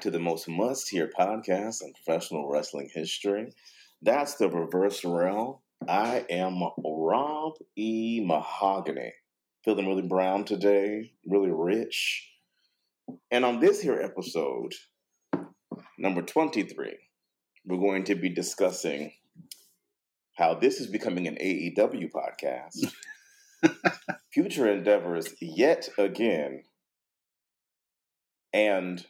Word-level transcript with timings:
Back 0.00 0.04
to 0.04 0.10
the 0.10 0.18
most 0.18 0.48
must 0.48 0.88
hear 0.88 1.10
podcast 1.14 1.82
in 1.82 1.92
professional 1.92 2.48
wrestling 2.48 2.88
history. 2.94 3.52
That's 4.00 4.36
the 4.36 4.48
Reverse 4.48 5.04
Rell. 5.04 5.62
I 5.86 6.24
am 6.30 6.62
Rob 6.82 7.56
E. 7.76 8.24
Mahogany. 8.24 9.12
Feeling 9.62 9.86
really 9.86 10.08
brown 10.08 10.44
today, 10.44 11.12
really 11.26 11.50
rich. 11.50 12.30
And 13.30 13.44
on 13.44 13.60
this 13.60 13.82
here 13.82 14.00
episode, 14.00 14.72
number 15.98 16.22
23, 16.22 16.96
we're 17.66 17.76
going 17.76 18.04
to 18.04 18.14
be 18.14 18.30
discussing 18.30 19.12
how 20.38 20.54
this 20.54 20.80
is 20.80 20.86
becoming 20.86 21.28
an 21.28 21.36
AEW 21.36 22.10
podcast. 22.10 22.90
Future 24.32 24.72
endeavors 24.72 25.34
yet 25.42 25.90
again 25.98 26.62
and 28.54 29.04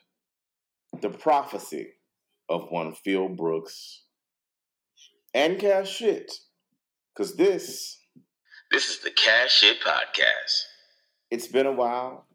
the 1.00 1.10
prophecy 1.10 1.88
of 2.48 2.70
one 2.70 2.94
Phil 2.94 3.28
Brooks 3.28 4.02
and 5.34 5.58
Cash 5.58 5.96
Shit. 5.96 6.32
Because 7.14 7.36
this. 7.36 7.98
This 8.70 8.88
is 8.88 9.00
the 9.00 9.10
Cash 9.10 9.60
Shit 9.60 9.80
Podcast. 9.80 10.64
It's 11.30 11.48
been 11.48 11.66
a 11.66 11.72
while. 11.72 12.26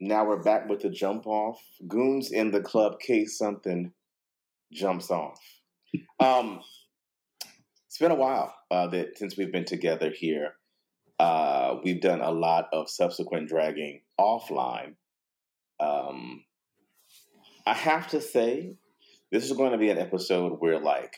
Now 0.00 0.24
we're 0.24 0.42
back 0.42 0.68
with 0.68 0.80
the 0.80 0.90
jump 0.90 1.26
off. 1.26 1.60
Goons 1.86 2.32
in 2.32 2.50
the 2.50 2.60
club 2.60 3.00
case 3.00 3.36
something 3.36 3.92
jumps 4.72 5.10
off. 5.10 5.40
Um, 6.18 6.60
it's 7.86 7.98
been 7.98 8.10
a 8.10 8.16
while 8.16 8.54
uh, 8.70 8.86
that 8.88 9.18
since 9.18 9.36
we've 9.36 9.52
been 9.52 9.64
together 9.64 10.10
here. 10.10 10.54
Uh, 11.18 11.76
we've 11.84 12.00
done 12.00 12.20
a 12.20 12.30
lot 12.30 12.68
of 12.72 12.88
subsequent 12.88 13.48
dragging 13.48 14.00
offline 14.18 14.94
um, 15.78 16.42
I 17.66 17.74
have 17.74 18.08
to 18.08 18.20
say, 18.20 18.74
this 19.30 19.44
is 19.44 19.56
going 19.56 19.72
to 19.72 19.78
be 19.78 19.90
an 19.90 19.98
episode 19.98 20.56
where 20.58 20.80
like 20.80 21.16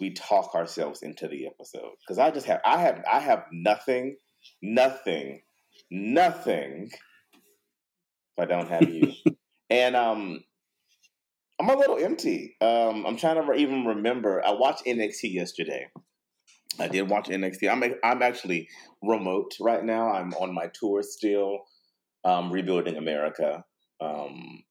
we 0.00 0.12
talk 0.12 0.54
ourselves 0.54 1.02
into 1.02 1.28
the 1.28 1.46
episode 1.46 1.92
because 2.00 2.18
I 2.18 2.30
just 2.30 2.46
have 2.46 2.60
I 2.64 2.78
have 2.78 3.02
I 3.10 3.20
have 3.20 3.44
nothing, 3.52 4.16
nothing, 4.62 5.42
nothing. 5.90 6.90
If 8.36 8.42
I 8.42 8.46
don't 8.46 8.68
have 8.68 8.88
you, 8.88 9.12
and 9.70 9.94
um, 9.94 10.44
I'm 11.60 11.68
a 11.68 11.76
little 11.76 11.98
empty. 11.98 12.56
Um, 12.60 13.04
I'm 13.06 13.16
trying 13.16 13.44
to 13.44 13.52
even 13.54 13.84
remember. 13.84 14.44
I 14.44 14.52
watched 14.52 14.86
NXT 14.86 15.34
yesterday. 15.34 15.88
I 16.78 16.88
did 16.88 17.08
watch 17.08 17.28
NXT. 17.28 17.70
I'm 17.70 17.82
I'm 18.02 18.22
actually 18.22 18.68
remote 19.02 19.52
right 19.60 19.84
now. 19.84 20.12
I'm 20.12 20.32
on 20.34 20.54
my 20.54 20.70
tour 20.72 21.02
still 21.02 21.64
um, 22.24 22.50
Rebuilding 22.50 22.96
America. 22.96 23.64
Um, 24.00 24.64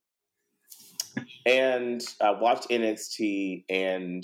and 1.45 2.01
I 2.21 2.31
watched 2.31 2.69
NXT, 2.69 3.65
and 3.69 4.23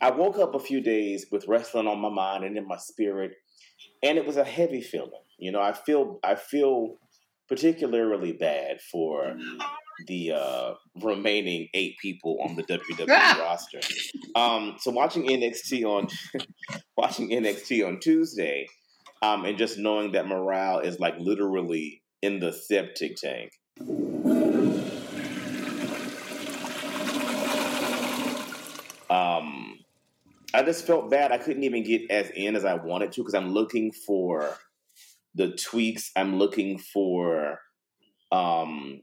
I 0.00 0.10
woke 0.10 0.38
up 0.38 0.54
a 0.54 0.60
few 0.60 0.80
days 0.80 1.26
with 1.30 1.48
wrestling 1.48 1.86
on 1.86 2.00
my 2.00 2.10
mind 2.10 2.44
and 2.44 2.56
in 2.56 2.66
my 2.66 2.78
spirit, 2.78 3.32
and 4.02 4.18
it 4.18 4.26
was 4.26 4.36
a 4.36 4.44
heavy 4.44 4.80
feeling. 4.80 5.10
You 5.38 5.52
know, 5.52 5.60
I 5.60 5.72
feel 5.72 6.20
I 6.22 6.34
feel 6.34 6.96
particularly 7.48 8.32
bad 8.32 8.80
for 8.80 9.36
the 10.06 10.32
uh, 10.32 10.74
remaining 11.02 11.68
eight 11.74 11.96
people 12.00 12.38
on 12.42 12.56
the 12.56 12.62
WWE 12.64 13.06
roster. 13.38 13.80
Um, 14.34 14.76
so 14.80 14.90
watching 14.90 15.26
NXT 15.26 15.84
on 15.84 16.08
watching 16.96 17.30
NXT 17.30 17.86
on 17.86 18.00
Tuesday, 18.00 18.66
um, 19.22 19.44
and 19.44 19.58
just 19.58 19.78
knowing 19.78 20.12
that 20.12 20.26
morale 20.26 20.80
is 20.80 20.98
like 20.98 21.14
literally 21.18 22.02
in 22.22 22.40
the 22.40 22.52
septic 22.52 23.16
tank. 23.16 23.50
Um, 29.14 29.78
I 30.52 30.62
just 30.62 30.86
felt 30.86 31.10
bad. 31.10 31.30
I 31.30 31.38
couldn't 31.38 31.62
even 31.62 31.84
get 31.84 32.10
as 32.10 32.30
in 32.30 32.56
as 32.56 32.64
I 32.64 32.74
wanted 32.74 33.12
to 33.12 33.20
because 33.20 33.34
I'm 33.34 33.52
looking 33.52 33.92
for 33.92 34.56
the 35.34 35.52
tweaks. 35.52 36.10
I'm 36.16 36.36
looking 36.36 36.78
for 36.78 37.60
um, 38.32 39.02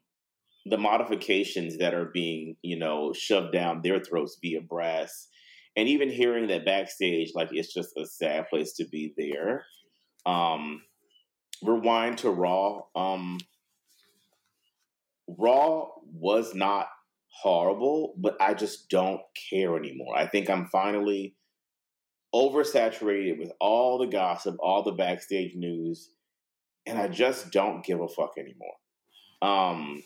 the 0.66 0.78
modifications 0.78 1.78
that 1.78 1.94
are 1.94 2.10
being, 2.14 2.56
you 2.62 2.78
know, 2.78 3.14
shoved 3.14 3.54
down 3.54 3.82
their 3.84 4.00
throats 4.00 4.38
via 4.42 4.62
brass. 4.62 5.28
And 5.78 5.88
even 5.88 6.10
hearing 6.10 6.48
that 6.48 6.66
backstage, 6.66 7.32
like 7.34 7.50
it's 7.52 7.74
just 7.74 7.96
a 7.98 8.06
sad 8.06 8.50
place 8.50 8.74
to 8.74 8.86
be 8.92 9.14
there. 9.18 9.66
Um, 10.26 10.82
rewind 11.64 12.18
to 12.20 12.30
Raw. 12.30 12.82
Um, 12.96 13.40
Raw 15.28 15.88
was 16.14 16.54
not 16.54 16.88
horrible, 17.32 18.14
but 18.18 18.36
I 18.42 18.54
just 18.54 18.90
don't 18.90 19.22
care 19.50 19.76
anymore. 19.78 20.18
I 20.18 20.28
think 20.28 20.50
I'm 20.50 20.68
finally 20.68 21.36
oversaturated 22.34 23.40
with 23.40 23.52
all 23.60 23.98
the 23.98 24.08
gossip, 24.08 24.56
all 24.60 24.84
the 24.84 24.92
backstage 24.92 25.56
news, 25.56 26.12
and 26.86 26.98
I 26.98 27.08
just 27.08 27.52
don't 27.52 27.84
give 27.84 28.00
a 28.00 28.08
fuck 28.08 28.34
anymore. 28.38 28.76
Um, 29.42 30.04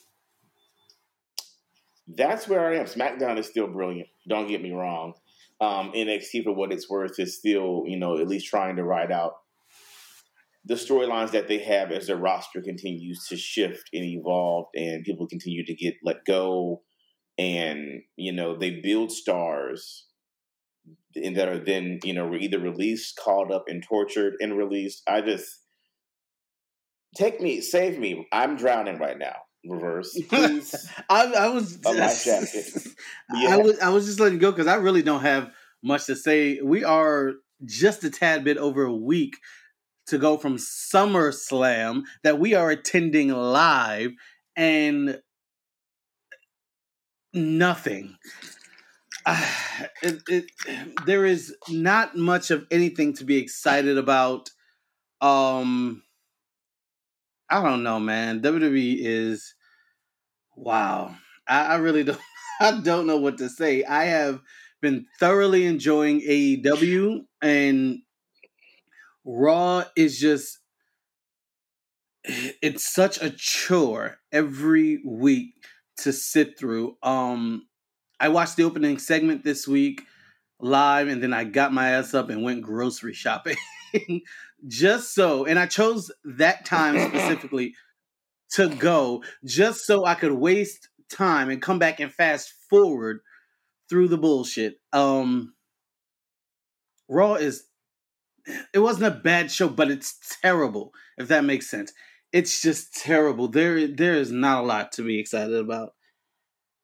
that's 2.07 2.47
where 2.47 2.69
I 2.69 2.77
am. 2.77 2.85
SmackDown 2.85 3.37
is 3.37 3.47
still 3.47 3.67
brilliant. 3.67 4.09
Don't 4.27 4.47
get 4.47 4.61
me 4.61 4.71
wrong. 4.71 5.13
Um, 5.61 5.91
NXT, 5.93 6.43
for 6.43 6.53
what 6.53 6.71
it's 6.71 6.89
worth, 6.89 7.19
is 7.19 7.37
still, 7.37 7.83
you 7.87 7.97
know, 7.97 8.17
at 8.17 8.27
least 8.27 8.47
trying 8.47 8.75
to 8.75 8.83
ride 8.83 9.11
out 9.11 9.33
the 10.65 10.75
storylines 10.75 11.31
that 11.31 11.47
they 11.47 11.59
have 11.59 11.91
as 11.91 12.07
their 12.07 12.17
roster 12.17 12.61
continues 12.61 13.27
to 13.27 13.37
shift 13.37 13.89
and 13.93 14.03
evolve 14.03 14.65
and 14.75 15.03
people 15.03 15.27
continue 15.27 15.63
to 15.63 15.75
get 15.75 15.93
let 16.03 16.25
go 16.25 16.81
and 17.37 18.01
you 18.15 18.31
know 18.31 18.57
they 18.57 18.71
build 18.81 19.11
stars 19.11 20.05
that 21.15 21.47
are 21.47 21.59
then 21.59 21.99
you 22.03 22.13
know 22.13 22.33
either 22.35 22.59
released 22.59 23.17
called 23.17 23.51
up 23.51 23.65
and 23.67 23.83
tortured 23.83 24.35
and 24.39 24.57
released 24.57 25.01
i 25.07 25.21
just 25.21 25.61
take 27.15 27.41
me 27.41 27.61
save 27.61 27.97
me 27.99 28.27
i'm 28.31 28.55
drowning 28.55 28.97
right 28.97 29.17
now 29.17 29.35
reverse 29.65 30.17
please 30.29 30.89
I, 31.09 31.25
I, 31.33 31.47
was 31.49 31.79
a 31.85 31.91
life 31.91 32.23
jacket. 32.25 32.87
yeah. 33.33 33.55
I 33.55 33.57
was 33.57 33.79
I 33.79 33.89
was 33.89 34.05
just 34.05 34.19
letting 34.19 34.37
go 34.37 34.51
because 34.51 34.67
I 34.67 34.75
really 34.75 35.01
don't 35.01 35.21
have 35.21 35.51
much 35.83 36.05
to 36.05 36.15
say. 36.15 36.59
We 36.61 36.83
are 36.83 37.33
just 37.63 38.03
a 38.03 38.09
tad 38.09 38.43
bit 38.43 38.57
over 38.57 38.83
a 38.83 38.95
week 38.95 39.37
to 40.07 40.17
go 40.17 40.37
from 40.37 40.57
SummerSlam 40.57 42.03
that 42.23 42.39
we 42.39 42.53
are 42.53 42.69
attending 42.69 43.29
live 43.29 44.11
and 44.55 45.19
nothing. 47.35 48.17
Uh, 49.25 49.45
it, 50.01 50.21
it, 50.27 50.45
there 51.05 51.25
is 51.25 51.55
not 51.69 52.15
much 52.15 52.51
of 52.51 52.65
anything 52.71 53.13
to 53.13 53.23
be 53.23 53.37
excited 53.37 53.97
about. 53.97 54.49
Um, 55.21 56.03
I 57.49 57.61
don't 57.61 57.83
know, 57.83 57.99
man. 57.99 58.41
WWE 58.41 58.97
is 58.99 59.53
wow. 60.55 61.15
I, 61.47 61.65
I 61.65 61.75
really 61.75 62.03
don't. 62.05 62.19
I 62.59 62.79
don't 62.79 63.05
know 63.05 63.17
what 63.17 63.37
to 63.39 63.49
say. 63.49 63.83
I 63.83 64.05
have 64.05 64.39
been 64.81 65.05
thoroughly 65.19 65.65
enjoying 65.65 66.21
AEW, 66.21 67.25
and 67.41 67.99
Raw 69.25 69.83
is 69.97 70.19
just 70.19 70.59
it's 72.23 72.85
such 72.85 73.21
a 73.21 73.29
chore 73.29 74.17
every 74.31 75.01
week 75.05 75.53
to 75.97 76.13
sit 76.13 76.57
through. 76.57 76.97
Um 77.03 77.67
I 78.19 78.29
watched 78.29 78.55
the 78.55 78.63
opening 78.63 78.97
segment 78.97 79.43
this 79.43 79.67
week 79.67 80.03
live 80.59 81.07
and 81.07 81.21
then 81.21 81.33
I 81.33 81.43
got 81.43 81.73
my 81.73 81.89
ass 81.89 82.13
up 82.13 82.29
and 82.29 82.43
went 82.43 82.61
grocery 82.61 83.13
shopping. 83.13 83.57
just 84.67 85.13
so 85.13 85.45
and 85.45 85.59
I 85.59 85.65
chose 85.65 86.11
that 86.23 86.65
time 86.65 86.97
specifically 87.09 87.73
to 88.53 88.69
go 88.69 89.23
just 89.43 89.85
so 89.85 90.05
I 90.05 90.15
could 90.15 90.31
waste 90.31 90.89
time 91.09 91.49
and 91.49 91.61
come 91.61 91.79
back 91.79 91.99
and 91.99 92.11
fast 92.11 92.53
forward 92.69 93.19
through 93.89 94.07
the 94.07 94.17
bullshit. 94.17 94.75
Um 94.93 95.53
Raw 97.07 97.35
is 97.35 97.65
it 98.73 98.79
wasn't 98.79 99.07
a 99.07 99.19
bad 99.19 99.51
show, 99.51 99.69
but 99.69 99.89
it's 99.89 100.19
terrible. 100.41 100.91
If 101.17 101.27
that 101.29 101.43
makes 101.43 101.69
sense, 101.69 101.91
it's 102.35 102.61
just 102.61 102.93
terrible. 102.93 103.47
There, 103.47 103.87
there 103.87 104.15
is 104.15 104.29
not 104.29 104.65
a 104.65 104.67
lot 104.67 104.91
to 104.93 105.03
be 105.03 105.19
excited 105.19 105.55
about 105.55 105.93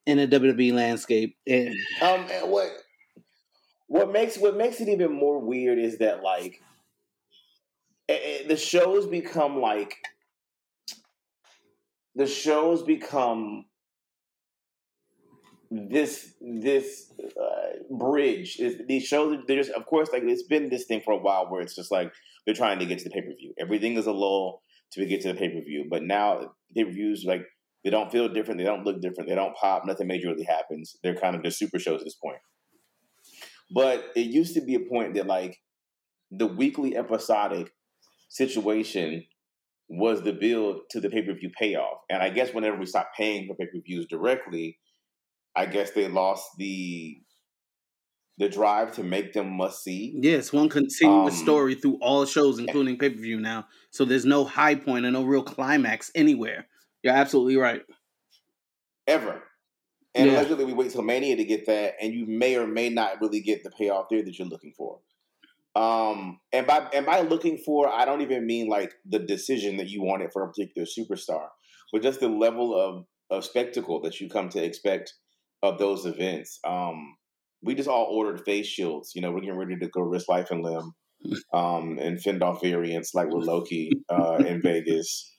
in 0.06 0.18
a 0.18 0.25
WWE 0.25 0.71
landscape. 0.71 1.36
And, 1.45 1.75
um, 2.01 2.25
and 2.31 2.50
what 2.50 2.69
what 3.88 4.13
makes 4.13 4.38
what 4.38 4.56
makes 4.56 4.80
it 4.80 4.88
even 4.88 5.12
more 5.12 5.39
weird 5.39 5.77
is 5.77 5.98
that 5.98 6.24
like 6.24 6.62
it, 8.07 8.13
it, 8.13 8.48
the 8.48 8.56
shows 8.56 9.06
become 9.07 9.59
like 9.59 9.98
the 12.15 12.27
shows 12.27 12.81
become 12.81 13.65
this 15.69 16.33
this 16.39 17.12
uh, 17.21 17.95
bridge 17.97 18.57
is 18.57 18.81
these 18.88 19.04
shows 19.04 19.38
there's 19.50 19.68
of 19.68 19.86
course 19.86 20.07
like 20.13 20.24
it's 20.24 20.44
been 20.44 20.69
this 20.69 20.86
thing 20.86 21.01
for 21.04 21.13
a 21.13 21.18
while 21.18 21.50
where 21.50 21.62
it's 21.62 21.75
just 21.75 21.92
like 21.92 22.13
they're 22.45 22.56
trying 22.56 22.80
to 22.80 22.86
get 22.86 23.00
to 23.00 23.04
the 23.04 23.09
pay 23.09 23.21
per 23.21 23.36
view. 23.36 23.54
Everything 23.59 23.97
is 23.97 24.07
a 24.07 24.13
lull 24.13 24.62
to 24.93 25.05
get 25.05 25.21
to 25.21 25.29
the 25.29 25.39
pay 25.39 25.49
per 25.49 25.61
view, 25.61 25.88
but 25.89 26.03
now 26.03 26.53
pay 26.75 26.83
per 26.83 26.91
views 26.91 27.23
like 27.25 27.41
They 27.83 27.89
don't 27.89 28.11
feel 28.11 28.29
different. 28.29 28.59
They 28.59 28.65
don't 28.65 28.83
look 28.83 29.01
different. 29.01 29.29
They 29.29 29.35
don't 29.35 29.55
pop. 29.55 29.85
Nothing 29.85 30.07
major 30.07 30.29
really 30.29 30.43
happens. 30.43 30.95
They're 31.03 31.15
kind 31.15 31.35
of 31.35 31.43
just 31.43 31.57
super 31.57 31.79
shows 31.79 32.01
at 32.01 32.05
this 32.05 32.15
point. 32.15 32.38
But 33.73 34.05
it 34.15 34.27
used 34.27 34.53
to 34.55 34.61
be 34.61 34.75
a 34.75 34.79
point 34.81 35.15
that 35.15 35.27
like 35.27 35.57
the 36.29 36.47
weekly 36.47 36.95
episodic 36.95 37.71
situation 38.29 39.25
was 39.89 40.21
the 40.21 40.33
build 40.33 40.81
to 40.91 40.99
the 40.99 41.09
pay 41.09 41.21
per 41.21 41.33
view 41.33 41.49
payoff. 41.59 41.99
And 42.09 42.21
I 42.21 42.29
guess 42.29 42.53
whenever 42.53 42.77
we 42.77 42.85
stopped 42.85 43.17
paying 43.17 43.47
for 43.47 43.55
pay 43.55 43.65
per 43.65 43.81
views 43.85 44.05
directly, 44.09 44.77
I 45.55 45.65
guess 45.65 45.91
they 45.91 46.07
lost 46.07 46.45
the 46.57 47.17
the 48.41 48.49
drive 48.49 48.91
to 48.95 49.03
make 49.03 49.33
them 49.33 49.51
must 49.51 49.83
see. 49.83 50.19
Yes, 50.19 50.51
one 50.51 50.67
continuous 50.67 51.38
Um, 51.38 51.39
story 51.39 51.75
through 51.75 51.97
all 52.01 52.25
shows, 52.25 52.59
including 52.59 52.97
pay 52.97 53.09
per 53.09 53.15
view 53.19 53.39
now. 53.39 53.67
So 53.91 54.03
there's 54.03 54.25
no 54.25 54.43
high 54.43 54.75
point 54.75 55.05
and 55.05 55.13
no 55.13 55.23
real 55.23 55.43
climax 55.43 56.11
anywhere. 56.15 56.67
You're 57.03 57.13
absolutely 57.13 57.55
right. 57.57 57.83
Ever. 59.07 59.43
And 60.15 60.29
Yeah. 60.29 60.31
allegedly 60.31 60.65
we 60.65 60.73
wait 60.73 60.91
till 60.91 61.03
Mania 61.03 61.35
to 61.38 61.45
get 61.45 61.65
that, 61.67 61.95
and 62.01 62.13
you 62.13 62.25
may 62.25 62.57
or 62.57 62.67
may 62.67 62.89
not 62.89 63.21
really 63.21 63.41
get 63.41 63.63
the 63.63 63.71
payoff 63.71 64.09
there 64.09 64.23
that 64.23 64.39
you're 64.39 64.47
looking 64.47 64.73
for. 64.73 65.01
Um, 65.75 66.41
and 66.53 66.67
by 66.67 66.89
and 66.94 67.05
by 67.05 67.21
looking 67.21 67.57
for, 67.59 67.89
I 67.89 68.05
don't 68.05 68.21
even 68.21 68.45
mean 68.47 68.69
like 68.69 68.94
the 69.05 69.19
decision 69.19 69.77
that 69.77 69.89
you 69.89 70.03
wanted 70.03 70.33
for 70.33 70.44
a 70.44 70.49
particular 70.49 70.87
superstar, 70.87 71.49
but 71.94 72.03
just 72.03 72.19
the 72.21 72.29
level 72.29 72.75
of 72.79 73.07
of 73.29 73.45
spectacle 73.45 74.01
that 74.01 74.21
you 74.21 74.29
come 74.29 74.49
to 74.49 74.63
expect 74.63 75.15
of 75.63 75.79
those 75.79 76.05
events. 76.05 76.59
Um, 76.65 77.17
we 77.63 77.75
just 77.75 77.89
all 77.89 78.07
ordered 78.09 78.43
face 78.45 78.67
shields. 78.67 79.11
You 79.15 79.21
know, 79.21 79.31
we're 79.31 79.41
getting 79.41 79.57
ready 79.57 79.77
to 79.77 79.87
go 79.87 80.01
risk 80.01 80.29
life 80.29 80.51
and 80.51 80.63
limb, 80.63 80.93
um, 81.53 81.97
and 81.99 82.21
fend 82.21 82.43
off 82.43 82.61
variants 82.61 83.13
like 83.13 83.29
with 83.29 83.45
Loki 83.45 83.91
uh, 84.09 84.37
in 84.37 84.61
Vegas, 84.63 85.35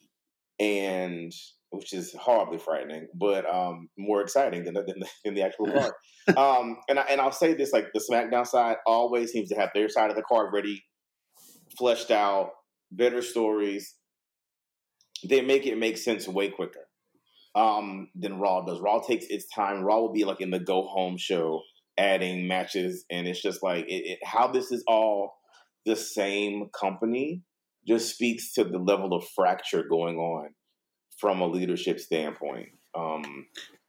and 0.59 1.33
which 1.71 1.95
is 1.95 2.15
horribly 2.19 2.59
frightening, 2.59 3.09
but 3.15 3.47
um, 3.53 3.89
more 3.97 4.21
exciting 4.21 4.65
than, 4.65 4.75
than, 4.75 5.03
than 5.25 5.35
the 5.35 5.43
actual 5.43 5.73
card. 5.73 5.93
um, 6.37 6.77
and 6.89 6.99
I, 6.99 7.03
and 7.11 7.21
I'll 7.21 7.33
say 7.33 7.55
this: 7.55 7.73
like 7.73 7.87
the 7.93 8.05
SmackDown 8.11 8.47
side 8.47 8.77
always 8.87 9.33
seems 9.33 9.49
to 9.49 9.57
have 9.57 9.71
their 9.75 9.89
side 9.89 10.11
of 10.11 10.17
the 10.17 10.23
card 10.23 10.53
ready, 10.53 10.83
fleshed 11.79 12.11
out, 12.11 12.51
better 12.91 13.23
stories. 13.23 13.95
They 15.29 15.41
make 15.41 15.67
it 15.67 15.79
make 15.79 15.97
sense 15.99 16.29
way 16.29 16.51
quicker 16.51 16.87
um, 17.55 18.09
than 18.15 18.39
Raw 18.39 18.65
does. 18.65 18.81
Raw 18.81 19.01
takes 19.01 19.27
its 19.27 19.47
time. 19.55 19.83
Raw 19.83 20.01
will 20.01 20.13
be 20.13 20.25
like 20.25 20.41
in 20.41 20.51
the 20.51 20.59
go 20.59 20.83
home 20.83 21.17
show, 21.19 21.63
adding 21.99 22.49
matches, 22.49 23.05
and 23.11 23.27
it's 23.27 23.43
just 23.43 23.63
like 23.63 23.85
it, 23.87 24.03
it, 24.07 24.19
how 24.25 24.49
this 24.49 24.73
is 24.73 24.85
all 24.87 25.35
the 25.85 25.97
same 25.97 26.69
company 26.79 27.43
just 27.87 28.15
speaks 28.15 28.53
to 28.53 28.65
the 28.65 28.79
level 28.79 29.13
of 29.13 29.25
fracture 29.35 29.85
going 29.89 30.17
on 30.17 30.51
from 31.19 31.41
a 31.41 31.47
leadership 31.47 31.99
standpoint. 31.99 32.69
Um, 32.95 33.47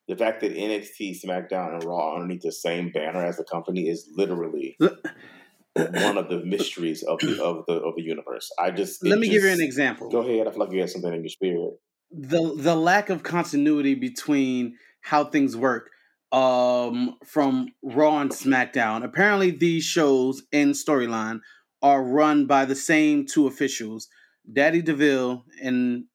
the 0.08 0.16
fact 0.16 0.42
that 0.42 0.56
NXT, 0.56 1.24
SmackDown, 1.24 1.76
and 1.76 1.84
Raw 1.84 2.16
underneath 2.16 2.42
the 2.42 2.52
same 2.52 2.92
banner 2.92 3.24
as 3.24 3.38
the 3.38 3.44
company 3.44 3.88
is 3.88 4.10
literally 4.16 4.78
one 4.80 6.18
of 6.18 6.30
the 6.30 6.42
mysteries 6.46 7.04
of 7.04 7.20
the 7.20 7.42
of 7.44 7.66
the 7.68 7.74
of 7.74 7.96
the 7.96 8.04
universe. 8.04 8.52
I 8.60 8.72
just 8.72 9.04
Let 9.04 9.20
me 9.20 9.30
give 9.30 9.44
you 9.44 9.50
an 9.50 9.62
example. 9.62 10.10
Go 10.10 10.20
ahead. 10.20 10.48
I 10.48 10.52
feel 10.52 10.60
like 10.60 10.72
you 10.72 10.82
had 10.82 10.90
something 10.90 11.14
in 11.14 11.22
your 11.22 11.30
spirit. 11.30 11.74
the 12.12 12.54
the 12.56 12.76
lack 12.76 13.10
of 13.10 13.24
continuity 13.24 13.96
between 13.96 14.78
how 15.02 15.24
things 15.24 15.56
work 15.56 15.90
um 16.34 17.16
from 17.24 17.70
Raw 17.84 18.20
and 18.20 18.32
SmackDown. 18.32 19.06
Apparently 19.06 19.52
these 19.52 19.84
shows 19.84 20.44
in 20.52 20.72
storyline 20.72 21.40
are 21.82 22.04
run 22.04 22.48
by 22.48 22.66
the 22.66 22.76
same 22.76 23.26
two 23.26 23.46
officials, 23.46 24.08
Daddy 24.52 24.82
DeVille 24.82 25.46
and 25.62 26.06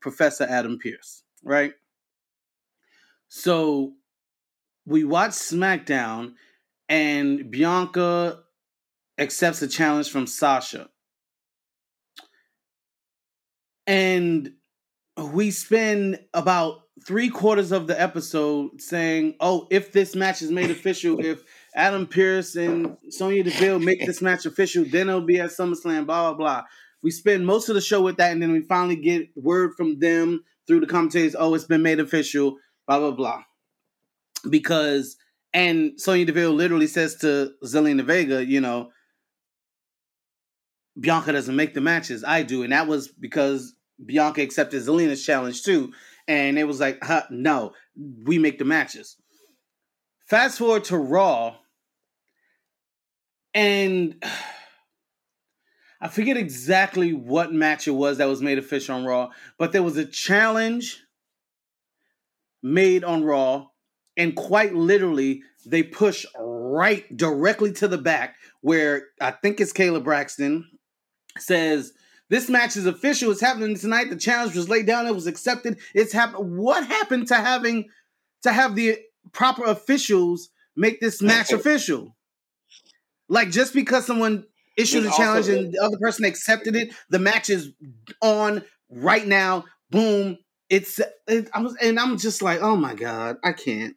Professor 0.00 0.44
Adam 0.44 0.78
Pearce, 0.82 1.24
right? 1.44 1.72
So 3.28 3.92
we 4.86 5.04
watch 5.04 5.32
SmackDown 5.32 6.34
and 6.88 7.50
Bianca 7.50 8.40
accepts 9.18 9.60
a 9.62 9.68
challenge 9.68 10.10
from 10.10 10.26
Sasha. 10.26 10.88
And 13.86 14.52
we 15.16 15.50
spend 15.50 16.20
about 16.32 16.85
three 17.04 17.28
quarters 17.28 17.72
of 17.72 17.86
the 17.86 18.00
episode 18.00 18.80
saying, 18.80 19.34
"Oh, 19.40 19.66
if 19.70 19.92
this 19.92 20.14
match 20.14 20.42
is 20.42 20.50
made 20.50 20.70
official, 20.70 21.24
if 21.24 21.42
Adam 21.74 22.06
Pearce 22.06 22.56
and 22.56 22.96
Sonya 23.10 23.44
Deville 23.44 23.78
make 23.78 24.04
this 24.06 24.22
match 24.22 24.46
official, 24.46 24.84
then 24.84 25.08
it'll 25.08 25.20
be 25.20 25.40
at 25.40 25.50
SummerSlam." 25.50 26.06
Blah 26.06 26.32
blah 26.32 26.34
blah. 26.34 26.62
We 27.02 27.10
spend 27.10 27.46
most 27.46 27.68
of 27.68 27.74
the 27.74 27.80
show 27.80 28.02
with 28.02 28.16
that, 28.16 28.32
and 28.32 28.42
then 28.42 28.52
we 28.52 28.62
finally 28.62 28.96
get 28.96 29.28
word 29.36 29.74
from 29.76 29.98
them 29.98 30.44
through 30.66 30.80
the 30.80 30.86
commentators. 30.86 31.36
Oh, 31.38 31.54
it's 31.54 31.64
been 31.64 31.82
made 31.82 32.00
official. 32.00 32.56
Blah 32.86 32.98
blah 32.98 33.10
blah. 33.12 33.42
Because 34.48 35.16
and 35.52 36.00
Sonya 36.00 36.26
Deville 36.26 36.52
literally 36.52 36.86
says 36.86 37.16
to 37.16 37.52
Zelina 37.64 38.04
Vega, 38.04 38.44
you 38.44 38.60
know, 38.60 38.90
Bianca 40.98 41.32
doesn't 41.32 41.56
make 41.56 41.74
the 41.74 41.80
matches. 41.80 42.24
I 42.24 42.42
do, 42.42 42.62
and 42.62 42.72
that 42.72 42.86
was 42.86 43.08
because 43.08 43.74
Bianca 44.04 44.42
accepted 44.42 44.82
Zelina's 44.82 45.24
challenge 45.24 45.62
too, 45.62 45.92
and 46.28 46.58
it 46.58 46.64
was 46.64 46.80
like, 46.80 46.98
huh, 47.02 47.24
no, 47.30 47.72
we 48.24 48.38
make 48.38 48.58
the 48.58 48.64
matches. 48.64 49.16
Fast 50.28 50.58
forward 50.58 50.84
to 50.84 50.96
Raw, 50.96 51.56
and 53.54 54.22
I 56.00 56.08
forget 56.08 56.36
exactly 56.36 57.14
what 57.14 57.54
match 57.54 57.88
it 57.88 57.92
was 57.92 58.18
that 58.18 58.28
was 58.28 58.42
made 58.42 58.58
official 58.58 58.96
on 58.96 59.06
Raw, 59.06 59.30
but 59.58 59.72
there 59.72 59.82
was 59.82 59.96
a 59.96 60.04
challenge 60.04 61.02
made 62.62 63.02
on 63.02 63.24
Raw, 63.24 63.68
and 64.16 64.36
quite 64.36 64.74
literally, 64.74 65.42
they 65.64 65.82
push 65.82 66.26
right 66.38 67.04
directly 67.16 67.72
to 67.72 67.88
the 67.88 67.98
back 67.98 68.36
where 68.60 69.06
I 69.20 69.30
think 69.30 69.60
it's 69.60 69.72
Kayla 69.72 70.02
Braxton 70.02 70.68
says 71.38 71.92
this 72.28 72.48
match 72.48 72.76
is 72.76 72.86
official. 72.86 73.30
It's 73.30 73.40
happening 73.40 73.76
tonight. 73.76 74.10
The 74.10 74.16
challenge 74.16 74.56
was 74.56 74.68
laid 74.68 74.86
down. 74.86 75.06
It 75.06 75.14
was 75.14 75.26
accepted. 75.26 75.78
It's 75.94 76.12
happened. 76.12 76.56
What 76.58 76.86
happened 76.86 77.28
to 77.28 77.36
having 77.36 77.88
to 78.42 78.52
have 78.52 78.74
the 78.74 78.98
proper 79.32 79.64
officials 79.64 80.50
make 80.74 81.00
this 81.00 81.22
match 81.22 81.52
official? 81.52 82.16
Like 83.28 83.50
just 83.50 83.74
because 83.74 84.06
someone 84.06 84.44
issued 84.76 85.06
a 85.06 85.10
challenge 85.10 85.48
and 85.48 85.72
the 85.72 85.78
other 85.78 85.98
person 85.98 86.24
accepted 86.24 86.76
it, 86.76 86.92
the 87.10 87.18
match 87.18 87.48
is 87.48 87.70
on 88.20 88.62
right 88.90 89.26
now. 89.26 89.64
Boom. 89.90 90.38
It's 90.68 91.00
it, 91.28 91.48
I 91.54 91.60
was, 91.60 91.76
and 91.80 91.98
I'm 91.98 92.18
just 92.18 92.42
like, 92.42 92.60
oh 92.60 92.76
my 92.76 92.94
god, 92.94 93.36
I 93.44 93.52
can't. 93.52 93.96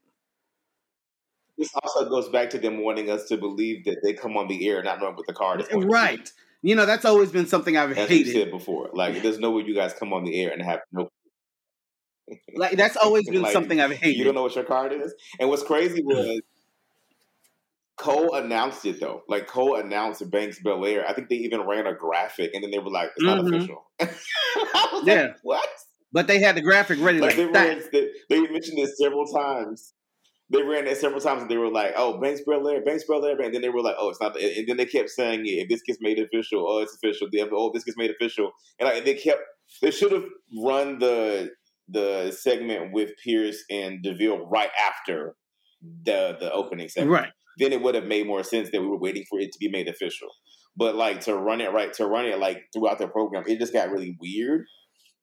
This 1.57 1.71
also 1.75 2.07
goes 2.07 2.29
back 2.29 2.51
to 2.51 2.59
them 2.59 2.83
wanting 2.83 3.09
us 3.09 3.25
to 3.25 3.37
believe 3.37 3.83
that 3.85 3.97
they 4.03 4.13
come 4.13 4.37
on 4.37 4.47
the 4.47 4.67
air 4.67 4.81
not 4.81 4.99
knowing 5.01 5.15
what 5.15 5.27
the 5.27 5.33
card 5.33 5.61
is. 5.61 5.67
going 5.67 5.81
to. 5.81 5.87
Right. 5.87 6.31
You 6.61 6.75
know, 6.75 6.85
that's 6.85 7.05
always 7.05 7.31
been 7.31 7.47
something 7.47 7.77
I've 7.77 7.97
As 7.97 8.09
hated. 8.09 8.33
said 8.33 8.51
before, 8.51 8.89
like 8.93 9.21
there's 9.21 9.39
no 9.39 9.51
way 9.51 9.63
you 9.63 9.73
guys 9.73 9.93
come 9.93 10.11
on 10.13 10.25
the 10.25 10.39
air 10.41 10.51
and 10.51 10.61
have 10.61 10.79
no. 10.91 11.09
Like 12.55 12.77
that's 12.77 12.97
always 12.97 13.29
been 13.29 13.43
Like, 13.43 13.53
something 13.53 13.79
I've 13.79 13.91
hated. 13.91 14.17
You 14.17 14.25
don't 14.25 14.35
know 14.35 14.43
what 14.43 14.55
your 14.55 14.65
card 14.65 14.91
is. 14.91 15.13
And 15.39 15.49
what's 15.49 15.63
crazy 15.63 16.03
was 16.03 16.41
Cole 17.97 18.35
announced 18.35 18.85
it 18.85 18.99
though. 18.99 19.23
Like 19.27 19.47
Cole 19.47 19.75
announced 19.75 20.29
Banks 20.31 20.59
Belair. 20.61 21.07
I 21.07 21.13
think 21.13 21.29
they 21.29 21.35
even 21.37 21.61
ran 21.61 21.85
a 21.87 21.93
graphic, 21.93 22.51
and 22.53 22.63
then 22.63 22.71
they 22.71 22.79
were 22.79 22.89
like, 22.91 23.11
"It's 23.15 23.25
not 23.25 23.39
Mhm. 23.39 23.55
official." 23.55 23.89
I 23.99 24.89
was 24.93 25.03
Yeah. 25.05 25.21
like, 25.23 25.35
what? 25.43 25.69
But 26.11 26.27
they 26.27 26.39
had 26.39 26.55
the 26.55 26.61
graphic 26.61 26.99
ready 26.99 27.19
Like 27.19 27.31
like, 27.31 27.37
they 27.37 27.45
ran, 27.45 27.83
they, 27.91 28.09
they 28.29 28.41
mentioned 28.41 28.77
this 28.77 28.97
several 28.97 29.25
times. 29.27 29.93
They 30.51 30.63
ran 30.63 30.87
it 30.87 30.97
several 30.97 31.21
times, 31.21 31.43
and 31.43 31.51
they 31.51 31.57
were 31.57 31.71
like, 31.71 31.93
"Oh, 31.95 32.19
Banks 32.19 32.41
Belair, 32.45 32.83
Banks 32.83 33.03
Belair," 33.03 33.39
and 33.39 33.53
then 33.53 33.61
they 33.61 33.69
were 33.69 33.83
like, 33.83 33.95
"Oh, 33.99 34.09
it's 34.09 34.19
not." 34.19 34.35
And 34.39 34.67
then 34.67 34.77
they 34.77 34.85
kept 34.85 35.09
saying 35.09 35.45
it. 35.45 35.49
If 35.49 35.69
this 35.69 35.83
gets 35.83 35.99
made 36.01 36.17
official, 36.19 36.65
oh, 36.67 36.79
it's 36.79 36.95
official. 36.95 37.27
The 37.31 37.41
other, 37.41 37.51
oh, 37.53 37.71
this 37.73 37.83
gets 37.83 37.97
made 37.97 38.09
official, 38.09 38.51
and 38.79 38.89
like 38.89 39.05
they 39.05 39.13
kept. 39.13 39.41
They 39.81 39.91
should 39.91 40.11
have 40.11 40.25
run 40.63 40.97
the 40.97 41.51
the 41.87 42.31
segment 42.31 42.93
with 42.93 43.11
Pearce 43.23 43.63
and 43.69 44.01
Deville 44.03 44.47
right 44.47 44.69
after 44.79 45.35
the 45.81 46.37
the 46.39 46.51
opening 46.51 46.89
segment. 46.89 47.11
Right. 47.11 47.31
Then 47.57 47.73
it 47.73 47.81
would 47.81 47.95
have 47.95 48.05
made 48.05 48.25
more 48.25 48.43
sense 48.43 48.69
that 48.71 48.81
we 48.81 48.87
were 48.87 48.97
waiting 48.99 49.25
for 49.29 49.39
it 49.39 49.51
to 49.51 49.59
be 49.59 49.69
made 49.69 49.87
official. 49.87 50.29
But 50.75 50.95
like 50.95 51.21
to 51.21 51.35
run 51.35 51.61
it 51.61 51.73
right 51.73 51.91
to 51.93 52.05
run 52.05 52.25
it 52.25 52.39
like 52.39 52.57
throughout 52.73 52.99
the 52.99 53.07
program, 53.07 53.43
it 53.47 53.59
just 53.59 53.73
got 53.73 53.89
really 53.89 54.17
weird. 54.19 54.65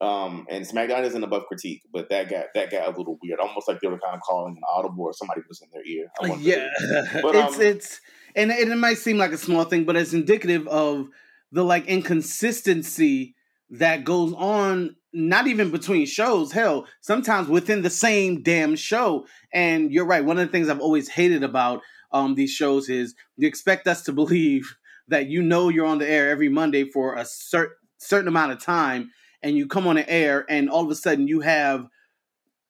Um, 0.01 0.47
and 0.51 0.67
SmackDown 0.67 1.05
isn't 1.05 1.25
above 1.25 1.47
critique, 1.47 1.83
but 1.91 2.11
that 2.11 2.29
got 2.29 2.47
that 2.55 2.71
got 2.71 2.87
a 2.87 2.99
little 2.99 3.19
weird, 3.23 3.41
almost 3.41 3.67
like 3.67 3.81
they 3.81 3.89
were 3.89 3.99
kind 3.99 4.15
of 4.15 4.21
calling 4.21 4.55
an 4.55 4.63
audible 4.69 5.05
or 5.05 5.15
somebody 5.15 5.41
was 5.49 5.63
in 5.63 5.69
their 5.73 5.85
ear. 5.87 6.07
Yeah. 6.39 6.69
But, 7.23 7.35
it's 7.35 7.57
um, 7.57 7.63
it's 7.63 8.01
and, 8.35 8.51
and 8.53 8.71
it 8.71 8.77
might 8.77 8.99
seem 8.99 9.17
like 9.17 9.33
a 9.33 9.39
small 9.39 9.65
thing, 9.65 9.85
but 9.85 9.97
it's 9.97 10.13
indicative 10.13 10.69
of 10.69 11.09
the 11.51 11.65
like 11.65 11.87
inconsistency 11.87 13.35
that 13.71 14.05
goes 14.05 14.35
on 14.35 14.97
not 15.15 15.47
even 15.47 15.71
between 15.71 16.05
shows, 16.05 16.53
hell, 16.53 16.87
sometimes 17.01 17.49
within 17.49 17.81
the 17.81 17.89
same 17.89 18.43
damn 18.43 18.77
show. 18.77 19.27
And 19.55 19.91
you're 19.91 20.05
right, 20.05 20.23
one 20.23 20.39
of 20.39 20.47
the 20.47 20.53
things 20.53 20.69
I've 20.69 20.81
always 20.81 21.09
hated 21.09 21.43
about 21.43 21.81
um 22.13 22.35
these 22.35 22.53
shows 22.53 22.91
is 22.91 23.15
you 23.37 23.49
expect 23.49 23.89
us 23.89 24.03
to 24.03 24.13
believe 24.23 24.77
that 25.09 25.29
you 25.29 25.43
know 25.43 25.71
you're 25.71 25.87
on 25.87 25.99
the 25.99 26.09
air 26.09 26.29
every 26.29 26.51
Monday 26.51 26.91
for 26.91 27.15
a 27.15 27.25
cer- 27.25 27.77
certain 27.97 28.29
amount 28.29 28.53
of 28.53 28.61
time 28.61 29.11
and 29.47 29.57
you 29.57 29.69
come 29.69 29.87
on 29.87 29.95
the 29.95 30.11
air 30.11 30.45
and 30.49 30.69
all 30.69 30.85
of 30.85 30.91
a 30.91 30.95
sudden 30.97 31.29
you 31.29 31.41
have 31.41 31.87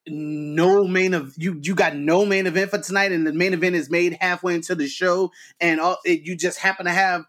no 0.07 0.85
main 0.87 1.15
of 1.15 1.35
you 1.39 1.59
you 1.63 1.75
got 1.75 1.97
no 1.97 2.27
main 2.27 2.47
event 2.47 2.71
for 2.71 2.79
tonight 2.79 3.13
and 3.13 3.27
the 3.27 3.33
main 3.33 3.55
event 3.55 3.75
is 3.75 3.91
made 3.91 4.17
halfway 4.21 4.55
into 4.55 4.75
the 4.75 4.87
show 4.87 5.33
and 5.59 5.81
all, 5.81 5.97
it, 6.05 6.21
you 6.21 6.37
just 6.37 6.59
happen 6.59 6.85
to 6.85 6.93
have 6.93 7.25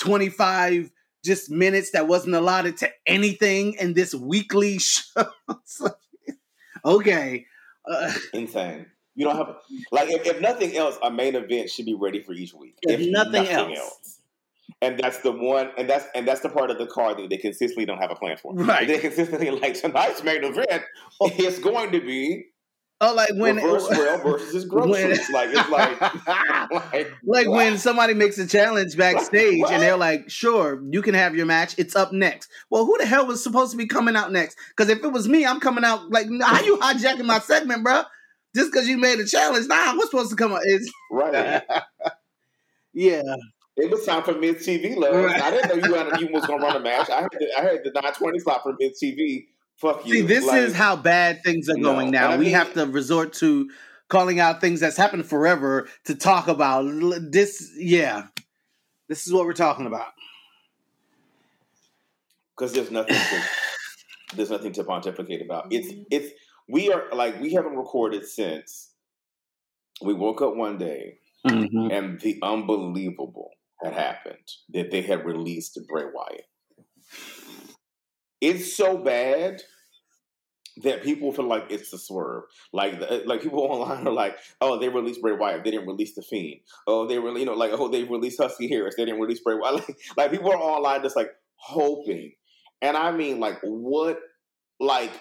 25 0.00 0.90
just 1.24 1.50
minutes 1.50 1.92
that 1.92 2.08
wasn't 2.08 2.34
allotted 2.34 2.76
to 2.78 2.90
anything 3.06 3.74
in 3.74 3.94
this 3.94 4.14
weekly 4.14 4.78
show. 4.78 5.26
Okay 6.84 7.46
uh, 7.88 8.12
insane. 8.34 8.86
You 9.14 9.26
don't 9.26 9.36
have 9.36 9.56
like 9.92 10.10
if, 10.10 10.26
if, 10.26 10.40
nothing 10.40 10.76
else 10.76 10.98
a 11.02 11.10
main 11.10 11.36
event 11.36 11.70
should 11.70 11.86
be 11.86 11.94
ready 11.94 12.22
for 12.22 12.32
each 12.32 12.54
week 12.54 12.76
if, 12.82 13.00
if 13.00 13.10
nothing, 13.10 13.44
nothing 13.44 13.76
else. 13.76 13.78
else 13.78 14.19
and 14.82 14.98
that's 14.98 15.18
the 15.18 15.32
one, 15.32 15.70
and 15.76 15.88
that's 15.88 16.06
and 16.14 16.26
that's 16.26 16.40
the 16.40 16.48
part 16.48 16.70
of 16.70 16.78
the 16.78 16.86
card 16.86 17.18
that 17.18 17.30
they 17.30 17.36
consistently 17.36 17.84
don't 17.84 17.98
have 17.98 18.10
a 18.10 18.16
plan 18.16 18.36
for. 18.36 18.54
Right? 18.54 18.86
They 18.86 18.98
consistently 18.98 19.50
like 19.50 19.80
tonight's 19.80 20.22
main 20.22 20.44
event. 20.44 20.82
It's 21.20 21.58
going 21.58 21.92
to 21.92 22.00
be 22.00 22.46
Oh, 23.02 23.14
like 23.14 23.30
when 23.32 23.56
reverse 23.56 23.88
versus 23.88 24.52
his 24.52 24.64
groceries. 24.66 25.26
When, 25.30 25.32
like 25.32 25.48
it's 25.52 25.70
like 25.70 26.00
like, 26.92 27.12
like 27.24 27.48
when 27.48 27.78
somebody 27.78 28.12
makes 28.12 28.36
a 28.36 28.46
challenge 28.46 28.94
backstage 28.94 29.62
and 29.70 29.82
they're 29.82 29.96
like, 29.96 30.28
"Sure, 30.28 30.82
you 30.90 31.00
can 31.00 31.14
have 31.14 31.34
your 31.34 31.46
match. 31.46 31.74
It's 31.78 31.96
up 31.96 32.12
next." 32.12 32.50
Well, 32.68 32.84
who 32.84 32.98
the 32.98 33.06
hell 33.06 33.26
was 33.26 33.42
supposed 33.42 33.70
to 33.70 33.78
be 33.78 33.86
coming 33.86 34.16
out 34.16 34.32
next? 34.32 34.58
Because 34.68 34.90
if 34.90 35.02
it 35.02 35.12
was 35.12 35.28
me, 35.28 35.46
I'm 35.46 35.60
coming 35.60 35.82
out 35.82 36.10
like, 36.10 36.26
"How 36.42 36.62
you 36.62 36.76
hijacking 36.76 37.24
my 37.24 37.38
segment, 37.38 37.84
bro?" 37.84 38.02
Just 38.54 38.70
because 38.70 38.86
you 38.86 38.98
made 38.98 39.18
a 39.18 39.26
challenge, 39.26 39.66
nah, 39.66 39.94
what's 39.94 40.10
supposed 40.10 40.30
to 40.30 40.36
come 40.36 40.52
out? 40.52 40.60
It's 40.64 40.92
right. 41.10 41.62
yeah. 42.92 43.22
It 43.80 43.90
was 43.90 44.04
time 44.04 44.22
for 44.22 44.34
Miz 44.34 44.56
TV, 44.66 44.96
love. 44.96 45.14
Right. 45.14 45.40
I 45.40 45.50
didn't 45.50 45.68
know 45.68 45.88
you, 45.88 45.94
had, 45.94 46.20
you 46.20 46.28
was 46.32 46.44
going 46.46 46.60
to 46.60 46.66
run 46.66 46.76
a 46.76 46.80
match. 46.80 47.08
I 47.08 47.22
had, 47.22 47.30
the, 47.32 47.48
I 47.58 47.60
had 47.62 47.78
the 47.84 47.90
920 47.90 48.38
slot 48.40 48.62
for 48.62 48.76
Miz 48.78 49.00
TV. 49.02 49.46
Fuck 49.76 50.06
you. 50.06 50.14
See, 50.14 50.22
this 50.22 50.46
like, 50.46 50.60
is 50.60 50.74
how 50.74 50.96
bad 50.96 51.42
things 51.42 51.68
are 51.70 51.76
going 51.76 52.10
no. 52.10 52.20
now. 52.20 52.36
we 52.36 52.46
mean, 52.46 52.54
have 52.54 52.74
to 52.74 52.86
resort 52.86 53.32
to 53.34 53.70
calling 54.08 54.38
out 54.38 54.60
things 54.60 54.80
that's 54.80 54.96
happened 54.96 55.24
forever 55.24 55.88
to 56.04 56.14
talk 56.14 56.48
about 56.48 56.82
this. 57.30 57.72
Yeah, 57.76 58.26
this 59.08 59.26
is 59.26 59.32
what 59.32 59.46
we're 59.46 59.54
talking 59.54 59.86
about. 59.86 60.12
Because 62.54 62.74
there's 62.74 62.90
nothing. 62.90 63.16
To, 63.16 63.42
there's 64.36 64.50
nothing 64.50 64.72
to 64.72 64.84
pontificate 64.84 65.40
about. 65.40 65.68
It's 65.70 65.94
it's 66.10 66.32
we 66.68 66.92
are 66.92 67.04
like 67.14 67.40
we 67.40 67.54
haven't 67.54 67.76
recorded 67.76 68.26
since 68.26 68.90
we 70.02 70.12
woke 70.12 70.42
up 70.42 70.56
one 70.56 70.76
day 70.76 71.18
mm-hmm. 71.46 71.90
and 71.90 72.20
the 72.20 72.38
unbelievable 72.42 73.50
had 73.82 73.94
happened 73.94 74.48
that 74.70 74.90
they 74.90 75.02
had 75.02 75.24
released 75.24 75.78
Bray 75.88 76.04
Wyatt. 76.12 76.46
It's 78.40 78.76
so 78.76 78.98
bad 78.98 79.62
that 80.82 81.02
people 81.02 81.32
feel 81.32 81.46
like 81.46 81.66
it's 81.70 81.92
a 81.92 81.98
swerve. 81.98 82.44
Like 82.72 83.00
uh, 83.00 83.20
like 83.26 83.42
people 83.42 83.60
online 83.70 84.06
are 84.06 84.12
like, 84.12 84.38
oh, 84.60 84.78
they 84.78 84.88
released 84.88 85.22
Bray 85.22 85.32
Wyatt, 85.32 85.64
they 85.64 85.70
didn't 85.70 85.86
release 85.86 86.14
the 86.14 86.22
Fiend. 86.22 86.60
Oh, 86.86 87.06
they 87.06 87.18
really 87.18 87.40
you 87.40 87.46
know 87.46 87.54
like 87.54 87.72
oh 87.72 87.88
they 87.88 88.04
released 88.04 88.40
Husky 88.40 88.68
Harris, 88.68 88.94
they 88.96 89.04
didn't 89.04 89.20
release 89.20 89.40
Bray 89.40 89.56
Wyatt. 89.56 89.70
Like, 89.88 89.96
like 90.16 90.30
people 90.30 90.50
are 90.50 90.56
online 90.56 91.02
just 91.02 91.16
like 91.16 91.30
hoping, 91.56 92.32
and 92.82 92.96
I 92.96 93.12
mean 93.12 93.40
like 93.40 93.58
what 93.62 94.18
like 94.78 95.12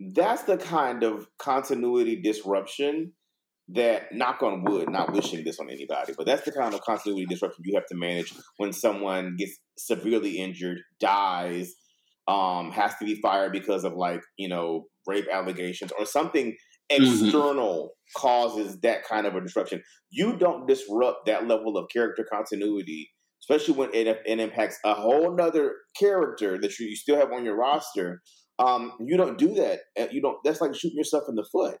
that's 0.00 0.42
the 0.42 0.56
kind 0.56 1.02
of 1.02 1.26
continuity 1.38 2.22
disruption 2.22 3.12
that 3.70 4.12
knock 4.12 4.42
on 4.42 4.64
wood, 4.64 4.90
not 4.90 5.12
wishing 5.12 5.44
this 5.44 5.60
on 5.60 5.68
anybody, 5.68 6.14
but 6.16 6.26
that's 6.26 6.44
the 6.44 6.52
kind 6.52 6.74
of 6.74 6.80
continuity 6.80 7.26
disruption 7.26 7.64
you 7.66 7.74
have 7.74 7.86
to 7.86 7.94
manage 7.94 8.32
when 8.56 8.72
someone 8.72 9.36
gets 9.36 9.58
severely 9.76 10.38
injured, 10.38 10.78
dies, 11.00 11.74
um, 12.26 12.70
has 12.72 12.94
to 12.96 13.04
be 13.04 13.14
fired 13.16 13.52
because 13.52 13.84
of 13.84 13.94
like, 13.94 14.20
you 14.38 14.48
know, 14.48 14.86
rape 15.06 15.26
allegations 15.30 15.92
or 15.98 16.06
something 16.06 16.56
mm-hmm. 16.90 17.02
external 17.02 17.90
mm-hmm. 17.90 18.20
causes 18.20 18.80
that 18.80 19.04
kind 19.04 19.26
of 19.26 19.34
a 19.34 19.40
disruption. 19.40 19.82
You 20.10 20.36
don't 20.36 20.66
disrupt 20.66 21.26
that 21.26 21.46
level 21.46 21.76
of 21.76 21.88
character 21.92 22.26
continuity, 22.30 23.10
especially 23.42 23.74
when 23.74 23.90
it, 23.92 24.06
it 24.24 24.40
impacts 24.40 24.78
a 24.84 24.94
whole 24.94 25.34
nother 25.34 25.74
character 25.98 26.58
that 26.60 26.78
you, 26.78 26.86
you 26.86 26.96
still 26.96 27.16
have 27.16 27.32
on 27.32 27.44
your 27.44 27.56
roster. 27.56 28.22
Um, 28.58 28.92
you 29.00 29.16
don't 29.16 29.38
do 29.38 29.54
that. 29.54 29.80
You 30.10 30.20
don't. 30.20 30.38
That's 30.42 30.60
like 30.60 30.74
shooting 30.74 30.98
yourself 30.98 31.24
in 31.28 31.36
the 31.36 31.46
foot. 31.52 31.76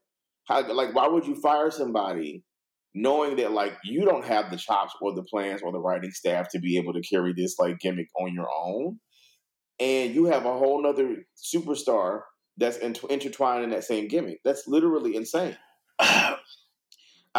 How, 0.48 0.66
like, 0.72 0.94
why 0.94 1.06
would 1.06 1.26
you 1.26 1.34
fire 1.34 1.70
somebody 1.70 2.42
knowing 2.94 3.36
that 3.36 3.52
like 3.52 3.74
you 3.84 4.04
don't 4.04 4.24
have 4.24 4.50
the 4.50 4.56
chops 4.56 4.94
or 5.00 5.14
the 5.14 5.22
plans 5.22 5.60
or 5.62 5.70
the 5.72 5.78
writing 5.78 6.10
staff 6.10 6.48
to 6.50 6.58
be 6.58 6.78
able 6.78 6.92
to 6.94 7.02
carry 7.02 7.32
this 7.36 7.58
like 7.58 7.78
gimmick 7.78 8.08
on 8.18 8.32
your 8.34 8.48
own, 8.50 8.98
and 9.78 10.14
you 10.14 10.24
have 10.24 10.46
a 10.46 10.58
whole 10.58 10.82
nother 10.82 11.16
superstar 11.36 12.22
that's 12.56 12.78
intertwined 12.78 13.64
in 13.64 13.70
that 13.70 13.84
same 13.84 14.08
gimmick. 14.08 14.40
That's 14.44 14.66
literally 14.66 15.14
insane. 15.14 15.56
I 16.00 16.36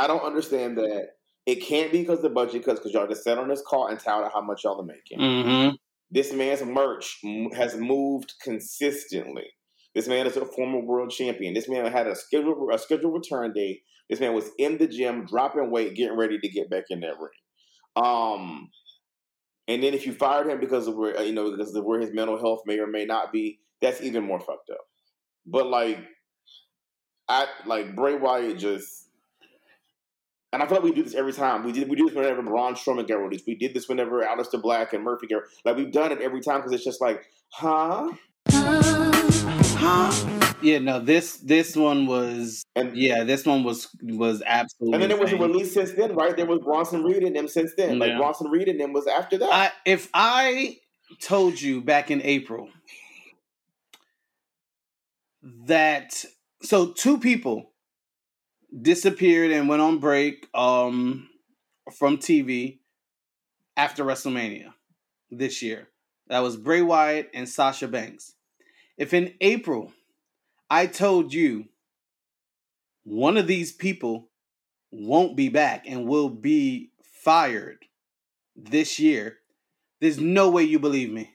don't 0.08 0.24
understand 0.24 0.78
that. 0.78 1.08
It 1.46 1.64
can't 1.64 1.92
be 1.92 2.02
because 2.02 2.22
the 2.22 2.30
budget 2.30 2.64
cuts 2.64 2.80
because 2.80 2.94
y'all 2.94 3.08
just 3.08 3.24
sat 3.24 3.40
on 3.40 3.50
this 3.50 3.64
call 3.64 3.88
and 3.88 4.00
touted 4.00 4.32
how 4.32 4.42
much 4.42 4.64
y'all 4.64 4.80
are 4.80 4.86
making. 4.86 5.20
Mm-hmm. 5.20 5.76
This 6.12 6.32
man's 6.32 6.64
merch 6.64 7.20
has 7.56 7.76
moved 7.76 8.34
consistently. 8.44 9.48
This 9.96 10.08
man 10.08 10.28
is 10.28 10.38
a 10.38 10.46
former 10.46 10.80
world 10.80 11.10
champion. 11.12 11.54
This 11.54 11.68
man 11.68 11.92
had 11.92 12.08
a 12.08 12.16
scheduled 12.16 12.74
a 12.74 12.78
scheduled 12.78 13.14
return 13.14 13.54
date. 13.54 13.82
This 14.10 14.20
man 14.20 14.34
was 14.34 14.50
in 14.58 14.78
the 14.78 14.88
gym, 14.88 15.26
dropping 15.26 15.72
weight, 15.72 15.96
getting 15.96 16.18
ready 16.18 16.40
to 16.40 16.50
get 16.50 16.70
back 16.70 16.86
in 16.90 17.00
that 17.02 17.20
ring. 17.20 17.30
Um, 17.96 18.70
and 19.68 19.84
then 19.84 19.94
if 19.94 20.06
you 20.06 20.14
fired 20.14 20.48
him 20.48 20.60
because 20.60 20.88
of 20.88 20.96
where 20.96 21.22
you 21.22 21.34
know 21.34 21.52
because 21.52 21.76
of 21.76 21.86
where 21.86 22.00
his 22.00 22.12
mental 22.12 22.40
health 22.40 22.62
may 22.66 22.80
or 22.80 22.88
may 22.88 23.06
not 23.06 23.32
be, 23.32 23.60
that's 23.82 24.02
even 24.02 24.24
more 24.24 24.40
fucked 24.40 24.70
up. 24.72 24.82
But 25.46 25.68
like, 25.68 26.00
I 27.28 27.48
like 27.66 27.96
Bray 27.96 28.16
Wyatt 28.16 28.58
just. 28.58 29.08
And 30.52 30.64
I 30.64 30.66
feel 30.66 30.78
like 30.78 30.86
we 30.86 30.94
do 30.94 31.04
this 31.04 31.14
every 31.14 31.34
time. 31.34 31.64
We 31.64 31.72
did 31.72 31.88
we 31.88 31.96
do 31.96 32.08
this 32.08 32.16
whenever 32.16 32.42
Braun 32.42 32.74
Strowman 32.74 33.08
got 33.08 33.22
released. 33.22 33.46
We 33.46 33.54
did 33.54 33.76
this 33.76 33.88
whenever 33.88 34.24
Aleister 34.24 34.60
Black 34.60 34.94
and 34.94 35.04
Murphy 35.04 35.28
got 35.28 35.44
like 35.64 35.76
we've 35.76 35.92
done 35.92 36.12
it 36.12 36.22
every 36.22 36.42
time 36.42 36.62
because 36.62 36.72
it's 36.72 36.84
just 36.84 37.02
like, 37.02 37.24
huh? 37.50 38.12
Huh? 39.80 40.56
Yeah, 40.62 40.80
no, 40.80 41.00
this 41.00 41.38
this 41.38 41.76
one 41.76 42.06
was 42.06 42.64
and 42.76 42.96
yeah, 42.96 43.24
this 43.24 43.46
one 43.46 43.64
was 43.64 43.88
was 44.04 44.44
absolutely. 44.46 44.94
And 44.94 45.02
then 45.02 45.10
there 45.10 45.20
was 45.20 45.32
a 45.32 45.38
release 45.38 45.74
since 45.74 45.94
then, 45.94 46.16
right? 46.16 46.36
There 46.36 46.46
was 46.46 46.60
Bronson 46.60 47.04
Reed 47.04 47.24
and 47.24 47.36
them 47.36 47.48
since 47.48 47.74
then. 47.76 47.98
Yeah. 47.98 48.06
Like 48.06 48.18
Bronson 48.18 48.50
Reed 48.50 48.68
and 48.68 48.80
them 48.80 48.94
was 48.94 49.08
after 49.08 49.38
that. 49.38 49.52
I, 49.52 49.72
if 49.86 50.10
I 50.14 50.78
told 51.22 51.62
you 51.62 51.82
back 51.82 52.12
in 52.12 52.22
April 52.22 52.70
that 55.66 56.26
so 56.62 56.92
two 56.92 57.18
people 57.18 57.72
disappeared 58.82 59.52
and 59.52 59.70
went 59.70 59.82
on 59.82 60.00
break 60.00 60.48
um 60.54 61.30
from 61.98 62.18
TV 62.18 62.80
after 63.78 64.04
WrestleMania 64.04 64.74
this 65.32 65.62
year. 65.62 65.88
That 66.28 66.40
was 66.40 66.58
Bray 66.58 66.82
Wyatt 66.82 67.32
and 67.34 67.48
Sasha 67.48 67.88
Banks. 67.88 68.36
If 69.00 69.14
in 69.14 69.34
April 69.40 69.94
I 70.70 70.86
told 70.86 71.34
you 71.34 71.70
one 73.04 73.38
of 73.38 73.48
these 73.48 73.72
people 73.72 74.30
won't 74.92 75.38
be 75.38 75.48
back 75.48 75.86
and 75.88 76.06
will 76.06 76.30
be 76.30 76.92
fired 77.24 77.78
this 78.58 79.00
year, 79.00 79.38
there's 80.02 80.20
no 80.20 80.50
way 80.50 80.64
you 80.64 80.80
believe 80.80 81.12
me. 81.12 81.32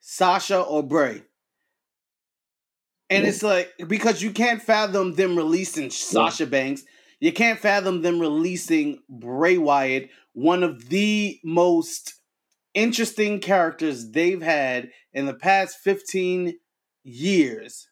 Sasha 0.00 0.60
or 0.60 0.82
Bray. 0.82 1.22
And 3.10 3.26
it's 3.26 3.42
like 3.42 3.70
because 3.86 4.22
you 4.22 4.30
can't 4.30 4.62
fathom 4.62 5.14
them 5.14 5.36
releasing 5.36 5.90
Sasha 5.90 6.46
Banks. 6.46 6.84
You 7.18 7.32
can't 7.32 7.58
fathom 7.58 8.00
them 8.00 8.18
releasing 8.18 9.02
Bray 9.10 9.58
Wyatt, 9.58 10.08
one 10.32 10.62
of 10.62 10.88
the 10.88 11.38
most 11.44 12.19
interesting 12.74 13.40
characters 13.40 14.10
they've 14.10 14.42
had 14.42 14.90
in 15.12 15.26
the 15.26 15.34
past 15.34 15.78
15 15.82 16.54
years 17.02 17.88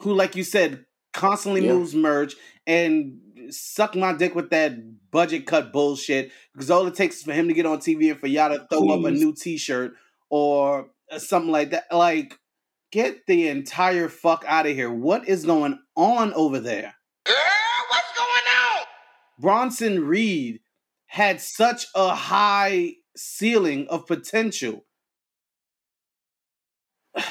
who 0.00 0.12
like 0.12 0.36
you 0.36 0.44
said 0.44 0.84
constantly 1.12 1.64
yeah. 1.64 1.72
moves 1.72 1.94
merch 1.94 2.34
and 2.66 3.18
suck 3.48 3.94
my 3.94 4.12
dick 4.12 4.34
with 4.34 4.50
that 4.50 4.74
budget 5.10 5.46
cut 5.46 5.72
bullshit 5.72 6.30
because 6.52 6.70
all 6.70 6.86
it 6.86 6.94
takes 6.94 7.16
is 7.16 7.22
for 7.22 7.32
him 7.32 7.48
to 7.48 7.54
get 7.54 7.64
on 7.64 7.78
TV 7.78 8.10
and 8.10 8.20
for 8.20 8.26
y'all 8.26 8.50
to 8.50 8.66
throw 8.68 8.80
Please. 8.80 8.92
up 8.92 9.04
a 9.04 9.10
new 9.10 9.32
t-shirt 9.34 9.92
or 10.28 10.90
uh, 11.10 11.18
something 11.18 11.52
like 11.52 11.70
that 11.70 11.84
like 11.90 12.38
get 12.92 13.26
the 13.26 13.48
entire 13.48 14.08
fuck 14.08 14.44
out 14.46 14.66
of 14.66 14.74
here 14.74 14.90
what 14.90 15.26
is 15.28 15.46
going 15.46 15.78
on 15.96 16.34
over 16.34 16.58
there 16.58 16.94
Girl, 17.24 17.36
what's 17.88 18.18
going 18.18 18.28
on 18.28 18.86
Bronson 19.38 20.04
Reed 20.04 20.60
had 21.06 21.40
such 21.40 21.86
a 21.94 22.14
high 22.14 22.92
ceiling 23.16 23.86
of 23.88 24.06
potential. 24.06 24.84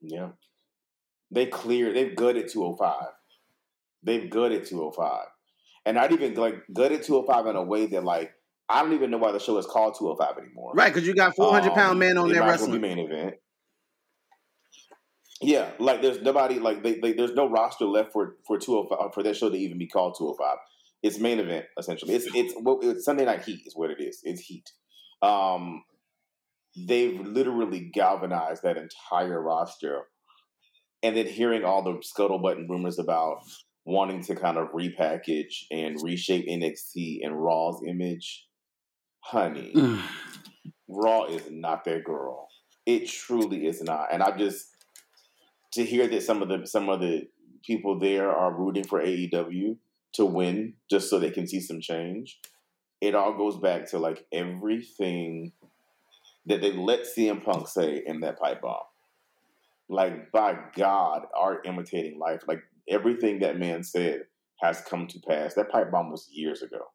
yeah. 0.00 0.30
They 1.30 1.46
clear, 1.46 1.92
they've 1.92 2.14
gutted 2.16 2.48
205. 2.48 3.08
They've 4.02 4.30
gutted 4.30 4.66
205. 4.66 5.26
And 5.86 5.96
not 5.96 6.12
even 6.12 6.34
like 6.34 6.62
gutted 6.72 7.02
205 7.02 7.46
in 7.46 7.56
a 7.56 7.62
way 7.62 7.86
that 7.86 8.04
like 8.04 8.32
I 8.68 8.82
don't 8.82 8.94
even 8.94 9.10
know 9.10 9.18
why 9.18 9.32
the 9.32 9.38
show 9.38 9.58
is 9.58 9.66
called 9.66 9.96
205 9.98 10.38
anymore. 10.42 10.72
Right, 10.74 10.92
because 10.92 11.06
you 11.06 11.14
got 11.14 11.36
400 11.36 11.68
um, 11.68 11.74
pound 11.74 11.98
man 11.98 12.16
on 12.16 12.32
there 12.32 12.42
wrestling. 12.42 12.80
main 12.80 12.98
event. 12.98 13.34
Yeah, 15.40 15.70
like 15.78 16.00
there's 16.00 16.22
nobody 16.22 16.58
like 16.58 16.82
they, 16.82 16.98
they, 17.00 17.12
there's 17.12 17.34
no 17.34 17.48
roster 17.48 17.84
left 17.84 18.12
for 18.12 18.36
for 18.46 18.58
two 18.58 18.76
hundred 18.76 18.96
five 18.96 19.14
for 19.14 19.22
that 19.22 19.36
show 19.36 19.50
to 19.50 19.56
even 19.56 19.76
be 19.76 19.86
called 19.86 20.14
two 20.16 20.26
hundred 20.26 20.38
five. 20.38 20.58
It's 21.04 21.18
main 21.18 21.38
event 21.38 21.66
essentially. 21.78 22.14
It's 22.14 22.26
it's 22.34 22.54
it's 22.56 23.04
Sunday 23.04 23.26
Night 23.26 23.44
Heat 23.44 23.60
is 23.66 23.76
what 23.76 23.90
it 23.90 24.00
is. 24.00 24.20
It's 24.24 24.40
Heat. 24.40 24.70
Um, 25.20 25.84
they've 26.74 27.20
literally 27.20 27.90
galvanized 27.92 28.62
that 28.62 28.78
entire 28.78 29.42
roster, 29.42 30.04
and 31.02 31.14
then 31.14 31.26
hearing 31.26 31.62
all 31.62 31.82
the 31.82 32.00
scuttlebutt 32.00 32.56
and 32.56 32.70
rumors 32.70 32.98
about 32.98 33.40
wanting 33.84 34.22
to 34.24 34.34
kind 34.34 34.56
of 34.56 34.68
repackage 34.68 35.64
and 35.70 35.98
reshape 36.02 36.48
NXT 36.48 37.18
and 37.22 37.36
Raw's 37.36 37.82
image, 37.86 38.46
honey, 39.20 39.74
Raw 40.88 41.24
is 41.24 41.42
not 41.50 41.84
their 41.84 42.00
girl. 42.00 42.48
It 42.86 43.10
truly 43.10 43.66
is 43.66 43.82
not, 43.82 44.06
and 44.10 44.22
I 44.22 44.34
just 44.34 44.68
to 45.74 45.84
hear 45.84 46.08
that 46.08 46.22
some 46.22 46.40
of 46.40 46.48
the 46.48 46.66
some 46.66 46.88
of 46.88 47.02
the 47.02 47.24
people 47.62 47.98
there 47.98 48.30
are 48.30 48.56
rooting 48.56 48.84
for 48.84 49.02
AEW 49.02 49.76
to 50.14 50.24
win 50.24 50.74
just 50.90 51.10
so 51.10 51.18
they 51.18 51.30
can 51.30 51.46
see 51.46 51.60
some 51.60 51.80
change. 51.80 52.38
It 53.00 53.14
all 53.14 53.36
goes 53.36 53.58
back 53.58 53.90
to 53.90 53.98
like 53.98 54.24
everything 54.32 55.52
that 56.46 56.60
they 56.60 56.72
let 56.72 57.00
CM 57.00 57.44
Punk 57.44 57.68
say 57.68 58.02
in 58.04 58.20
that 58.20 58.38
pipe 58.38 58.62
bomb. 58.62 58.84
Like 59.88 60.32
by 60.32 60.56
God, 60.76 61.22
art 61.36 61.66
imitating 61.66 62.18
life. 62.18 62.42
Like 62.46 62.62
everything 62.88 63.40
that 63.40 63.58
man 63.58 63.82
said 63.82 64.22
has 64.62 64.80
come 64.80 65.06
to 65.08 65.20
pass. 65.20 65.54
That 65.54 65.70
pipe 65.70 65.90
bomb 65.90 66.10
was 66.10 66.28
years 66.32 66.62
ago. 66.62 66.90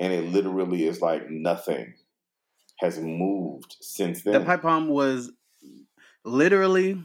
And 0.00 0.12
it 0.12 0.32
literally 0.32 0.86
is 0.86 1.00
like 1.00 1.28
nothing 1.30 1.94
has 2.80 2.98
moved 2.98 3.76
since 3.80 4.22
then. 4.22 4.34
The 4.34 4.40
pipe 4.40 4.62
bomb 4.62 4.88
was 4.88 5.32
literally 6.24 7.02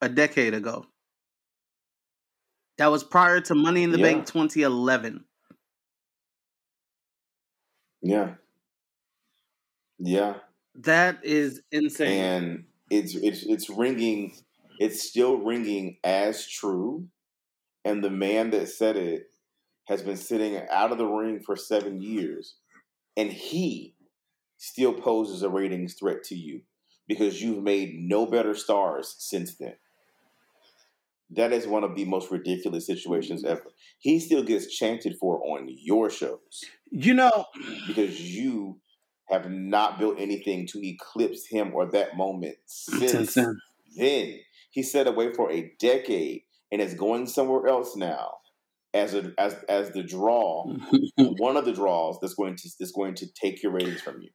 a 0.00 0.08
decade 0.08 0.54
ago. 0.54 0.86
That 2.78 2.90
was 2.90 3.02
prior 3.04 3.40
to 3.42 3.54
Money 3.54 3.82
in 3.82 3.90
the 3.90 3.98
Yeah. 3.98 4.04
Bank 4.04 4.26
2011. 4.26 5.24
Yeah. 8.02 8.34
Yeah. 9.98 10.34
That 10.76 11.24
is 11.24 11.62
insane. 11.72 12.08
and 12.08 12.64
it's 12.90 13.14
it's 13.14 13.42
it's 13.44 13.70
ringing 13.70 14.36
it's 14.78 15.02
still 15.02 15.38
ringing 15.38 15.96
as 16.04 16.46
true 16.46 17.08
and 17.84 18.04
the 18.04 18.10
man 18.10 18.50
that 18.50 18.68
said 18.68 18.96
it 18.96 19.30
has 19.86 20.02
been 20.02 20.16
sitting 20.18 20.60
out 20.70 20.92
of 20.92 20.98
the 20.98 21.06
ring 21.06 21.40
for 21.40 21.56
7 21.56 22.00
years 22.02 22.56
and 23.16 23.32
he 23.32 23.94
still 24.58 24.92
poses 24.92 25.42
a 25.42 25.48
ratings 25.48 25.94
threat 25.94 26.22
to 26.24 26.34
you 26.36 26.60
because 27.08 27.42
you've 27.42 27.62
made 27.62 27.94
no 27.98 28.26
better 28.26 28.54
stars 28.54 29.14
since 29.18 29.56
then 29.56 29.76
that 31.30 31.52
is 31.52 31.66
one 31.66 31.84
of 31.84 31.96
the 31.96 32.04
most 32.04 32.30
ridiculous 32.30 32.86
situations 32.86 33.42
mm-hmm. 33.42 33.52
ever 33.52 33.70
he 33.98 34.20
still 34.20 34.42
gets 34.42 34.66
chanted 34.74 35.16
for 35.20 35.40
on 35.44 35.66
your 35.68 36.08
shows 36.08 36.64
you 36.90 37.14
know, 37.14 37.46
because 37.86 38.20
you 38.20 38.80
have 39.28 39.50
not 39.50 39.98
built 39.98 40.16
anything 40.18 40.66
to 40.68 40.80
eclipse 40.86 41.46
him 41.48 41.72
or 41.74 41.90
that 41.90 42.16
moment 42.16 42.56
since, 42.66 43.34
then. 43.34 43.60
then. 43.96 44.38
He 44.70 44.82
set 44.82 45.06
away 45.06 45.32
for 45.32 45.50
a 45.50 45.72
decade 45.80 46.42
and 46.70 46.80
is 46.80 46.94
going 46.94 47.26
somewhere 47.26 47.66
else 47.66 47.96
now 47.96 48.34
as 48.94 49.14
a 49.14 49.32
as 49.38 49.54
as 49.68 49.90
the 49.90 50.02
draw, 50.02 50.66
mm-hmm. 50.66 51.24
one 51.38 51.56
of 51.56 51.64
the 51.64 51.72
draws 51.72 52.18
that's 52.20 52.34
going 52.34 52.56
to 52.56 52.68
that's 52.78 52.92
going 52.92 53.14
to 53.14 53.26
take 53.32 53.62
your 53.62 53.72
ratings 53.72 54.00
from 54.00 54.20
you. 54.20 54.30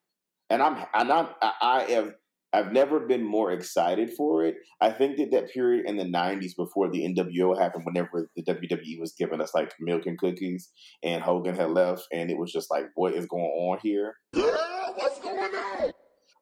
And 0.49 0.61
I'm 0.61 0.83
and 0.93 1.11
I'm 1.11 1.27
I 1.41 1.53
I 1.61 1.83
have 1.91 2.13
I've 2.53 2.73
never 2.73 2.99
been 2.99 3.23
more 3.23 3.51
excited 3.51 4.11
for 4.17 4.45
it. 4.45 4.55
I 4.81 4.91
think 4.91 5.17
that 5.17 5.31
that 5.31 5.51
period 5.51 5.85
in 5.87 5.97
the 5.97 6.03
'90s 6.03 6.55
before 6.57 6.89
the 6.91 7.03
NWO 7.03 7.57
happened, 7.57 7.85
whenever 7.85 8.29
the 8.35 8.43
WWE 8.43 8.99
was 8.99 9.13
giving 9.17 9.41
us 9.41 9.53
like 9.53 9.73
milk 9.79 10.05
and 10.05 10.17
cookies, 10.17 10.69
and 11.03 11.23
Hogan 11.23 11.55
had 11.55 11.71
left, 11.71 12.03
and 12.11 12.29
it 12.29 12.37
was 12.37 12.51
just 12.51 12.69
like, 12.69 12.85
what 12.95 13.13
is 13.13 13.25
going 13.25 13.43
on 13.43 13.79
here? 13.81 14.15
What's 14.33 15.19
going 15.21 15.39
on? 15.39 15.91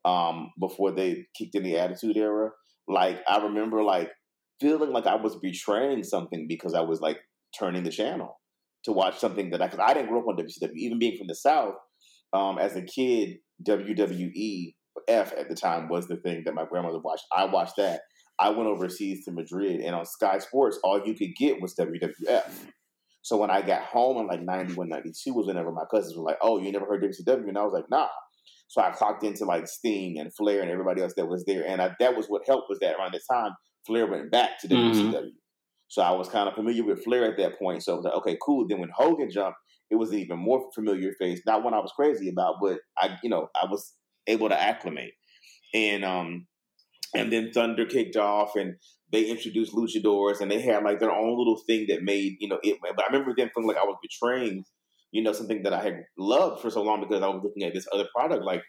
um 0.06 0.52
before 0.60 0.92
they 0.92 1.26
kicked 1.38 1.56
in 1.56 1.64
the 1.64 1.78
attitude 1.78 2.16
era 2.16 2.50
like 2.88 3.20
i 3.28 3.38
remember 3.44 3.84
like 3.84 4.10
feeling 4.62 4.92
like 4.92 5.06
i 5.06 5.16
was 5.16 5.36
betraying 5.42 6.04
something 6.04 6.46
because 6.48 6.74
i 6.74 6.82
was 6.82 7.02
like 7.02 7.18
turning 7.58 7.84
the 7.84 7.90
channel 7.90 8.40
to 8.84 8.92
watch 8.92 9.20
something 9.20 9.50
that 9.50 9.62
i 9.62 9.68
because 9.68 9.80
i 9.86 9.94
didn't 9.94 10.10
grow 10.10 10.22
up 10.22 10.28
on 10.28 10.38
wcw 10.38 10.72
even 10.76 11.00
being 11.00 11.18
from 11.18 11.28
the 11.28 11.36
south 11.36 11.76
um 12.34 12.58
as 12.58 12.76
a 12.76 12.82
kid 12.82 13.38
wwe 13.68 14.74
f 15.10 15.34
at 15.38 15.50
the 15.50 15.56
time 15.56 15.90
was 15.90 16.08
the 16.08 16.18
thing 16.18 16.44
that 16.46 16.54
my 16.54 16.66
grandmother 16.66 17.00
watched 17.00 17.26
i 17.36 17.46
watched 17.46 17.78
that 17.78 18.02
i 18.40 18.50
went 18.50 18.68
overseas 18.70 19.26
to 19.26 19.32
madrid 19.32 19.80
and 19.82 19.96
on 19.96 20.06
sky 20.06 20.38
sports 20.40 20.80
all 20.84 21.02
you 21.06 21.14
could 21.14 21.36
get 21.38 21.62
was 21.62 21.76
wwf 21.76 22.52
so 23.22 23.38
when 23.38 23.50
i 23.50 23.62
got 23.62 23.84
home 23.84 24.18
in 24.18 24.28
like 24.28 24.42
91 24.42 24.90
92 24.90 25.34
was 25.34 25.48
whenever 25.48 25.72
my 25.72 25.86
cousins 25.92 26.16
were 26.16 26.24
like 26.24 26.38
oh 26.42 26.60
you 26.60 26.72
never 26.72 26.86
heard 26.86 27.04
wcw 27.04 27.48
and 27.48 27.58
i 27.58 27.64
was 27.64 27.74
like 27.74 27.90
nah 27.90 28.08
so 28.70 28.82
I 28.82 28.92
clocked 28.92 29.24
into 29.24 29.46
like 29.46 29.68
Sting 29.68 30.20
and 30.20 30.34
Flair 30.34 30.62
and 30.62 30.70
everybody 30.70 31.02
else 31.02 31.14
that 31.18 31.26
was 31.26 31.44
there, 31.46 31.66
and 31.68 31.82
I, 31.82 31.90
that 32.00 32.16
was 32.16 32.28
what 32.28 32.44
helped 32.46 32.70
was 32.70 32.78
that 32.80 32.96
around 32.96 33.14
the 33.14 33.20
time 33.30 33.52
Flair 33.86 34.06
went 34.06 34.32
back 34.32 34.60
to 34.60 34.68
WCW. 34.68 35.14
Mhm. 35.14 35.30
So 35.88 36.04
I 36.04 36.12
was 36.12 36.30
kind 36.30 36.48
of 36.48 36.54
familiar 36.54 36.84
with 36.84 37.04
Flair 37.04 37.26
at 37.26 37.38
that 37.38 37.58
point. 37.58 37.84
So 37.84 37.94
I 37.94 37.96
was 37.96 38.06
like, 38.06 38.14
okay, 38.18 38.38
cool. 38.46 38.68
Then 38.68 38.80
when 38.80 38.92
Hogan 38.96 39.32
jumped, 39.32 39.58
it 39.90 39.96
was 39.96 40.12
an 40.12 40.20
even 40.20 40.38
more 40.38 40.70
familiar 40.76 41.12
face. 41.14 41.42
Not 41.48 41.64
one 41.64 41.74
I 41.74 41.80
was 41.80 41.92
crazy 41.96 42.30
about, 42.30 42.58
but 42.62 42.78
I, 42.96 43.18
you 43.24 43.30
know, 43.32 43.48
I 43.56 43.66
was 43.66 43.96
able 44.30 44.50
to 44.50 44.60
acclimate. 44.60 45.14
And 45.74 46.04
um, 46.04 46.48
and 47.16 47.32
then 47.32 47.52
Thunder 47.52 47.86
kicked 47.86 48.16
off, 48.16 48.56
and 48.56 48.76
they 49.12 49.26
introduced 49.26 49.74
luchadors, 49.74 50.42
and 50.42 50.50
they 50.50 50.62
had 50.62 50.84
like 50.84 51.00
their 51.00 51.12
own 51.12 51.38
little 51.38 51.62
thing 51.68 51.88
that 51.90 52.04
made 52.04 52.38
you 52.40 52.48
know 52.48 52.60
it. 52.64 52.78
But 52.82 53.04
I 53.04 53.12
remember 53.12 53.34
them 53.36 53.50
feeling 53.54 53.68
like 53.68 53.78
I 53.78 53.84
was 53.84 53.98
betraying, 54.02 54.64
you 55.12 55.24
know, 55.24 55.34
something 55.34 55.64
that 55.64 55.74
I 55.74 55.82
had 55.82 56.04
loved 56.18 56.62
for 56.62 56.70
so 56.70 56.82
long 56.82 57.02
because 57.02 57.22
I 57.24 57.28
was 57.28 57.42
looking 57.44 57.64
at 57.64 57.74
this 57.74 57.88
other 57.94 58.08
product, 58.16 58.44
like 58.44 58.64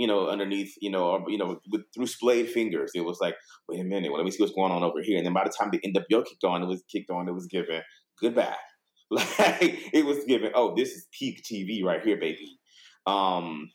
you 0.00 0.06
know, 0.06 0.28
underneath, 0.28 0.72
you 0.80 0.90
know, 0.90 1.10
or, 1.10 1.24
you 1.28 1.36
know, 1.36 1.60
with 1.70 1.82
through 1.94 2.06
splayed 2.06 2.48
fingers. 2.48 2.92
It 2.94 3.02
was 3.02 3.18
like, 3.20 3.34
wait 3.68 3.80
a 3.80 3.84
minute, 3.84 4.10
well, 4.10 4.18
let 4.18 4.24
me 4.24 4.30
see 4.30 4.42
what's 4.42 4.54
going 4.54 4.72
on 4.72 4.82
over 4.82 5.02
here. 5.02 5.18
And 5.18 5.26
then 5.26 5.34
by 5.34 5.44
the 5.44 5.50
time 5.50 5.70
the 5.70 5.78
NWO 5.78 6.24
kicked 6.24 6.42
on, 6.42 6.62
it 6.62 6.66
was 6.66 6.82
kicked 6.90 7.10
on, 7.10 7.28
it 7.28 7.34
was 7.34 7.46
given 7.46 7.82
goodbye. 8.20 8.56
Like 9.10 9.90
it 9.92 10.06
was 10.06 10.24
given, 10.24 10.52
oh, 10.54 10.74
this 10.74 10.90
is 10.92 11.06
peak 11.18 11.42
TV 11.44 11.84
right 11.84 12.00
here, 12.00 12.16
baby. 12.16 12.58
Um, 13.06 13.68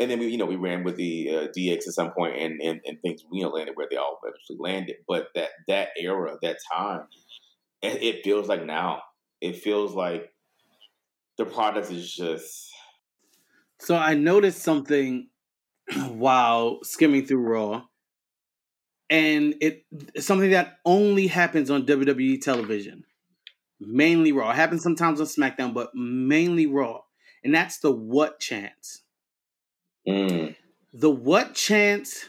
and 0.00 0.10
then 0.10 0.18
we, 0.18 0.28
you 0.28 0.38
know, 0.38 0.46
we 0.46 0.56
ran 0.56 0.82
with 0.82 0.96
the 0.96 1.28
uh, 1.30 1.48
DX 1.56 1.86
at 1.86 1.92
some 1.92 2.12
point, 2.12 2.36
and, 2.36 2.60
and 2.62 2.80
and 2.86 3.00
things 3.02 3.22
you 3.30 3.42
know 3.42 3.50
landed 3.50 3.76
where 3.76 3.86
they 3.90 3.96
all 3.96 4.18
eventually 4.24 4.58
landed. 4.58 4.96
But 5.06 5.28
that 5.34 5.50
that 5.68 5.88
era, 5.98 6.38
that 6.40 6.56
time, 6.72 7.02
it, 7.82 8.02
it 8.02 8.24
feels 8.24 8.48
like 8.48 8.64
now. 8.64 9.02
It 9.42 9.56
feels 9.56 9.94
like 9.94 10.32
the 11.36 11.44
product 11.44 11.90
is 11.90 12.10
just 12.12 12.70
So 13.78 13.94
I 13.94 14.14
noticed 14.14 14.62
something 14.62 15.28
while 16.08 16.78
skimming 16.82 17.26
through 17.26 17.46
Raw, 17.46 17.84
and 19.10 19.54
it 19.60 19.84
something 20.18 20.50
that 20.52 20.78
only 20.86 21.26
happens 21.26 21.70
on 21.70 21.84
WWE 21.84 22.40
television, 22.40 23.04
mainly 23.78 24.32
Raw. 24.32 24.50
It 24.50 24.56
happens 24.56 24.82
sometimes 24.82 25.20
on 25.20 25.26
SmackDown, 25.26 25.74
but 25.74 25.90
mainly 25.94 26.66
Raw, 26.66 27.02
and 27.44 27.54
that's 27.54 27.80
the 27.80 27.92
what 27.92 28.40
chants. 28.40 29.02
Mm, 30.06 30.56
The 30.92 31.10
what 31.10 31.54
chants 31.54 32.26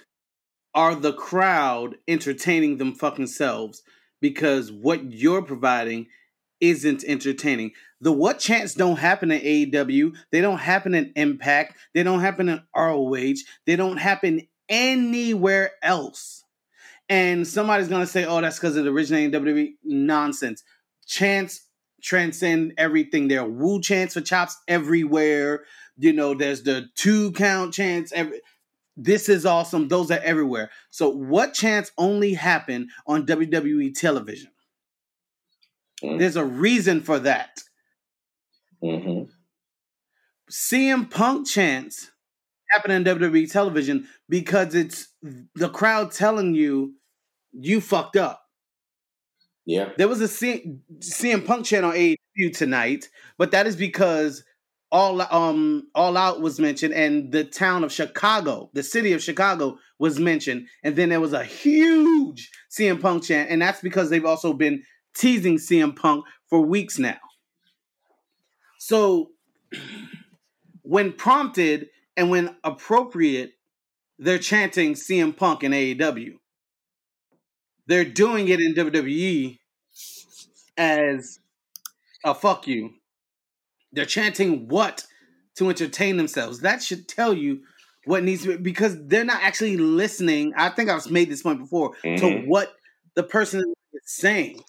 are 0.73 0.95
the 0.95 1.13
crowd 1.13 1.95
entertaining 2.07 2.77
them 2.77 2.93
fucking 2.95 3.27
selves 3.27 3.81
because 4.21 4.71
what 4.71 5.12
you're 5.12 5.41
providing 5.41 6.07
isn't 6.60 7.03
entertaining. 7.03 7.71
The 7.99 8.12
what 8.12 8.39
chants 8.39 8.75
don't 8.75 8.99
happen 8.99 9.31
in 9.31 9.41
AEW. 9.41 10.15
They 10.31 10.41
don't 10.41 10.60
happen 10.60 10.93
in 10.93 11.12
Impact. 11.15 11.75
They 11.93 12.03
don't 12.03 12.21
happen 12.21 12.49
in 12.49 12.62
ROH. 12.75 13.41
They 13.65 13.75
don't 13.75 13.97
happen 13.97 14.47
anywhere 14.69 15.71
else. 15.81 16.43
And 17.10 17.45
somebody's 17.47 17.88
gonna 17.89 18.07
say, 18.07 18.25
"Oh, 18.25 18.39
that's 18.41 18.57
because 18.57 18.77
it 18.77 18.88
originated 18.88 19.34
in 19.36 19.43
WWE." 19.43 19.73
Nonsense. 19.84 20.63
Chants 21.05 21.67
transcend 22.01 22.73
everything. 22.77 23.27
There 23.27 23.41
are 23.41 23.49
woo 23.49 23.81
chants 23.81 24.13
for 24.13 24.21
chops 24.21 24.55
everywhere. 24.67 25.65
You 25.97 26.13
know, 26.13 26.34
there's 26.34 26.63
the 26.63 26.88
two 26.95 27.32
count 27.34 27.73
chants. 27.73 28.12
Every 28.12 28.41
this 28.97 29.30
is 29.30 29.45
awesome. 29.45 29.88
Those 29.88 30.12
are 30.12 30.19
everywhere. 30.19 30.69
So, 30.89 31.10
what 31.10 31.54
chants 31.54 31.91
only 31.97 32.34
happen 32.34 32.89
on 33.08 33.25
WWE 33.25 33.93
television? 33.93 34.51
Mm. 36.04 36.19
There's 36.19 36.36
a 36.36 36.45
reason 36.45 37.01
for 37.01 37.19
that. 37.19 37.60
hmm 38.82 39.23
CM 40.49 41.10
Punk 41.10 41.47
chants 41.47 42.12
happen 42.69 42.91
on 42.91 43.04
WWE 43.06 43.51
television 43.51 44.08
because 44.27 44.75
it's 44.75 45.08
the 45.56 45.69
crowd 45.69 46.12
telling 46.12 46.54
you 46.56 46.95
you 47.54 47.80
fucked 47.82 48.17
up. 48.17 48.41
yeah, 49.65 49.89
There 49.97 50.08
was 50.08 50.21
a 50.21 50.27
C- 50.27 50.77
CM 50.99 51.45
Punk 51.45 51.65
chant 51.65 51.86
on 51.86 51.93
AEW 51.93 52.56
tonight, 52.58 53.10
but 53.38 53.51
that 53.51 53.67
is 53.67 53.75
because 53.75 54.43
all 54.91 55.21
um 55.21 55.88
all 55.95 56.17
out 56.17 56.41
was 56.41 56.60
mentioned 56.60 56.93
and 56.93 57.32
the 57.32 57.45
town 57.45 57.84
of 57.84 57.91
chicago 57.91 58.69
the 58.73 58.84
city 58.84 59.13
of 59.13 59.21
chicago 59.21 59.77
was 60.01 60.19
mentioned. 60.19 60.67
And 60.84 60.95
then 60.95 61.10
there 61.10 61.21
was 61.21 61.32
a 61.32 61.43
huge 61.43 62.49
cm 62.71 62.99
punk 62.99 63.23
chant 63.23 63.51
and 63.51 63.62
that's 63.62 63.82
because 63.82 64.10
they've 64.10 64.25
also 64.25 64.51
been 64.51 64.82
teasing 65.15 65.58
cm 65.58 65.95
punk 65.95 66.25
for 66.47 66.60
weeks 66.60 66.97
now. 66.97 67.19
So 68.80 69.30
when 70.82 71.13
prompted 71.13 71.89
and 72.17 72.32
when 72.32 72.56
appropriate 72.63 73.54
they're 74.17 74.39
chanting 74.39 74.95
cm 74.95 75.38
punk 75.38 75.63
in 75.63 75.71
aew 75.71 76.34
they're 77.86 78.04
doing 78.04 78.47
it 78.47 78.60
in 78.60 78.73
wwe 78.73 79.60
as 80.77 81.39
a 82.25 82.34
fuck 82.34 82.67
you 82.67 82.89
they're 83.91 84.06
chanting 84.06 84.67
what 84.67 85.06
to 85.56 85.69
entertain 85.69 86.17
themselves. 86.17 86.62
That 86.62 86.82
should 86.82 87.08
tell 87.08 87.34
you 87.34 87.62
what 88.06 88.23
needs 88.23 88.43
to 88.43 88.58
be 88.58 88.58
because 88.58 88.97
they're 89.08 89.25
not 89.25 89.43
actually 89.43 89.77
listening. 89.77 90.54
I 90.56 90.69
think 90.69 90.89
I've 90.89 91.10
made 91.12 91.30
this 91.30 91.43
point 91.43 91.60
before 91.60 91.95
to 92.04 92.10
Mhm. 92.10 92.47
what 92.47 92.73
the 93.15 93.23
person 93.23 93.60
is 93.93 94.01
saying. 94.06 94.63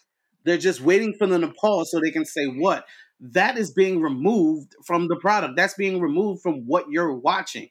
They're 0.44 0.58
just 0.58 0.80
waiting 0.80 1.14
for 1.14 1.26
them 1.26 1.40
to 1.42 1.48
pause 1.48 1.90
so 1.90 2.00
they 2.00 2.11
can 2.11 2.24
say 2.24 2.46
what. 2.46 2.85
That 3.20 3.56
is 3.56 3.70
being 3.70 4.00
removed 4.00 4.74
from 4.85 5.06
the 5.06 5.16
product. 5.16 5.54
That's 5.56 5.74
being 5.74 6.00
removed 6.00 6.42
from 6.42 6.66
what 6.66 6.87
you're 6.90 7.14
watching. 7.14 7.70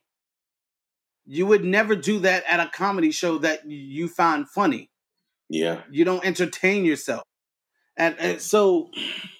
You 1.25 1.45
would 1.47 1.63
never 1.65 1.95
do 1.95 2.19
that 2.19 2.43
at 2.47 2.59
a 2.65 2.69
comedy 2.73 3.11
show 3.11 3.37
that 3.39 3.69
you 3.69 4.07
find 4.07 4.49
funny. 4.49 4.89
Yeah. 5.49 5.83
You 5.91 6.05
don't 6.05 6.25
entertain 6.25 6.85
yourself. 6.85 7.23
And, 8.01 8.15
and 8.19 8.41
so 8.41 8.89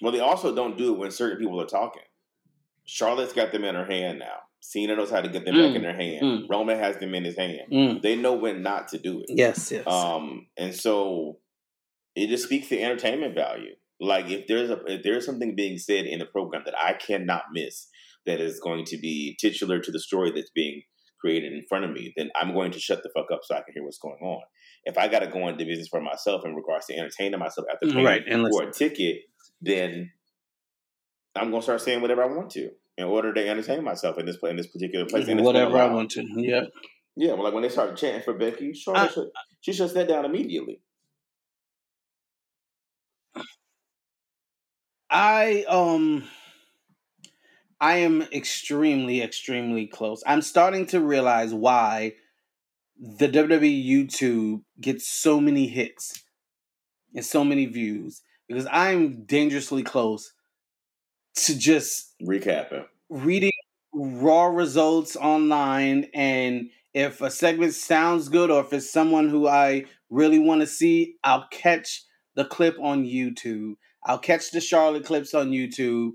Well, 0.00 0.12
they 0.12 0.20
also 0.20 0.54
don't 0.54 0.78
do 0.78 0.94
it 0.94 0.98
when 0.98 1.10
certain 1.10 1.38
people 1.38 1.60
are 1.60 1.66
talking. 1.66 2.02
Charlotte's 2.84 3.32
got 3.32 3.52
them 3.52 3.64
in 3.64 3.74
her 3.74 3.84
hand 3.84 4.18
now. 4.18 4.38
Cena 4.60 4.94
knows 4.96 5.10
how 5.10 5.20
to 5.20 5.28
get 5.28 5.44
them 5.44 5.54
Mm, 5.56 5.66
back 5.68 5.76
in 5.76 5.82
their 5.82 5.96
hand. 5.96 6.24
mm. 6.24 6.46
Roman 6.48 6.78
has 6.78 6.96
them 6.98 7.14
in 7.14 7.24
his 7.24 7.36
hand. 7.36 7.72
mm, 7.72 8.00
They 8.02 8.14
know 8.16 8.34
when 8.34 8.62
not 8.62 8.88
to 8.88 8.98
do 8.98 9.20
it. 9.20 9.26
yes, 9.28 9.72
yes. 9.72 9.86
Um, 9.86 10.46
and 10.56 10.74
so 10.74 11.38
it 12.14 12.28
just 12.28 12.44
speaks 12.44 12.68
to 12.68 12.80
entertainment 12.80 13.34
value. 13.34 13.74
Like 14.00 14.30
if 14.30 14.46
there's 14.46 14.70
a 14.70 14.78
if 14.86 15.02
there's 15.02 15.26
something 15.26 15.54
being 15.56 15.78
said 15.78 16.06
in 16.06 16.18
the 16.20 16.26
program 16.26 16.62
that 16.66 16.74
I 16.78 16.92
cannot 16.94 17.42
miss 17.52 17.88
that 18.26 18.40
is 18.40 18.60
going 18.60 18.84
to 18.86 18.98
be 18.98 19.36
titular 19.40 19.80
to 19.80 19.90
the 19.90 19.98
story 20.00 20.30
that's 20.32 20.50
being 20.50 20.82
created 21.22 21.52
in 21.52 21.64
front 21.68 21.84
of 21.84 21.92
me, 21.92 22.12
then 22.16 22.30
I'm 22.36 22.52
going 22.52 22.72
to 22.72 22.80
shut 22.80 23.02
the 23.02 23.10
fuck 23.14 23.26
up 23.32 23.40
so 23.44 23.54
I 23.54 23.62
can 23.62 23.72
hear 23.72 23.84
what's 23.84 23.98
going 23.98 24.18
on. 24.20 24.42
If 24.84 24.98
I 24.98 25.08
got 25.08 25.20
to 25.20 25.28
go 25.28 25.48
into 25.48 25.64
business 25.64 25.88
for 25.88 26.00
myself 26.00 26.44
in 26.44 26.54
regards 26.54 26.86
to 26.86 26.96
entertaining 26.96 27.38
myself 27.38 27.66
after 27.72 27.86
paying 27.86 28.04
Right, 28.04 28.22
and 28.28 28.46
for 28.50 28.64
a 28.64 28.72
ticket, 28.72 29.22
then 29.60 30.10
I'm 31.34 31.50
gonna 31.50 31.62
start 31.62 31.80
saying 31.80 32.02
whatever 32.02 32.22
I 32.22 32.26
want 32.26 32.50
to 32.50 32.70
in 32.98 33.04
order 33.04 33.32
to 33.32 33.48
entertain 33.48 33.84
myself 33.84 34.18
in 34.18 34.26
this 34.26 34.36
in 34.42 34.56
this 34.56 34.66
particular 34.66 35.06
place. 35.06 35.26
It's 35.26 35.40
Whatever 35.40 35.78
I 35.78 35.86
want 35.86 36.10
to. 36.12 36.26
Yeah. 36.36 36.64
Yeah, 37.14 37.34
well, 37.34 37.44
like 37.44 37.52
when 37.54 37.62
they 37.62 37.68
started 37.68 37.96
chanting 37.96 38.22
for 38.22 38.34
Becky, 38.34 38.72
Charlotte 38.74 39.10
I- 39.10 39.12
shut, 39.12 39.26
she 39.60 39.72
shuts 39.72 39.92
that 39.94 40.08
down 40.08 40.24
immediately. 40.24 40.80
I 45.10 45.64
um 45.68 46.24
I 47.82 47.96
am 47.96 48.22
extremely 48.32 49.20
extremely 49.20 49.88
close. 49.88 50.22
I'm 50.24 50.40
starting 50.40 50.86
to 50.86 51.00
realize 51.00 51.52
why 51.52 52.12
the 52.96 53.28
WWE 53.28 53.84
YouTube 53.84 54.62
gets 54.80 55.08
so 55.08 55.40
many 55.40 55.66
hits 55.66 56.22
and 57.12 57.26
so 57.26 57.42
many 57.42 57.66
views 57.66 58.22
because 58.46 58.68
I'm 58.70 59.24
dangerously 59.24 59.82
close 59.82 60.32
to 61.34 61.58
just 61.58 62.14
Recapping. 62.22 62.86
reading 63.10 63.50
raw 63.92 64.44
results 64.44 65.16
online 65.16 66.06
and 66.14 66.70
if 66.94 67.20
a 67.20 67.32
segment 67.32 67.74
sounds 67.74 68.28
good 68.28 68.52
or 68.52 68.60
if 68.60 68.72
it's 68.72 68.92
someone 68.92 69.28
who 69.28 69.48
I 69.48 69.86
really 70.08 70.38
want 70.38 70.60
to 70.60 70.68
see, 70.68 71.16
I'll 71.24 71.48
catch 71.50 72.04
the 72.36 72.44
clip 72.44 72.76
on 72.80 73.04
YouTube. 73.04 73.74
I'll 74.04 74.20
catch 74.20 74.52
the 74.52 74.60
Charlotte 74.60 75.04
clips 75.04 75.34
on 75.34 75.50
YouTube. 75.50 76.12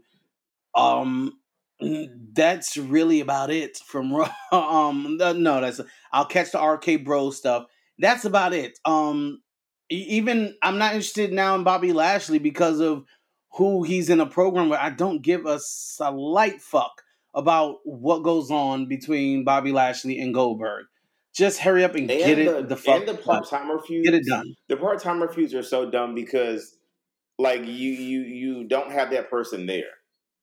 Um 0.73 1.33
that's 1.79 2.77
really 2.77 3.19
about 3.19 3.51
it 3.51 3.77
from 3.77 4.13
Raw. 4.13 4.31
Um 4.51 5.17
no, 5.17 5.61
that's 5.61 5.81
I'll 6.11 6.25
catch 6.25 6.51
the 6.51 6.61
RK 6.61 7.03
Bro 7.03 7.31
stuff. 7.31 7.65
That's 7.99 8.25
about 8.25 8.53
it. 8.53 8.77
Um 8.85 9.41
even 9.89 10.55
I'm 10.61 10.77
not 10.77 10.93
interested 10.93 11.31
now 11.31 11.55
in 11.55 11.63
Bobby 11.63 11.93
Lashley 11.93 12.39
because 12.39 12.79
of 12.79 13.05
who 13.53 13.83
he's 13.83 14.09
in 14.09 14.19
a 14.19 14.25
program 14.25 14.69
where 14.69 14.79
I 14.79 14.89
don't 14.89 15.21
give 15.21 15.45
a 15.45 15.59
slight 15.59 16.61
fuck 16.61 17.03
about 17.33 17.77
what 17.83 18.23
goes 18.23 18.51
on 18.51 18.87
between 18.87 19.43
Bobby 19.43 19.71
Lashley 19.71 20.19
and 20.19 20.33
Goldberg. 20.33 20.85
Just 21.33 21.59
hurry 21.59 21.83
up 21.83 21.93
and, 21.93 22.09
And 22.09 22.19
get 22.19 22.35
the, 22.35 22.57
it 22.57 22.69
the 22.69 22.75
fuck 22.75 22.99
and 23.01 23.07
the 23.07 23.13
part 23.13 23.47
timer 23.47 23.79
feuds. 23.79 24.09
Get 24.09 24.15
it 24.15 24.25
done. 24.25 24.55
The 24.69 24.77
part 24.77 24.99
timer 25.01 25.27
feuds 25.27 25.53
are 25.53 25.61
so 25.61 25.89
dumb 25.89 26.15
because, 26.15 26.75
like, 27.37 27.61
you 27.61 27.91
you 27.91 28.21
you 28.21 28.63
don't 28.67 28.91
have 28.91 29.11
that 29.11 29.29
person 29.29 29.67
there. 29.67 29.96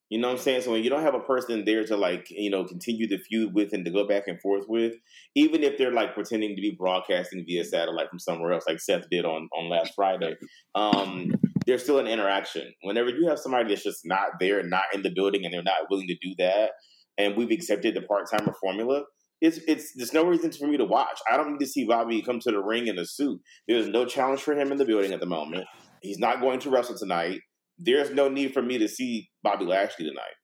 You 0.09 0.19
know 0.19 0.27
what 0.27 0.37
I'm 0.37 0.41
saying? 0.43 0.61
So 0.61 0.71
when 0.71 0.83
you 0.83 0.89
don't 0.89 1.01
have 1.01 1.15
a 1.15 1.19
person 1.19 1.65
there 1.65 1.83
to 1.85 1.97
like 1.97 2.27
you 2.29 2.51
know 2.51 2.63
continue 2.63 3.07
the 3.07 3.17
feud 3.17 3.53
with 3.53 3.73
and 3.73 3.83
to 3.85 3.91
go 3.91 4.07
back 4.07 4.23
and 4.27 4.39
forth 4.39 4.65
with, 4.67 4.93
even 5.35 5.63
if 5.63 5.77
they're 5.77 5.91
like 5.91 6.13
pretending 6.13 6.55
to 6.55 6.61
be 6.61 6.75
broadcasting 6.77 7.43
via 7.45 7.65
satellite 7.65 8.09
from 8.09 8.19
somewhere 8.19 8.53
else, 8.53 8.65
like 8.67 8.79
Seth 8.79 9.09
did 9.09 9.25
on 9.25 9.49
on 9.57 9.69
last 9.69 9.93
Friday, 9.95 10.35
um, 10.75 11.31
there's 11.65 11.83
still 11.83 11.99
an 11.99 12.07
interaction. 12.07 12.71
Whenever 12.83 13.09
you 13.09 13.27
have 13.27 13.39
somebody 13.39 13.69
that's 13.69 13.83
just 13.83 14.01
not 14.05 14.39
there, 14.39 14.61
not 14.63 14.83
in 14.93 15.01
the 15.01 15.11
building, 15.13 15.43
and 15.43 15.53
they're 15.53 15.63
not 15.63 15.89
willing 15.89 16.07
to 16.07 16.17
do 16.21 16.35
that, 16.37 16.71
and 17.17 17.35
we've 17.35 17.51
accepted 17.51 17.95
the 17.95 18.01
part 18.01 18.29
timer 18.29 18.53
formula, 18.61 19.03
it's 19.41 19.59
it's 19.67 19.93
there's 19.95 20.13
no 20.13 20.25
reason 20.25 20.51
for 20.51 20.67
me 20.67 20.77
to 20.77 20.85
watch. 20.85 21.19
I 21.31 21.37
don't 21.37 21.53
need 21.53 21.59
to 21.59 21.67
see 21.67 21.85
Bobby 21.85 22.21
come 22.21 22.39
to 22.41 22.51
the 22.51 22.59
ring 22.59 22.87
in 22.87 22.99
a 22.99 23.05
suit. 23.05 23.39
There's 23.67 23.87
no 23.87 24.05
challenge 24.05 24.41
for 24.41 24.53
him 24.53 24.71
in 24.71 24.77
the 24.77 24.85
building 24.85 25.13
at 25.13 25.19
the 25.19 25.25
moment. 25.25 25.65
He's 26.01 26.19
not 26.19 26.41
going 26.41 26.59
to 26.59 26.69
wrestle 26.69 26.97
tonight. 26.97 27.41
There's 27.77 28.11
no 28.11 28.29
need 28.29 28.53
for 28.53 28.61
me 28.61 28.77
to 28.77 28.87
see 28.87 29.29
Bobby 29.43 29.65
Lashley 29.65 30.07
tonight. 30.07 30.35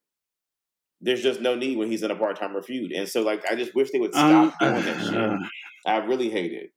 There's 1.00 1.22
just 1.22 1.40
no 1.40 1.54
need 1.54 1.76
when 1.78 1.90
he's 1.90 2.02
in 2.02 2.10
a 2.10 2.16
part 2.16 2.38
timer 2.38 2.62
feud. 2.62 2.92
And 2.92 3.08
so 3.08 3.22
like 3.22 3.44
I 3.50 3.54
just 3.54 3.74
wish 3.74 3.90
they 3.90 3.98
would 3.98 4.12
stop 4.14 4.54
Um, 4.60 4.72
doing 4.72 4.84
that 4.84 5.40
shit. 5.40 5.50
I 5.86 5.96
really 5.98 6.30
hate 6.30 6.52
it. 6.52 6.70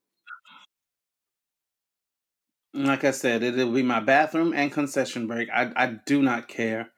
like 2.73 3.03
I 3.05 3.11
said, 3.11 3.41
it'll 3.43 3.71
be 3.71 3.83
my 3.83 3.99
bathroom 4.01 4.53
and 4.53 4.71
concession 4.71 5.27
break. 5.27 5.49
I 5.53 5.71
I 5.75 5.97
do 6.05 6.21
not 6.21 6.47
care. 6.47 6.89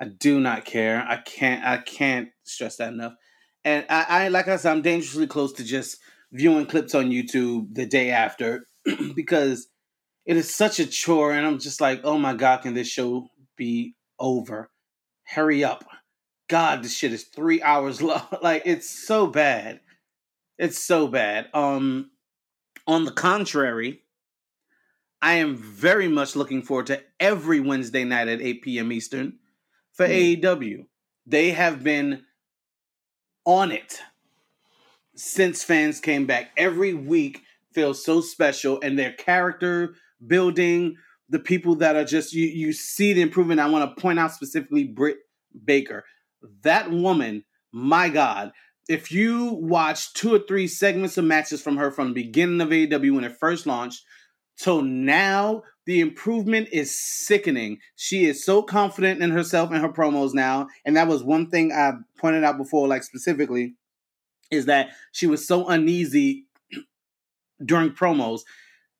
I 0.00 0.06
do 0.06 0.38
not 0.40 0.64
care. 0.64 1.04
I 1.08 1.16
can't 1.16 1.64
I 1.64 1.78
can't 1.78 2.28
stress 2.44 2.76
that 2.76 2.92
enough. 2.92 3.14
And 3.64 3.84
I, 3.88 4.06
I 4.08 4.28
like 4.28 4.46
I 4.48 4.56
said, 4.56 4.72
I'm 4.72 4.82
dangerously 4.82 5.26
close 5.26 5.52
to 5.54 5.64
just 5.64 5.98
viewing 6.32 6.66
clips 6.66 6.94
on 6.94 7.10
YouTube 7.10 7.74
the 7.74 7.86
day 7.86 8.10
after 8.10 8.66
because 9.16 9.68
it 10.26 10.36
is 10.36 10.54
such 10.54 10.78
a 10.80 10.86
chore 10.86 11.32
and 11.32 11.46
I'm 11.46 11.58
just 11.58 11.80
like, 11.80 12.00
oh 12.04 12.18
my 12.18 12.34
god, 12.34 12.58
can 12.62 12.74
this 12.74 12.88
show 12.88 13.28
be 13.56 13.94
over? 14.18 14.70
Hurry 15.24 15.64
up. 15.64 15.84
God, 16.48 16.82
this 16.82 16.94
shit 16.96 17.12
is 17.12 17.24
three 17.24 17.62
hours 17.62 18.02
long. 18.08 18.22
like 18.42 18.62
it's 18.66 18.88
so 18.90 19.26
bad. 19.26 19.80
It's 20.58 20.78
so 20.78 21.08
bad. 21.08 21.48
Um 21.54 22.10
on 22.86 23.04
the 23.04 23.12
contrary, 23.12 24.02
I 25.22 25.34
am 25.34 25.56
very 25.56 26.08
much 26.08 26.36
looking 26.36 26.62
forward 26.62 26.86
to 26.88 27.02
every 27.18 27.58
Wednesday 27.60 28.04
night 28.04 28.28
at 28.28 28.40
8 28.40 28.62
p.m. 28.62 28.92
Eastern 28.92 29.38
for 29.92 30.06
Hmm. 30.06 30.12
AEW. 30.12 30.86
They 31.26 31.50
have 31.50 31.82
been 31.82 32.22
on 33.44 33.72
it 33.72 34.00
since 35.16 35.64
fans 35.64 36.00
came 36.00 36.26
back. 36.26 36.50
Every 36.56 36.94
week 36.94 37.42
feels 37.72 38.04
so 38.04 38.20
special, 38.20 38.78
and 38.82 38.98
their 38.98 39.12
character 39.12 39.94
building, 40.24 40.96
the 41.28 41.38
people 41.38 41.76
that 41.76 41.96
are 41.96 42.04
just 42.04 42.32
you 42.32 42.46
you 42.46 42.72
see 42.72 43.12
the 43.12 43.22
improvement. 43.22 43.60
I 43.60 43.68
want 43.68 43.96
to 43.96 44.00
point 44.00 44.18
out 44.18 44.32
specifically 44.32 44.84
Britt 44.84 45.18
Baker. 45.64 46.04
That 46.62 46.90
woman, 46.90 47.44
my 47.72 48.08
God. 48.08 48.52
If 48.88 49.10
you 49.10 49.52
watch 49.54 50.12
two 50.12 50.32
or 50.32 50.38
three 50.38 50.68
segments 50.68 51.18
of 51.18 51.24
matches 51.24 51.60
from 51.60 51.76
her 51.76 51.90
from 51.90 52.08
the 52.08 52.22
beginning 52.22 52.60
of 52.60 52.68
AEW 52.68 53.16
when 53.16 53.24
it 53.24 53.36
first 53.36 53.66
launched, 53.66 54.04
till 54.56 54.82
now, 54.82 55.62
the 55.86 56.00
improvement 56.00 56.68
is 56.72 56.96
sickening. 56.96 57.78
She 57.96 58.26
is 58.26 58.44
so 58.44 58.62
confident 58.62 59.22
in 59.22 59.30
herself 59.30 59.70
and 59.70 59.80
her 59.80 59.92
promos 59.92 60.34
now. 60.34 60.68
And 60.84 60.96
that 60.96 61.08
was 61.08 61.22
one 61.22 61.50
thing 61.50 61.72
I 61.72 61.92
pointed 62.18 62.44
out 62.44 62.58
before, 62.58 62.88
like 62.88 63.02
specifically, 63.02 63.74
is 64.50 64.66
that 64.66 64.90
she 65.12 65.26
was 65.26 65.46
so 65.46 65.68
uneasy 65.68 66.46
during 67.64 67.90
promos. 67.90 68.40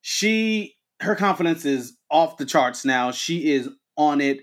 She 0.01 0.76
her 1.01 1.15
confidence 1.15 1.65
is 1.65 1.97
off 2.11 2.37
the 2.37 2.47
charts 2.47 2.85
now. 2.85 3.11
She 3.11 3.53
is 3.53 3.69
on 3.97 4.21
it. 4.21 4.41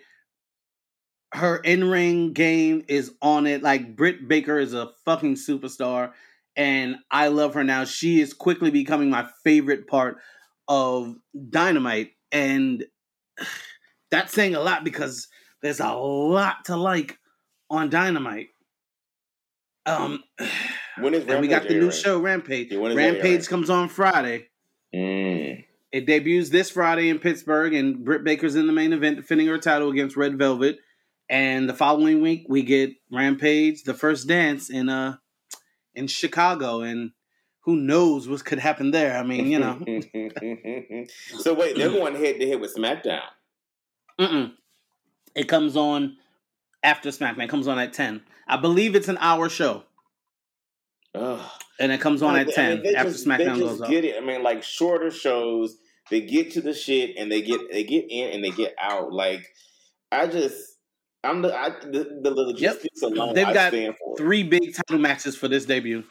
Her 1.34 1.58
in-ring 1.58 2.34
game 2.34 2.84
is 2.88 3.12
on 3.22 3.48
it. 3.48 3.64
Like 3.64 3.96
Britt 3.96 4.28
Baker 4.28 4.60
is 4.60 4.74
a 4.74 4.92
fucking 5.06 5.36
superstar. 5.36 6.12
And 6.56 6.98
I 7.10 7.30
love 7.30 7.56
her 7.56 7.64
now. 7.64 7.86
She 7.86 8.22
is 8.22 8.34
quickly 8.34 8.70
becoming 8.70 9.10
my 9.10 9.28
favorite 9.44 9.88
part 9.88 10.18
of 10.68 11.16
Dynamite, 11.50 12.12
and 12.32 12.86
that's 14.12 14.32
saying 14.34 14.54
a 14.56 14.62
lot 14.62 14.84
because 14.84 15.28
there's 15.64 15.80
a 15.80 15.94
lot 15.94 16.66
to 16.66 16.78
like 16.78 17.18
on 17.70 17.90
Dynamite. 17.90 18.50
Um, 19.86 20.24
When 21.00 21.16
is 21.16 21.26
and 21.26 21.42
we 21.42 21.48
got 21.48 21.64
the 21.64 21.70
new 21.74 21.88
airing? 21.88 21.92
show 21.92 22.20
Rampage. 22.20 22.72
Yeah, 22.72 22.78
when 22.78 22.92
is 22.92 22.98
that 22.98 23.02
Rampage 23.04 23.26
airing? 23.26 23.46
comes 23.46 23.70
on 23.72 23.90
Friday. 23.90 24.50
It 25.94 26.08
debuts 26.08 26.50
this 26.50 26.72
Friday 26.72 27.08
in 27.10 27.20
Pittsburgh, 27.20 27.74
and 27.74 28.04
Britt 28.04 28.24
Baker's 28.24 28.56
in 28.56 28.66
the 28.68 28.74
main 28.74 28.92
event, 28.94 29.16
defending 29.18 29.46
her 29.48 29.60
title 29.60 29.92
against 29.92 30.18
Red 30.18 30.38
Velvet. 30.40 30.80
And 31.30 31.70
the 31.70 31.74
following 31.74 32.22
week, 32.22 32.48
we 32.50 32.64
get 32.64 32.92
Rampage, 33.12 33.84
the 33.84 33.94
first 33.94 34.28
dance 34.28 34.70
in 34.72 34.90
uh 34.90 35.18
in 35.96 36.08
Chicago, 36.08 36.82
and 36.82 37.12
who 37.62 37.76
knows 37.76 38.28
what 38.28 38.44
could 38.44 38.58
happen 38.60 38.90
there? 38.92 39.16
I 39.18 39.24
mean, 39.24 39.48
you 39.52 39.60
know, 39.60 39.78
so 41.40 41.54
wait, 41.54 41.78
they're 41.78 41.90
going 41.92 42.16
head 42.16 42.40
to 42.40 42.48
head 42.50 42.60
with 42.60 42.76
SmackDown. 42.76 43.22
mm-mm. 44.20 44.52
it 45.36 45.46
comes 45.48 45.78
on 45.78 46.18
after 46.82 47.10
SmackDown. 47.10 47.44
It 47.44 47.50
comes 47.50 47.68
on 47.68 47.78
at 47.80 47.94
ten. 47.94 48.24
I 48.48 48.58
believe 48.58 48.96
it's 48.96 49.08
an 49.08 49.18
hour 49.20 49.48
show, 49.48 49.84
Ugh. 51.16 51.40
and 51.80 51.92
it 51.92 52.02
comes 52.02 52.22
on 52.22 52.36
I 52.36 52.42
at 52.42 52.48
mean, 52.48 52.56
ten 52.56 52.84
they 52.84 52.96
after 52.96 53.12
just- 53.12 53.26
SmackDown 53.28 53.60
goes 53.60 53.80
up. 53.80 53.90
Get 53.90 54.04
it? 54.06 54.16
I 54.22 54.26
mean, 54.26 54.44
like 54.44 54.62
shorter 54.64 55.10
shows, 55.12 55.78
they 56.10 56.22
get 56.22 56.52
to 56.52 56.62
the 56.62 56.74
shit 56.74 57.16
and 57.18 57.32
they 57.32 57.42
get 57.42 57.60
they 57.72 57.84
get 57.84 58.06
in 58.10 58.34
and 58.34 58.44
they 58.44 58.52
get 58.52 58.76
out. 58.82 59.12
Like 59.14 59.46
I 60.12 60.28
just, 60.28 60.56
I'm 61.24 61.42
the 61.42 61.56
I, 61.56 61.70
the, 61.70 62.20
the 62.22 62.32
logistics 62.32 63.02
alone. 63.02 63.34
They've 63.34 63.48
I 63.48 63.54
got 63.54 63.70
stand 63.70 63.96
for. 63.98 64.18
Three 64.18 64.44
big 64.44 64.76
title 64.76 65.00
matches 65.00 65.36
for 65.36 65.48
this 65.48 65.66
debut. 65.66 66.04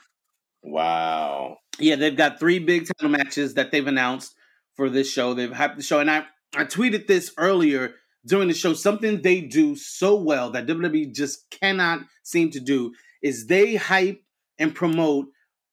Wow. 0.62 1.58
Yeah, 1.78 1.96
they've 1.96 2.16
got 2.16 2.38
three 2.38 2.58
big 2.58 2.86
title 2.86 3.10
matches 3.10 3.54
that 3.54 3.70
they've 3.70 3.86
announced 3.86 4.34
for 4.74 4.88
this 4.88 5.10
show. 5.10 5.34
They've 5.34 5.50
hyped 5.50 5.76
the 5.76 5.82
show, 5.82 6.00
and 6.00 6.10
I 6.10 6.24
I 6.54 6.64
tweeted 6.64 7.06
this 7.06 7.32
earlier 7.36 7.94
during 8.26 8.48
the 8.48 8.54
show. 8.54 8.74
Something 8.74 9.22
they 9.22 9.40
do 9.40 9.76
so 9.76 10.20
well 10.20 10.50
that 10.50 10.66
WWE 10.66 11.14
just 11.14 11.50
cannot 11.50 12.00
seem 12.22 12.50
to 12.50 12.60
do 12.60 12.92
is 13.22 13.46
they 13.46 13.76
hype 13.76 14.22
and 14.58 14.74
promote 14.74 15.26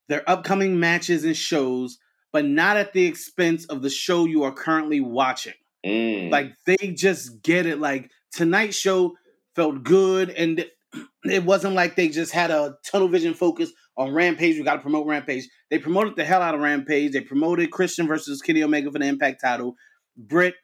their 0.07 0.27
upcoming 0.27 0.79
matches 0.79 1.23
and 1.23 1.37
shows, 1.37 1.99
but 2.31 2.45
not 2.45 2.77
at 2.77 2.93
the 2.93 3.05
expense 3.05 3.65
of 3.65 3.81
the 3.81 3.89
show 3.89 4.25
you 4.25 4.43
are 4.43 4.51
currently 4.51 4.99
watching. 4.99 5.53
Mm. 5.85 6.31
Like 6.31 6.53
they 6.65 6.93
just 6.93 7.41
get 7.41 7.65
it. 7.65 7.79
Like 7.79 8.11
tonight's 8.31 8.77
show 8.77 9.15
felt 9.55 9.83
good, 9.83 10.29
and 10.29 10.65
it 11.23 11.43
wasn't 11.43 11.75
like 11.75 11.95
they 11.95 12.09
just 12.09 12.31
had 12.31 12.51
a 12.51 12.75
tunnel 12.85 13.07
vision 13.07 13.33
focus 13.33 13.71
on 13.97 14.13
Rampage. 14.13 14.57
We 14.57 14.63
got 14.63 14.75
to 14.75 14.81
promote 14.81 15.07
Rampage. 15.07 15.47
They 15.69 15.79
promoted 15.79 16.15
the 16.15 16.25
hell 16.25 16.41
out 16.41 16.55
of 16.55 16.61
Rampage. 16.61 17.13
They 17.13 17.21
promoted 17.21 17.71
Christian 17.71 18.07
versus 18.07 18.41
Kenny 18.41 18.63
Omega 18.63 18.91
for 18.91 18.99
the 18.99 19.05
Impact 19.05 19.41
title, 19.41 19.75
Britt 20.17 20.55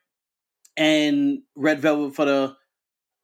and 0.78 1.40
Red 1.56 1.80
Velvet 1.80 2.16
for 2.16 2.26
the 2.26 2.56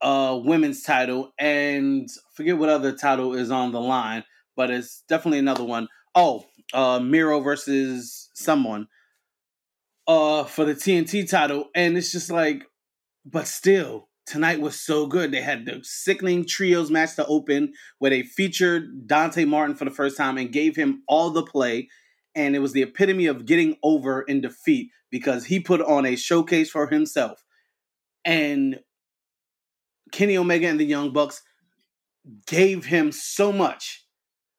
uh 0.01 0.39
women's 0.43 0.83
title, 0.83 1.31
and 1.37 2.09
forget 2.33 2.57
what 2.57 2.69
other 2.69 2.93
title 2.93 3.33
is 3.33 3.51
on 3.51 3.71
the 3.71 3.81
line, 3.81 4.23
but 4.55 4.71
it's 4.71 5.03
definitely 5.07 5.39
another 5.39 5.63
one. 5.63 5.87
Oh, 6.13 6.45
uh 6.73 6.99
Miro 6.99 7.39
versus 7.39 8.29
someone 8.33 8.87
uh 10.07 10.43
for 10.43 10.65
the 10.65 10.75
TNT 10.75 11.29
title, 11.29 11.69
and 11.75 11.97
it's 11.97 12.11
just 12.11 12.31
like, 12.31 12.63
but 13.25 13.47
still, 13.47 14.09
tonight 14.25 14.61
was 14.61 14.79
so 14.79 15.07
good. 15.07 15.31
They 15.31 15.41
had 15.41 15.65
the 15.65 15.79
sickening 15.83 16.45
trios 16.45 16.89
match 16.89 17.15
to 17.15 17.25
open 17.25 17.73
where 17.99 18.11
they 18.11 18.23
featured 18.23 19.07
Dante 19.07 19.45
Martin 19.45 19.75
for 19.75 19.85
the 19.85 19.91
first 19.91 20.17
time 20.17 20.37
and 20.37 20.51
gave 20.51 20.75
him 20.75 21.03
all 21.07 21.31
the 21.31 21.43
play. 21.43 21.89
And 22.33 22.55
it 22.55 22.59
was 22.59 22.71
the 22.71 22.83
epitome 22.83 23.25
of 23.25 23.45
getting 23.45 23.75
over 23.83 24.21
in 24.21 24.39
defeat 24.39 24.89
because 25.09 25.45
he 25.45 25.59
put 25.59 25.81
on 25.81 26.05
a 26.05 26.15
showcase 26.15 26.69
for 26.69 26.87
himself. 26.87 27.43
And 28.23 28.79
Kenny 30.11 30.37
Omega 30.37 30.67
and 30.67 30.79
the 30.79 30.85
Young 30.85 31.11
Bucks 31.11 31.41
gave 32.47 32.85
him 32.85 33.11
so 33.11 33.51
much. 33.51 34.00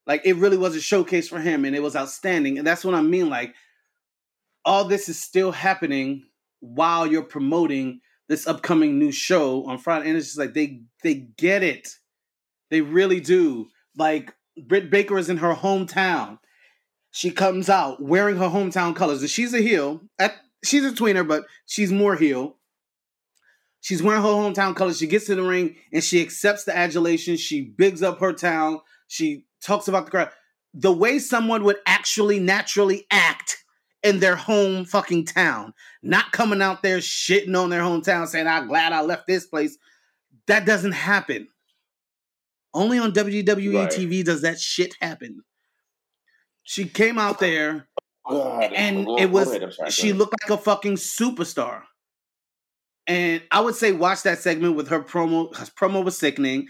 Like 0.06 0.22
it 0.24 0.36
really 0.36 0.56
was 0.56 0.74
a 0.74 0.80
showcase 0.80 1.28
for 1.28 1.38
him 1.38 1.64
and 1.64 1.76
it 1.76 1.82
was 1.82 1.96
outstanding. 1.96 2.58
And 2.58 2.66
that's 2.66 2.84
what 2.84 2.94
I 2.94 3.02
mean. 3.02 3.30
Like 3.30 3.54
all 4.64 4.84
this 4.84 5.08
is 5.08 5.20
still 5.20 5.52
happening 5.52 6.24
while 6.60 7.06
you're 7.06 7.22
promoting 7.22 8.00
this 8.28 8.46
upcoming 8.46 8.98
new 8.98 9.12
show 9.12 9.64
on 9.66 9.78
Friday. 9.78 10.08
And 10.08 10.16
it's 10.16 10.28
just 10.28 10.38
like 10.38 10.54
they 10.54 10.82
they 11.02 11.14
get 11.14 11.62
it. 11.62 11.88
They 12.70 12.80
really 12.80 13.20
do. 13.20 13.68
Like 13.96 14.34
Britt 14.66 14.90
Baker 14.90 15.18
is 15.18 15.28
in 15.28 15.38
her 15.38 15.54
hometown. 15.54 16.38
She 17.10 17.30
comes 17.30 17.68
out 17.68 18.02
wearing 18.02 18.36
her 18.36 18.48
hometown 18.48 18.96
colors. 18.96 19.20
And 19.20 19.30
she's 19.30 19.52
a 19.52 19.60
heel. 19.60 20.00
At, 20.18 20.34
she's 20.64 20.84
a 20.84 20.92
tweener, 20.92 21.26
but 21.26 21.44
she's 21.66 21.92
more 21.92 22.16
heel. 22.16 22.56
She's 23.82 24.02
wearing 24.02 24.22
her 24.22 24.28
hometown 24.28 24.74
colors. 24.74 24.98
She 24.98 25.06
gets 25.06 25.28
in 25.28 25.36
the 25.36 25.42
ring 25.42 25.76
and 25.92 26.02
she 26.02 26.22
accepts 26.22 26.64
the 26.64 26.76
adulation. 26.76 27.36
She 27.36 27.60
bigs 27.60 28.02
up 28.02 28.20
her 28.20 28.32
town. 28.32 28.80
She 29.08 29.44
talks 29.62 29.88
about 29.88 30.06
the 30.06 30.10
crowd. 30.10 30.30
The 30.74 30.92
way 30.92 31.18
someone 31.18 31.64
would 31.64 31.78
actually 31.86 32.40
naturally 32.40 33.06
act 33.10 33.58
in 34.02 34.20
their 34.20 34.36
home 34.36 34.84
fucking 34.84 35.26
town, 35.26 35.74
not 36.02 36.32
coming 36.32 36.60
out 36.60 36.82
there 36.82 36.98
shitting 36.98 37.56
on 37.56 37.70
their 37.70 37.82
hometown 37.82 38.26
saying, 38.26 38.46
I'm 38.46 38.68
glad 38.68 38.92
I 38.92 39.02
left 39.02 39.26
this 39.26 39.46
place. 39.46 39.76
That 40.46 40.66
doesn't 40.66 40.92
happen. 40.92 41.48
Only 42.74 42.98
on 42.98 43.12
WWE 43.12 43.74
Right. 43.74 43.90
TV 43.90 44.24
does 44.24 44.42
that 44.42 44.58
shit 44.58 44.94
happen. 45.00 45.42
She 46.64 46.86
came 46.86 47.18
out 47.18 47.38
there 47.38 47.86
God. 48.28 48.72
and 48.72 49.06
it 49.18 49.30
was 49.30 49.50
ahead, 49.50 49.64
I'm 49.64 49.72
sorry, 49.72 49.86
go 49.88 49.90
she 49.90 50.12
looked 50.12 50.34
like 50.42 50.58
a 50.58 50.60
fucking 50.62 50.94
superstar. 50.94 51.82
And 53.06 53.42
I 53.50 53.60
would 53.60 53.74
say 53.74 53.92
watch 53.92 54.22
that 54.22 54.38
segment 54.38 54.76
with 54.76 54.88
her 54.88 55.02
promo. 55.02 55.54
Her 55.54 55.66
promo 55.66 56.04
was 56.04 56.16
sickening. 56.16 56.68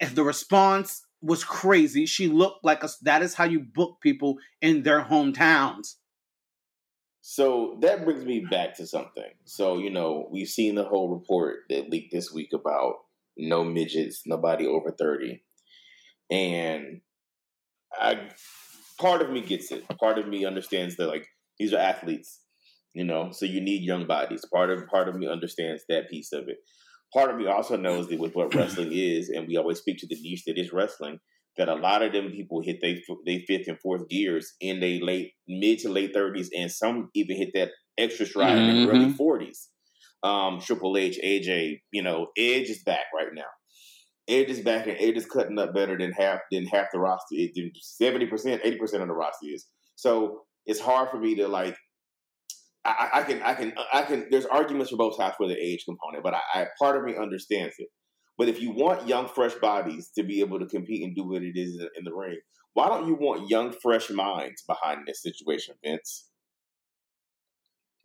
If 0.00 0.14
the 0.14 0.24
response 0.24 1.02
was 1.24 1.42
crazy, 1.42 2.06
she 2.06 2.28
looked 2.28 2.64
like 2.64 2.84
a. 2.84 2.88
That 3.02 3.22
is 3.22 3.34
how 3.34 3.44
you 3.44 3.60
book 3.60 3.98
people 4.02 4.36
in 4.60 4.82
their 4.82 5.02
hometowns. 5.02 5.94
So 7.22 7.78
that 7.80 8.04
brings 8.04 8.26
me 8.26 8.40
back 8.50 8.76
to 8.76 8.86
something. 8.86 9.32
So, 9.44 9.78
you 9.78 9.88
know, 9.88 10.28
we've 10.30 10.48
seen 10.48 10.74
the 10.74 10.84
whole 10.84 11.08
report 11.08 11.60
that 11.70 11.88
leaked 11.88 12.12
this 12.12 12.30
week 12.30 12.50
about 12.52 12.96
no 13.38 13.64
midgets, 13.64 14.24
nobody 14.26 14.66
over 14.66 14.90
30. 14.90 15.42
And 16.30 17.00
I 17.98 18.28
part 18.98 19.22
of 19.22 19.30
me 19.30 19.40
gets 19.40 19.72
it. 19.72 19.84
Part 19.98 20.18
of 20.18 20.28
me 20.28 20.44
understands 20.44 20.96
that 20.96 21.06
like 21.06 21.26
these 21.58 21.72
are 21.72 21.78
athletes, 21.78 22.40
you 22.92 23.04
know, 23.04 23.30
so 23.32 23.46
you 23.46 23.62
need 23.62 23.82
young 23.82 24.06
bodies. 24.06 24.44
Part 24.52 24.68
of 24.68 24.86
part 24.88 25.08
of 25.08 25.14
me 25.14 25.26
understands 25.26 25.82
that 25.88 26.10
piece 26.10 26.32
of 26.32 26.48
it. 26.48 26.58
Part 27.12 27.30
of 27.30 27.36
me 27.36 27.46
also 27.46 27.76
knows 27.76 28.08
that 28.08 28.18
with 28.18 28.34
what 28.34 28.54
wrestling 28.54 28.90
is, 28.92 29.28
and 29.28 29.46
we 29.46 29.56
always 29.56 29.78
speak 29.78 29.98
to 29.98 30.06
the 30.06 30.16
niche 30.20 30.44
that 30.46 30.58
is 30.58 30.72
wrestling, 30.72 31.18
that 31.56 31.68
a 31.68 31.74
lot 31.74 32.02
of 32.02 32.12
them 32.12 32.30
people 32.32 32.60
hit 32.60 32.78
they 32.82 33.00
they 33.26 33.44
fifth 33.46 33.68
and 33.68 33.78
fourth 33.80 34.08
gears 34.08 34.54
in 34.60 34.80
they 34.80 35.00
late 35.00 35.32
mid 35.46 35.78
to 35.80 35.88
late 35.88 36.12
thirties, 36.12 36.50
and 36.56 36.70
some 36.70 37.10
even 37.14 37.36
hit 37.36 37.50
that 37.54 37.70
extra 37.98 38.26
stride 38.26 38.58
in 38.58 38.86
their 38.86 38.94
early 38.94 39.12
forties. 39.12 39.68
Um, 40.22 40.58
Triple 40.60 40.96
H, 40.96 41.18
AJ, 41.22 41.80
you 41.92 42.02
know, 42.02 42.28
Edge 42.36 42.70
is 42.70 42.82
back 42.82 43.04
right 43.14 43.28
now. 43.32 43.42
Edge 44.26 44.48
is 44.48 44.60
back, 44.60 44.86
and 44.86 44.96
Edge 44.98 45.16
is 45.16 45.26
cutting 45.26 45.58
up 45.58 45.74
better 45.74 45.98
than 45.98 46.12
half 46.12 46.40
than 46.50 46.66
half 46.66 46.86
the 46.92 46.98
roster. 46.98 47.36
Seventy 47.80 48.26
percent, 48.26 48.62
eighty 48.64 48.78
percent 48.78 49.02
of 49.02 49.08
the 49.08 49.14
roster 49.14 49.46
is. 49.46 49.66
So 49.96 50.40
it's 50.66 50.80
hard 50.80 51.10
for 51.10 51.18
me 51.18 51.36
to 51.36 51.46
like. 51.46 51.76
I, 52.84 53.08
I 53.14 53.22
can, 53.22 53.42
I 53.42 53.54
can, 53.54 53.72
I 53.92 54.02
can. 54.02 54.26
There's 54.30 54.46
arguments 54.46 54.90
for 54.90 54.96
both 54.96 55.16
sides 55.16 55.36
for 55.36 55.48
the 55.48 55.56
age 55.56 55.84
component, 55.86 56.22
but 56.22 56.34
I, 56.34 56.40
I 56.54 56.66
part 56.78 56.96
of 56.96 57.04
me 57.04 57.16
understands 57.16 57.74
it. 57.78 57.88
But 58.36 58.48
if 58.48 58.60
you 58.60 58.72
want 58.72 59.08
young, 59.08 59.28
fresh 59.28 59.54
bodies 59.54 60.10
to 60.16 60.22
be 60.24 60.40
able 60.40 60.58
to 60.58 60.66
compete 60.66 61.02
and 61.04 61.14
do 61.14 61.24
what 61.26 61.42
it 61.42 61.56
is 61.56 61.80
in 61.96 62.04
the 62.04 62.12
ring, 62.12 62.38
why 62.74 62.88
don't 62.88 63.06
you 63.06 63.14
want 63.14 63.48
young, 63.48 63.72
fresh 63.80 64.10
minds 64.10 64.62
behind 64.66 65.06
this 65.06 65.22
situation, 65.22 65.76
Vince? 65.84 66.28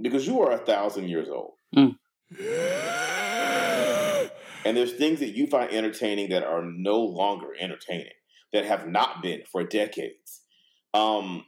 Because 0.02 0.28
you 0.28 0.42
are 0.42 0.52
a 0.52 0.60
thousand 0.60 1.10
years 1.10 1.28
old. 1.30 1.54
Mm. 1.76 1.96
And 4.65 4.76
there's 4.76 4.94
things 4.94 5.20
that 5.20 5.36
you 5.36 5.48
find 5.48 5.72
entertaining 5.72 6.30
that 6.30 6.44
are 6.44 6.63
no 6.63 7.00
longer 7.00 7.48
entertaining, 7.60 8.12
that 8.52 8.65
have 8.65 8.88
not 8.88 9.22
been 9.22 9.42
for 9.50 9.63
decades. 9.63 10.42
Um, 10.94 11.46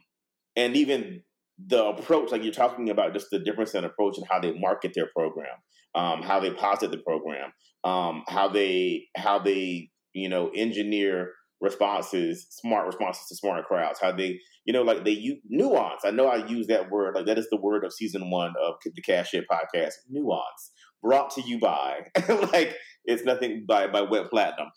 and 0.56 0.76
even 0.76 1.22
the 1.66 1.84
approach, 1.84 2.30
like 2.30 2.42
you're 2.42 2.52
talking 2.52 2.90
about, 2.90 3.12
just 3.12 3.28
the 3.30 3.38
difference 3.38 3.74
in 3.74 3.84
approach 3.84 4.16
and 4.18 4.26
how 4.30 4.40
they 4.40 4.52
market 4.58 4.92
their 4.94 5.08
program, 5.14 5.54
um, 5.94 6.22
how 6.22 6.40
they 6.40 6.50
posit 6.50 6.90
the 6.90 6.98
program, 6.98 7.52
um, 7.84 8.24
how 8.28 8.48
they 8.48 9.06
how 9.16 9.38
they 9.38 9.90
you 10.14 10.28
know 10.28 10.50
engineer 10.54 11.32
responses, 11.60 12.46
smart 12.50 12.86
responses 12.86 13.26
to 13.28 13.36
smart 13.36 13.64
crowds, 13.66 14.00
how 14.00 14.12
they 14.12 14.38
you 14.64 14.72
know 14.72 14.82
like 14.82 15.04
they 15.04 15.12
use 15.12 15.38
nuance. 15.48 16.02
I 16.04 16.10
know 16.10 16.26
I 16.26 16.46
use 16.46 16.66
that 16.68 16.90
word 16.90 17.14
like 17.14 17.26
that 17.26 17.38
is 17.38 17.48
the 17.50 17.60
word 17.60 17.84
of 17.84 17.92
season 17.92 18.30
one 18.30 18.54
of 18.62 18.74
the 18.84 19.02
Cash 19.02 19.34
It 19.34 19.44
podcast. 19.50 19.92
Nuance 20.10 20.72
brought 21.02 21.30
to 21.32 21.42
you 21.42 21.58
by 21.58 22.00
like 22.52 22.76
it's 23.04 23.24
nothing 23.24 23.64
by 23.66 23.86
by 23.86 24.02
Wet 24.02 24.30
Platinum. 24.30 24.68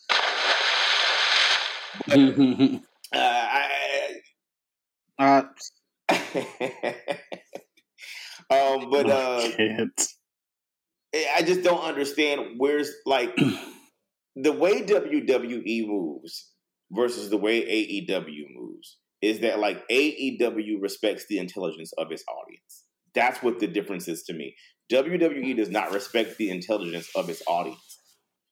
But, 3.11 3.19
uh, 3.19 3.19
I, 3.21 3.65
uh, 5.17 5.43
um, 8.49 8.89
but 8.89 9.09
uh. 9.09 9.47
I 11.35 11.43
just 11.43 11.63
don't 11.63 11.81
understand 11.81 12.55
where's 12.57 12.91
like 13.05 13.35
the 14.35 14.51
way 14.51 14.81
WWE 14.81 15.87
moves 15.87 16.51
versus 16.91 17.29
the 17.29 17.37
way 17.37 17.61
AEW 17.61 18.45
moves 18.53 18.97
is 19.21 19.39
that 19.39 19.59
like 19.59 19.87
AEW 19.87 20.81
respects 20.81 21.25
the 21.27 21.39
intelligence 21.39 21.93
of 21.97 22.11
its 22.11 22.23
audience. 22.27 22.83
That's 23.13 23.41
what 23.41 23.59
the 23.59 23.67
difference 23.67 24.07
is 24.07 24.23
to 24.23 24.33
me. 24.33 24.55
WWE 24.91 25.55
does 25.55 25.69
not 25.69 25.93
respect 25.93 26.37
the 26.37 26.49
intelligence 26.49 27.09
of 27.15 27.29
its 27.29 27.41
audience. 27.47 27.99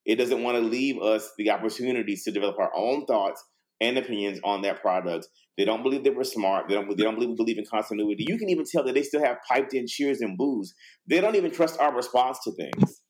It 0.05 0.15
doesn't 0.15 0.41
want 0.41 0.57
to 0.57 0.63
leave 0.63 1.01
us 1.01 1.29
the 1.37 1.51
opportunities 1.51 2.23
to 2.23 2.31
develop 2.31 2.57
our 2.59 2.71
own 2.75 3.05
thoughts 3.05 3.43
and 3.83 3.97
opinions 3.97 4.39
on 4.43 4.61
that 4.61 4.81
product. 4.81 5.27
They 5.57 5.65
don't 5.65 5.83
believe 5.83 6.03
they 6.03 6.09
were 6.09 6.23
smart. 6.23 6.67
They 6.67 6.73
don't. 6.73 6.89
They 6.97 7.03
don't 7.03 7.15
believe, 7.15 7.37
believe 7.37 7.57
in 7.59 7.65
continuity. 7.65 8.25
You 8.27 8.37
can 8.37 8.49
even 8.49 8.65
tell 8.65 8.83
that 8.85 8.95
they 8.95 9.03
still 9.03 9.23
have 9.23 9.37
piped 9.47 9.73
in 9.73 9.85
cheers 9.87 10.21
and 10.21 10.37
boos. 10.37 10.73
They 11.07 11.21
don't 11.21 11.35
even 11.35 11.51
trust 11.51 11.79
our 11.79 11.95
response 11.95 12.39
to 12.45 12.51
things. 12.53 13.01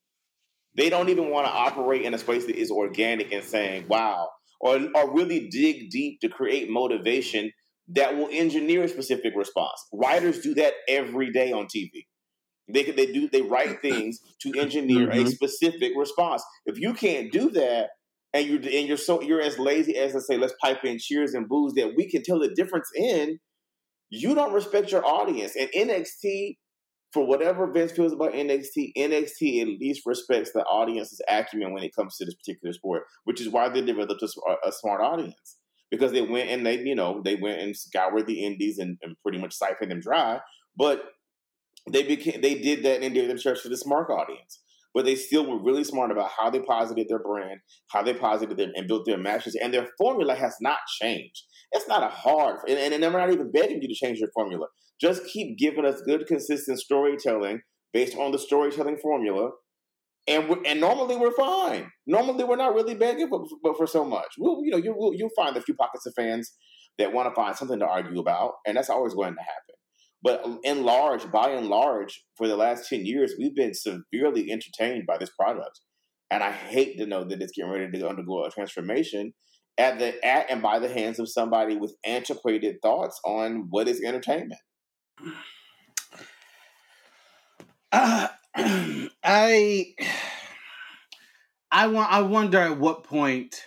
They 0.76 0.90
don't 0.90 1.10
even 1.10 1.30
want 1.30 1.46
to 1.46 1.54
operate 1.54 2.02
in 2.02 2.14
a 2.14 2.18
space 2.18 2.46
that 2.48 2.58
is 2.58 2.72
organic 2.72 3.32
and 3.32 3.44
saying, 3.44 3.86
"Wow," 3.88 4.30
or 4.60 4.80
or 4.96 5.14
really 5.14 5.48
dig 5.50 5.90
deep 5.90 6.20
to 6.22 6.30
create 6.30 6.70
motivation 6.70 7.52
that 7.90 8.18
will 8.18 8.30
engineer 8.32 8.84
a 8.84 8.88
specific 8.88 9.34
response. 9.36 9.82
Writers 9.94 10.42
do 10.42 10.54
that 10.56 10.74
every 10.88 11.32
day 11.32 11.52
on 11.52 11.68
TV. 11.68 12.08
They 12.74 12.84
they 12.92 13.08
do 13.08 13.30
they 13.30 13.42
write 13.42 13.82
things 13.82 14.20
to 14.42 14.54
engineer 14.60 15.08
mm-hmm. 15.08 15.28
a 15.28 15.30
specific 15.30 15.94
response. 15.98 16.44
If 16.66 16.80
you 16.80 16.94
can't 16.94 17.32
do 17.32 17.50
that, 17.52 17.90
and 18.34 18.48
you're 18.48 18.58
and 18.58 18.88
you're 18.88 18.98
so 18.98 19.22
you're 19.22 19.42
as 19.42 19.60
lazy 19.60 19.96
as 19.98 20.14
to 20.14 20.22
say 20.22 20.38
let's 20.38 20.56
pipe 20.62 20.84
in 20.84 20.98
cheers 21.00 21.34
and 21.34 21.48
boos 21.48 21.74
that 21.74 21.94
we 21.96 22.10
can 22.10 22.24
tell 22.24 22.40
the 22.40 22.54
difference 22.56 22.90
in, 22.96 23.40
you 24.10 24.36
don't 24.36 24.54
respect 24.54 24.92
your 24.92 25.06
audience. 25.06 25.56
And 25.56 25.70
NXT, 25.76 26.58
for 27.12 27.26
whatever 27.28 27.72
Vince 27.72 27.92
feels 27.92 28.14
about 28.14 28.34
NXT, 28.34 28.94
NXT 28.98 29.62
at 29.62 29.68
least 29.80 30.02
respects 30.06 30.52
the 30.52 30.64
audience's 30.64 31.22
acumen 31.30 31.74
when 31.74 31.84
it 31.84 31.96
comes 31.96 32.18
to 32.18 32.26
this 32.26 32.36
particular 32.36 32.74
sport, 32.74 33.04
which 33.26 33.40
is 33.40 33.50
why 33.50 33.70
they 33.70 33.82
developed 33.82 34.22
a, 34.22 34.68
a 34.68 34.72
smart 34.72 35.02
audience 35.02 35.58
because 35.92 36.12
they 36.12 36.22
went 36.22 36.50
and 36.50 36.66
they, 36.66 36.80
you 36.80 36.96
know, 36.96 37.22
they 37.24 37.36
went 37.36 37.62
and 37.62 37.78
scoured 37.78 38.26
the 38.26 38.44
indies 38.44 38.80
and, 38.80 38.98
and 39.04 39.16
pretty 39.22 39.38
much 39.38 39.54
siphoned 39.54 39.92
them 39.92 40.00
dry. 40.00 40.40
But 40.76 41.04
they 41.92 42.02
became 42.02 42.42
they 42.42 42.56
did 42.56 42.84
that 42.84 43.04
and 43.04 43.14
did 43.14 43.30
themselves 43.30 43.62
to 43.62 43.70
the 43.70 43.78
smart 43.78 44.10
audience. 44.10 44.63
But 44.94 45.06
they 45.06 45.16
still 45.16 45.46
were 45.50 45.62
really 45.62 45.84
smart 45.84 46.12
about 46.12 46.32
how 46.38 46.50
they 46.50 46.60
posited 46.60 47.08
their 47.10 47.20
brand, 47.20 47.60
how 47.90 48.04
they 48.04 48.14
posited 48.14 48.58
them 48.58 48.72
and 48.76 48.88
built 48.88 49.06
their 49.06 49.18
matches, 49.18 49.56
and 49.56 49.74
their 49.74 49.88
formula 49.98 50.36
has 50.36 50.56
not 50.62 50.78
changed. 51.02 51.44
It's 51.72 51.88
not 51.88 52.04
a 52.04 52.10
hard, 52.10 52.60
and, 52.68 52.78
and, 52.78 52.94
and 52.94 53.02
they're 53.02 53.12
not 53.12 53.34
even 53.34 53.52
begging 53.52 53.82
you 53.82 53.88
to 53.88 53.96
change 53.96 54.20
your 54.20 54.30
formula. 54.36 54.68
Just 55.02 55.26
keep 55.26 55.58
giving 55.58 55.86
us 55.86 56.02
good, 56.02 56.28
consistent 56.28 56.80
storytelling 56.80 57.62
based 57.92 58.16
on 58.16 58.32
the 58.32 58.40
storytelling 58.40 58.98
formula, 58.98 59.50
and 60.28 60.56
and 60.66 60.80
normally 60.80 61.16
we're 61.16 61.34
fine. 61.34 61.92
Normally 62.06 62.44
we're 62.44 62.56
not 62.56 62.76
really 62.76 62.96
begging 62.96 63.28
for, 63.30 63.46
for, 63.62 63.76
for 63.76 63.88
so 63.88 64.06
much. 64.06 64.28
We'll, 64.38 64.64
you 64.64 64.72
know, 64.72 64.78
you 64.78 64.94
will 64.94 65.14
you'll 65.14 65.30
find 65.36 65.58
a 65.58 65.62
few 65.62 65.76
pockets 65.76 66.06
of 66.06 66.14
fans 66.16 66.54
that 66.98 67.12
want 67.12 67.28
to 67.30 67.36
find 67.36 67.56
something 67.56 67.80
to 67.80 67.88
argue 67.88 68.20
about, 68.20 68.54
and 68.66 68.78
that's 68.78 68.90
always 68.90 69.14
going 69.14 69.34
to 69.34 69.42
happen. 69.42 69.76
But 70.24 70.46
in 70.64 70.84
large, 70.84 71.30
by 71.32 71.50
and 71.50 71.68
large, 71.68 72.24
for 72.38 72.48
the 72.48 72.56
last 72.56 72.88
ten 72.88 73.06
years, 73.06 73.34
we've 73.38 73.56
been 73.56 73.74
severely 73.74 74.52
entertained 74.52 75.06
by 75.06 75.18
this 75.18 75.32
product, 75.32 75.82
and 76.32 76.42
I 76.42 76.52
hate 76.52 76.98
to 76.98 77.06
know 77.06 77.24
that 77.26 77.42
it's 77.42 77.52
getting 77.52 77.72
ready 77.72 78.00
to 78.00 78.08
undergo 78.08 78.46
a 78.46 78.50
transformation 78.50 79.34
at 79.78 80.00
the 80.00 80.24
at 80.26 80.50
and 80.50 80.62
by 80.62 80.80
the 80.80 80.90
hands 80.90 81.20
of 81.20 81.30
somebody 81.30 81.76
with 81.76 81.96
antiquated 82.06 82.78
thoughts 82.82 83.20
on 83.26 83.68
what 83.70 83.88
is 83.88 84.02
entertainment. 84.02 84.62
Uh, 87.92 88.28
I 89.24 89.94
I 91.72 91.88
want 91.88 92.12
I 92.12 92.22
wonder 92.22 92.60
at 92.60 92.80
what 92.80 93.04
point 93.04 93.64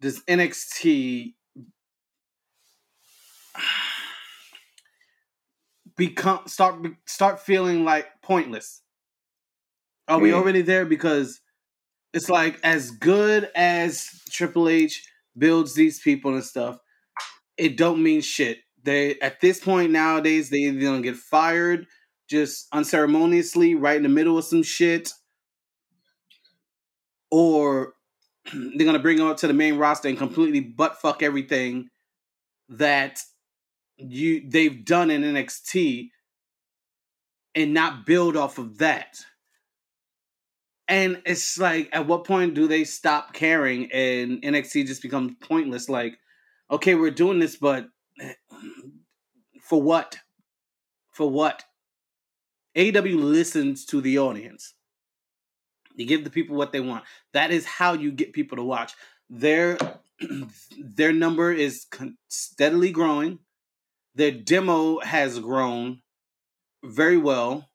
does 0.00 0.22
NXT 0.24 1.34
become 5.98 6.40
start 6.46 6.76
start 7.04 7.40
feeling 7.40 7.84
like 7.84 8.06
pointless? 8.22 8.80
Are 10.06 10.18
we 10.18 10.32
already 10.32 10.62
there? 10.62 10.86
Because 10.86 11.40
it's 12.14 12.30
like 12.30 12.58
as 12.62 12.90
good 12.90 13.50
as 13.54 14.08
Triple 14.30 14.70
H 14.70 15.06
builds 15.36 15.74
these 15.74 16.00
people 16.00 16.32
and 16.32 16.42
stuff, 16.42 16.78
it 17.58 17.76
don't 17.76 18.02
mean 18.02 18.22
shit. 18.22 18.58
They 18.82 19.18
at 19.20 19.42
this 19.42 19.60
point 19.60 19.90
nowadays 19.90 20.48
they 20.48 20.58
either 20.58 20.80
gonna 20.80 21.02
get 21.02 21.16
fired 21.16 21.86
just 22.30 22.68
unceremoniously 22.72 23.74
right 23.74 23.96
in 23.96 24.02
the 24.02 24.08
middle 24.08 24.38
of 24.38 24.44
some 24.44 24.62
shit, 24.62 25.12
or 27.30 27.92
they're 28.54 28.86
gonna 28.86 28.98
bring 28.98 29.18
them 29.18 29.26
up 29.26 29.36
to 29.38 29.46
the 29.46 29.52
main 29.52 29.76
roster 29.76 30.08
and 30.08 30.16
completely 30.16 30.60
butt 30.60 31.00
fuck 31.02 31.22
everything 31.22 31.88
that 32.70 33.20
you 33.98 34.48
they've 34.48 34.84
done 34.84 35.10
in 35.10 35.22
NXT 35.22 36.10
and 37.54 37.74
not 37.74 38.06
build 38.06 38.36
off 38.36 38.58
of 38.58 38.78
that. 38.78 39.24
And 40.86 41.20
it's 41.26 41.58
like, 41.58 41.90
at 41.92 42.06
what 42.06 42.24
point 42.24 42.54
do 42.54 42.66
they 42.66 42.84
stop 42.84 43.34
caring 43.34 43.92
and 43.92 44.40
NXT 44.42 44.86
just 44.86 45.02
becomes 45.02 45.32
pointless? 45.40 45.88
Like, 45.88 46.18
okay, 46.70 46.94
we're 46.94 47.10
doing 47.10 47.38
this, 47.38 47.56
but 47.56 47.88
for 49.60 49.82
what? 49.82 50.18
For 51.12 51.28
what? 51.28 51.64
AEW 52.74 53.20
listens 53.22 53.84
to 53.86 54.00
the 54.00 54.18
audience. 54.18 54.74
You 55.96 56.06
give 56.06 56.24
the 56.24 56.30
people 56.30 56.56
what 56.56 56.72
they 56.72 56.80
want. 56.80 57.04
That 57.32 57.50
is 57.50 57.66
how 57.66 57.94
you 57.94 58.12
get 58.12 58.32
people 58.32 58.56
to 58.56 58.62
watch. 58.62 58.94
Their 59.28 59.78
their 60.78 61.12
number 61.12 61.52
is 61.52 61.86
steadily 62.28 62.92
growing. 62.92 63.40
Their 64.18 64.32
demo 64.32 65.00
has 65.00 65.38
grown 65.38 66.02
very 66.84 67.16
well. 67.16 67.70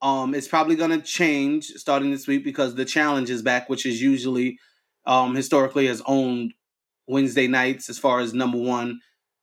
Um, 0.00 0.34
it's 0.34 0.48
probably 0.48 0.76
going 0.76 0.90
to 0.90 1.04
change 1.04 1.66
starting 1.66 2.10
this 2.10 2.26
week 2.26 2.44
because 2.44 2.74
the 2.74 2.84
challenge 2.84 3.28
is 3.28 3.42
back, 3.42 3.68
which 3.68 3.84
is 3.84 4.00
usually 4.00 4.58
um, 5.04 5.34
historically 5.34 5.88
has 5.88 6.02
owned 6.06 6.54
Wednesday 7.06 7.48
nights 7.48 7.90
as 7.90 7.98
far 7.98 8.20
as 8.20 8.32
number 8.32 8.58
one 8.58 9.00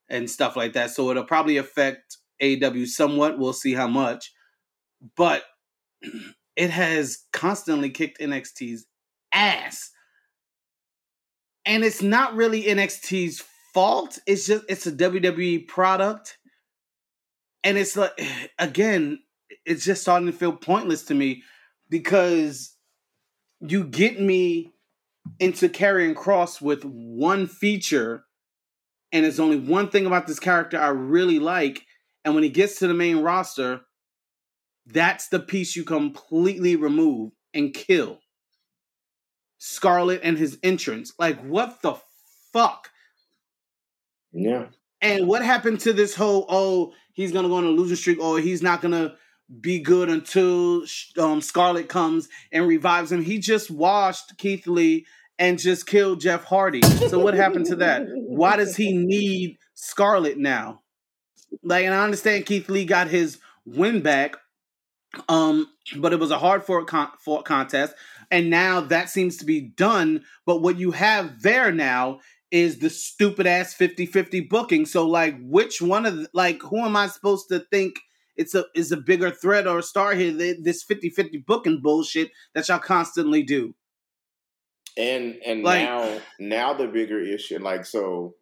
and 0.10 0.30
stuff 0.30 0.56
like 0.56 0.74
that. 0.74 0.90
So 0.90 1.12
it'll 1.12 1.26
probably 1.26 1.58
affect 1.58 2.18
AW 2.42 2.86
somewhat. 2.86 3.38
We'll 3.38 3.54
see 3.54 3.74
how 3.74 3.88
much 3.88 4.32
but 5.16 5.44
it 6.56 6.70
has 6.70 7.24
constantly 7.34 7.90
kicked 7.90 8.20
NXT's 8.20 8.86
ass. 9.34 9.92
And 11.66 11.84
it's 11.84 12.02
not 12.02 12.36
really 12.36 12.64
NXT's 12.64 13.44
fault. 13.76 14.18
It's 14.26 14.48
just 14.48 14.64
it's 14.70 14.88
a 14.88 14.92
WWE 14.92 15.68
product. 15.68 16.38
And 17.64 17.78
it's 17.78 17.96
like 17.98 18.20
again, 18.60 19.20
it's 19.66 19.86
just 19.86 20.02
starting 20.02 20.28
to 20.28 20.34
feel 20.34 20.54
pointless 20.54 21.04
to 21.04 21.14
me 21.14 21.44
because 21.90 22.76
you 23.60 23.84
get 23.84 24.20
me 24.20 24.72
into 25.40 25.68
Karrion 25.68 26.16
Kross 26.16 26.62
with 26.62 26.84
one 26.86 27.48
feature 27.48 28.24
and 29.12 29.24
there's 29.24 29.40
only 29.40 29.60
one 29.60 29.90
thing 29.90 30.06
about 30.06 30.28
this 30.28 30.40
character 30.40 30.80
I 30.80 30.90
really 30.90 31.40
like 31.40 31.84
and 32.24 32.34
when 32.34 32.44
he 32.44 32.50
gets 32.50 32.80
to 32.80 32.88
the 32.88 32.94
main 32.94 33.18
roster 33.18 33.82
that's 34.86 35.30
the 35.30 35.40
piece 35.40 35.76
you 35.76 35.84
completely 35.84 36.76
remove 36.76 37.32
and 37.54 37.74
kill. 37.74 38.20
Scarlett 39.58 40.22
and 40.24 40.38
his 40.38 40.60
entrance. 40.62 41.14
Like, 41.18 41.42
what 41.42 41.82
the 41.82 41.96
fuck? 42.54 42.92
Yeah. 44.36 44.68
And 45.02 45.28
what 45.28 45.44
happened 45.44 45.80
to 45.82 45.94
this 45.94 46.14
whole, 46.16 46.46
oh, 46.50 46.94
he's 47.14 47.32
to 47.44 47.50
go 47.50 47.56
on 47.56 47.64
a 47.64 47.70
losing 47.70 47.96
streak, 47.96 48.20
or 48.20 48.40
he's 48.40 48.62
not 48.62 48.82
to 48.94 49.16
be 49.62 49.80
good 49.80 50.10
until 50.10 50.84
um, 51.18 51.42
Scarlett 51.42 51.90
comes 51.90 52.28
and 52.52 52.68
revives 52.68 53.12
him? 53.12 53.24
He 53.24 53.40
just 53.40 53.72
washed 53.72 54.38
Keith 54.38 54.68
Lee 54.68 55.06
and 55.40 55.60
just 55.60 55.88
killed 55.88 56.22
Jeff 56.22 56.44
Hardy. 56.44 56.82
So 56.82 57.20
what 57.20 57.34
happened 57.34 57.66
to 57.68 57.78
that? 57.78 58.04
Why 58.10 58.58
does 58.58 58.76
he 58.76 58.94
need 58.98 59.58
Scarlett 59.74 60.38
now? 60.38 60.82
Like, 61.64 61.86
and 61.86 61.94
I 61.94 62.04
understand 62.04 62.46
Keith 62.46 62.68
Lee 62.70 62.86
got 62.86 63.08
his 63.08 63.40
win 63.66 64.02
back, 64.02 64.36
um, 65.30 65.68
but 65.98 66.14
it 66.14 66.20
was 66.20 66.32
a 66.32 66.40
hard 66.40 66.64
fought, 66.64 66.88
con- 66.88 67.12
fought 67.20 67.46
contest, 67.46 67.94
and 68.32 68.50
now 68.50 68.82
that 68.82 69.10
seems 69.10 69.38
to 69.38 69.46
be 69.46 69.62
done. 69.62 70.24
But 70.46 70.62
what 70.62 70.78
you 70.78 70.92
have 70.92 71.42
there 71.42 71.72
now 71.72 72.20
is 72.56 72.80
the 72.80 72.90
stupid 72.90 73.46
ass 73.46 73.76
50-50 73.76 74.48
booking. 74.48 74.86
So 74.86 75.06
like 75.06 75.36
which 75.42 75.82
one 75.82 76.06
of 76.06 76.16
the, 76.16 76.30
like 76.34 76.62
who 76.62 76.86
am 76.86 76.96
I 76.96 77.08
supposed 77.08 77.50
to 77.50 77.60
think 77.60 77.98
it's 78.38 78.56
a 78.56 78.64
is 78.74 78.94
a 78.94 78.98
bigger 78.98 79.30
threat 79.30 79.68
or 79.68 79.80
a 79.80 79.84
star 79.84 80.14
here 80.14 80.32
this 80.32 80.86
50-50 80.90 81.46
booking 81.46 81.82
bullshit 81.84 82.32
that 82.54 82.70
y'all 82.70 82.80
constantly 82.80 83.44
do. 83.44 83.76
And 84.98 85.36
and 85.46 85.64
like, 85.64 85.82
now 85.82 86.22
now 86.40 86.74
the 86.74 86.88
bigger 86.88 87.20
issue 87.20 87.60
like 87.60 87.86
so 87.86 88.36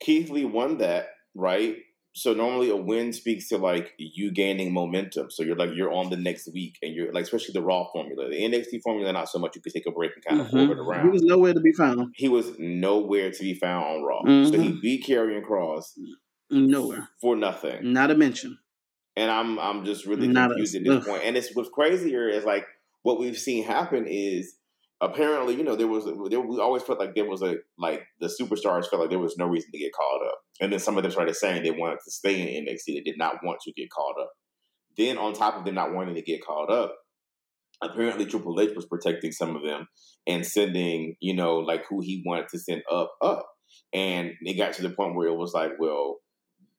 Keith 0.00 0.30
Lee 0.30 0.46
won 0.46 0.78
that, 0.78 1.08
right? 1.34 1.76
So 2.16 2.32
normally 2.32 2.70
a 2.70 2.76
win 2.76 3.12
speaks 3.12 3.50
to 3.50 3.58
like 3.58 3.92
you 3.98 4.32
gaining 4.32 4.72
momentum. 4.72 5.30
So 5.30 5.42
you're 5.42 5.54
like 5.54 5.70
you're 5.74 5.92
on 5.92 6.08
the 6.08 6.16
next 6.16 6.48
week, 6.50 6.78
and 6.80 6.94
you're 6.94 7.12
like 7.12 7.24
especially 7.24 7.52
the 7.52 7.60
Raw 7.60 7.88
formula, 7.92 8.30
the 8.30 8.40
NXT 8.40 8.80
formula, 8.82 9.12
not 9.12 9.28
so 9.28 9.38
much. 9.38 9.54
You 9.54 9.60
could 9.60 9.74
take 9.74 9.86
a 9.86 9.90
break 9.90 10.12
and 10.14 10.24
kind 10.24 10.40
of 10.40 10.46
mm-hmm. 10.46 10.56
forward 10.56 10.78
around. 10.78 11.04
He 11.04 11.10
was 11.10 11.22
nowhere 11.22 11.52
to 11.52 11.60
be 11.60 11.72
found. 11.72 12.14
He 12.16 12.28
was 12.30 12.58
nowhere 12.58 13.30
to 13.30 13.42
be 13.42 13.52
found 13.52 13.84
on 13.84 14.02
Raw. 14.02 14.22
Mm-hmm. 14.22 14.50
So 14.50 14.58
he 14.58 14.68
mm-hmm. 14.70 14.80
beat 14.80 15.06
Karrion 15.06 15.44
Kross 15.44 15.92
nowhere 16.50 17.06
for 17.20 17.36
nothing, 17.36 17.92
not 17.92 18.10
a 18.10 18.14
mention. 18.14 18.56
And 19.14 19.30
I'm 19.30 19.58
I'm 19.58 19.84
just 19.84 20.06
really 20.06 20.26
not 20.26 20.48
confused 20.48 20.74
a, 20.74 20.78
at 20.78 20.84
this 20.84 20.96
ugh. 20.96 21.06
point. 21.06 21.22
And 21.22 21.36
it's 21.36 21.54
what's 21.54 21.68
crazier 21.68 22.30
is 22.30 22.44
like 22.44 22.66
what 23.02 23.20
we've 23.20 23.36
seen 23.36 23.62
happen 23.62 24.06
is 24.08 24.54
apparently, 25.00 25.54
you 25.54 25.64
know, 25.64 25.76
there 25.76 25.86
was 25.86 26.04
there, 26.04 26.40
we 26.40 26.60
always 26.60 26.82
felt 26.82 26.98
like 26.98 27.14
there 27.14 27.28
was 27.28 27.42
a 27.42 27.56
like 27.78 28.02
the 28.20 28.28
superstars 28.28 28.88
felt 28.88 29.00
like 29.00 29.10
there 29.10 29.18
was 29.18 29.36
no 29.36 29.46
reason 29.46 29.70
to 29.72 29.78
get 29.78 29.92
called 29.92 30.22
up, 30.26 30.38
and 30.60 30.72
then 30.72 30.78
some 30.78 30.96
of 30.96 31.02
them 31.02 31.12
started 31.12 31.36
saying 31.36 31.62
they 31.62 31.70
wanted 31.70 31.98
to 32.04 32.10
stay 32.10 32.40
in 32.40 32.64
NXT, 32.64 32.86
they 32.86 33.00
did 33.00 33.18
not 33.18 33.36
want 33.42 33.60
to 33.64 33.72
get 33.72 33.90
called 33.90 34.16
up. 34.20 34.30
Then 34.96 35.18
on 35.18 35.34
top 35.34 35.56
of 35.56 35.64
them 35.64 35.74
not 35.74 35.92
wanting 35.92 36.14
to 36.14 36.22
get 36.22 36.44
called 36.44 36.70
up, 36.70 36.94
apparently 37.82 38.26
Triple 38.26 38.58
H 38.60 38.74
was 38.74 38.86
protecting 38.86 39.32
some 39.32 39.54
of 39.54 39.62
them 39.62 39.88
and 40.26 40.46
sending, 40.46 41.16
you 41.20 41.34
know, 41.34 41.56
like 41.58 41.84
who 41.88 42.00
he 42.00 42.22
wanted 42.24 42.48
to 42.48 42.58
send 42.58 42.82
up 42.90 43.12
up, 43.22 43.46
and 43.92 44.32
it 44.42 44.54
got 44.54 44.72
to 44.74 44.82
the 44.82 44.90
point 44.90 45.14
where 45.14 45.28
it 45.28 45.36
was 45.36 45.52
like, 45.52 45.72
well, 45.78 46.16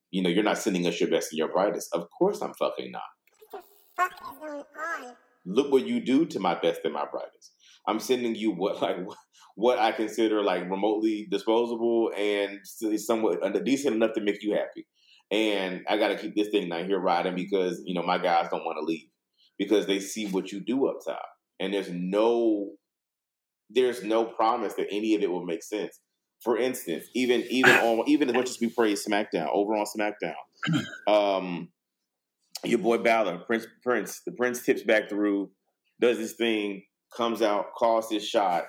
you 0.09 0.24
know, 0.24 0.30
you're 0.30 0.43
not 0.43 0.57
sending 0.57 0.88
us 0.88 0.99
your 0.99 1.09
best 1.09 1.32
and 1.32 1.38
your 1.38 1.51
brightest. 1.51 1.89
Of 1.93 2.07
course, 2.18 2.41
I'm 2.41 2.53
fucking 2.53 2.91
not. 2.91 3.01
What 3.51 3.61
the 3.61 3.68
fuck 3.95 4.11
is 4.13 4.39
going 4.39 4.63
on? 5.05 5.15
Look 5.45 5.72
what 5.72 5.86
you 5.86 6.03
do 6.03 6.26
to 6.26 6.39
my 6.39 6.55
best 6.59 6.82
and 6.84 6.93
my 6.93 7.05
brightest. 7.09 7.51
I'm 7.88 8.00
sending 8.00 8.36
you 8.36 8.52
what 8.52 8.82
like 8.82 8.98
what 9.56 9.80
I 9.80 9.92
consider 9.92 10.44
like 10.44 10.70
remotely 10.70 11.28
disposable 11.32 12.12
and 12.16 12.60
somewhat 12.64 13.40
decent 13.64 13.96
enough 13.96 14.14
to 14.14 14.22
make 14.22 14.44
you 14.44 14.54
happy. 14.54 14.86
And 15.32 15.84
I 15.90 15.98
got 15.98 16.10
to 16.10 16.18
keep 16.18 16.36
this 16.36 16.50
thing 16.50 16.70
down 16.70 16.86
here 16.86 17.00
riding 17.00 17.36
because 17.36 17.82
you 17.86 17.94
know 17.94 18.04
my 18.04 18.18
guys 18.18 18.48
don't 18.50 18.64
want 18.64 18.78
to 18.80 18.86
leave 18.86 19.08
because 19.58 19.86
they 19.86 20.00
see 20.00 20.28
what 20.28 20.52
you 20.52 20.62
do 20.62 20.88
up 20.88 20.98
top, 21.06 21.26
and 21.60 21.74
there's 21.74 21.90
no 21.92 22.72
there's 23.70 24.04
no 24.04 24.26
promise 24.26 24.74
that 24.76 24.88
any 24.92 25.16
of 25.16 25.22
it 25.22 25.32
will 25.32 25.46
make 25.46 25.64
sense. 25.64 26.00
For 26.44 26.58
instance, 26.58 27.06
even 27.14 27.44
even 27.50 27.72
on 27.76 28.08
even 28.08 28.30
as 28.30 28.36
much 28.36 28.50
as 28.50 28.60
we 28.60 28.70
praise 28.70 29.06
SmackDown 29.06 29.50
over 29.52 29.74
on 29.74 29.86
SmackDown, 29.86 30.36
um, 31.08 31.70
your 32.64 32.80
boy 32.80 33.00
Balor, 33.00 33.40
Prince 33.40 33.68
Prince, 33.84 34.22
the 34.26 34.32
Prince 34.32 34.64
tips 34.64 34.84
back 34.84 35.10
through, 35.10 35.52
does 36.00 36.18
this 36.18 36.34
thing, 36.34 36.84
comes 37.16 37.41
out, 37.41 37.74
calls 37.76 38.10
his 38.10 38.28
shot. 38.28 38.64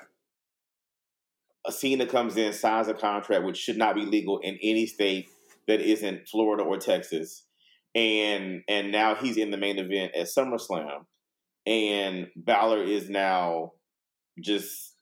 A 1.66 1.72
Cena 1.72 2.06
comes 2.06 2.36
in, 2.36 2.52
signs 2.52 2.88
a 2.88 2.94
contract 2.94 3.44
which 3.44 3.58
should 3.58 3.76
not 3.76 3.94
be 3.94 4.06
legal 4.06 4.38
in 4.38 4.58
any 4.62 4.86
state 4.86 5.28
that 5.66 5.80
isn't 5.80 6.28
Florida 6.28 6.62
or 6.62 6.78
Texas. 6.78 7.44
And 7.94 8.62
and 8.68 8.92
now 8.92 9.14
he's 9.14 9.36
in 9.36 9.50
the 9.50 9.56
main 9.56 9.78
event 9.78 10.12
at 10.14 10.26
SummerSlam. 10.26 11.04
And 11.66 12.28
Balor 12.36 12.82
is 12.84 13.10
now 13.10 13.72
just 14.42 14.94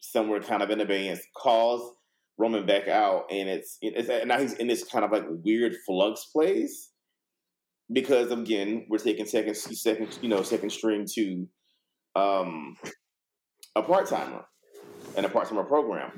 somewhere 0.00 0.40
kind 0.40 0.62
of 0.62 0.70
in 0.70 0.80
abeyance, 0.80 1.20
calls 1.36 1.94
Roman 2.38 2.66
back 2.66 2.88
out, 2.88 3.24
and 3.30 3.48
it's, 3.48 3.78
it's 3.80 4.26
now 4.26 4.38
he's 4.38 4.54
in 4.54 4.66
this 4.66 4.84
kind 4.84 5.04
of 5.04 5.12
like 5.12 5.24
weird 5.28 5.74
flux 5.86 6.26
place 6.26 6.90
because 7.92 8.30
again 8.30 8.86
we're 8.88 8.98
taking 8.98 9.26
second 9.26 9.54
second 9.54 10.18
you 10.22 10.28
know 10.28 10.42
second 10.42 10.70
string 10.70 11.06
to 11.06 11.46
um, 12.16 12.76
a 13.76 13.82
part 13.82 14.06
timer 14.08 14.44
and 15.16 15.26
a 15.26 15.28
part 15.28 15.48
timer 15.48 15.64
program. 15.64 16.12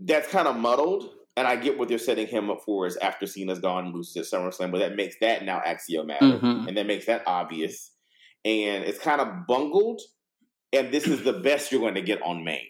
That's 0.00 0.28
kind 0.28 0.46
of 0.46 0.56
muddled, 0.56 1.10
and 1.36 1.46
I 1.46 1.56
get 1.56 1.78
what 1.78 1.88
they're 1.88 1.98
setting 1.98 2.26
him 2.26 2.50
up 2.50 2.62
for 2.64 2.86
is 2.86 2.96
after 2.98 3.26
Cena's 3.26 3.58
gone 3.58 3.86
and 3.86 3.94
loses 3.94 4.16
at 4.16 4.40
SummerSlam, 4.40 4.70
but 4.70 4.78
that 4.78 4.96
makes 4.96 5.16
that 5.20 5.44
now 5.44 5.60
axiomatic, 5.64 6.40
mm-hmm. 6.40 6.68
and 6.68 6.76
that 6.76 6.86
makes 6.86 7.06
that 7.06 7.22
obvious, 7.26 7.92
and 8.44 8.84
it's 8.84 8.98
kind 8.98 9.20
of 9.20 9.46
bungled. 9.46 10.00
And 10.70 10.92
this 10.92 11.06
is 11.06 11.24
the 11.24 11.32
best 11.32 11.72
you're 11.72 11.80
going 11.80 11.94
to 11.94 12.02
get 12.02 12.20
on 12.20 12.44
main. 12.44 12.66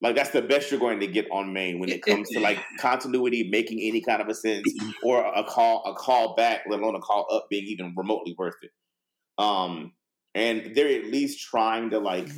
Like 0.00 0.14
that's 0.14 0.30
the 0.30 0.42
best 0.42 0.70
you're 0.70 0.78
going 0.78 1.00
to 1.00 1.08
get 1.08 1.26
on 1.32 1.52
main 1.52 1.80
when 1.80 1.88
it 1.88 2.02
comes 2.02 2.28
to 2.30 2.40
like 2.40 2.58
continuity, 2.78 3.48
making 3.50 3.80
any 3.80 4.00
kind 4.00 4.22
of 4.22 4.28
a 4.28 4.34
sense, 4.34 4.72
or 5.02 5.24
a 5.24 5.42
call 5.42 5.82
a 5.86 5.94
call 5.94 6.36
back, 6.36 6.60
let 6.68 6.78
alone 6.78 6.94
a 6.94 7.00
call 7.00 7.26
up 7.32 7.48
being 7.50 7.64
even 7.64 7.94
remotely 7.96 8.34
worth 8.38 8.54
it. 8.62 8.70
Um, 9.38 9.92
and 10.38 10.76
they're 10.76 11.00
at 11.00 11.06
least 11.06 11.46
trying 11.46 11.90
to 11.90 11.98
like 11.98 12.28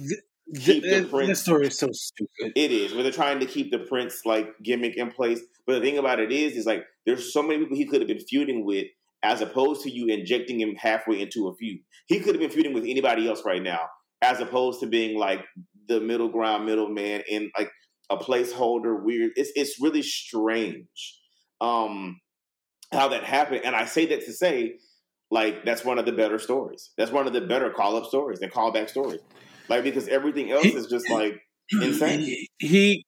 keep 0.55 0.83
the, 0.83 1.01
the 1.01 1.09
prince. 1.09 1.29
This 1.29 1.43
story 1.43 1.67
is 1.67 1.79
so 1.79 1.89
stupid. 1.93 2.53
It 2.57 2.73
is, 2.73 2.93
but 2.93 3.03
they're 3.03 3.13
trying 3.13 3.41
to 3.41 3.47
keep 3.47 3.71
the 3.71 3.81
prince 3.81 4.23
like 4.25 4.49
gimmick 4.63 4.97
in 4.97 5.11
place. 5.11 5.41
But 5.67 5.75
the 5.75 5.81
thing 5.81 5.99
about 5.99 6.19
it 6.19 6.33
is, 6.33 6.57
is 6.57 6.67
like 6.67 6.85
there's 7.07 7.33
so 7.33 7.43
many 7.43 7.59
people 7.59 7.77
he 7.77 7.87
could 7.87 8.01
have 8.01 8.09
been 8.09 8.21
feuding 8.21 8.65
with, 8.65 8.87
as 9.23 9.43
opposed 9.43 9.83
to 9.83 9.91
you 9.91 10.07
injecting 10.07 10.59
him 10.59 10.75
halfway 10.77 11.21
into 11.21 11.49
a 11.49 11.55
feud. 11.55 11.81
He 12.07 12.21
could 12.21 12.35
have 12.35 12.41
been 12.41 12.51
feuding 12.51 12.73
with 12.73 12.85
anybody 12.85 13.29
else 13.29 13.43
right 13.45 13.63
now, 13.63 13.81
as 14.23 14.41
opposed 14.41 14.81
to 14.81 14.87
being 14.87 15.19
like 15.19 15.45
the 15.89 16.01
middle 16.01 16.29
ground 16.29 16.65
middleman 16.65 17.23
and 17.31 17.51
like 17.59 17.71
a 18.09 18.17
placeholder. 18.17 19.03
Weird. 19.03 19.33
It's 19.37 19.53
it's 19.55 19.81
really 19.81 20.03
strange. 20.03 21.19
Um, 21.61 22.19
how 22.93 23.09
that 23.09 23.25
happened, 23.25 23.61
and 23.65 23.77
I 23.77 23.85
say 23.85 24.07
that 24.07 24.25
to 24.25 24.33
say 24.33 24.79
like 25.31 25.65
that's 25.65 25.85
one 25.85 25.99
of 25.99 26.07
the 26.07 26.13
better 26.13 26.39
stories. 26.39 26.91
That's 26.97 27.11
one 27.11 27.27
of 27.27 27.33
the 27.33 27.41
better 27.41 27.71
call 27.71 27.97
up 27.97 28.07
stories 28.07 28.41
and 28.41 28.53
callback 28.53 28.91
stories. 28.91 29.21
Like 29.69 29.85
because 29.85 30.09
everything 30.09 30.51
else 30.51 30.67
is 30.67 30.87
just 30.87 31.09
like 31.11 31.41
insane. 31.71 32.37
He 32.59 33.05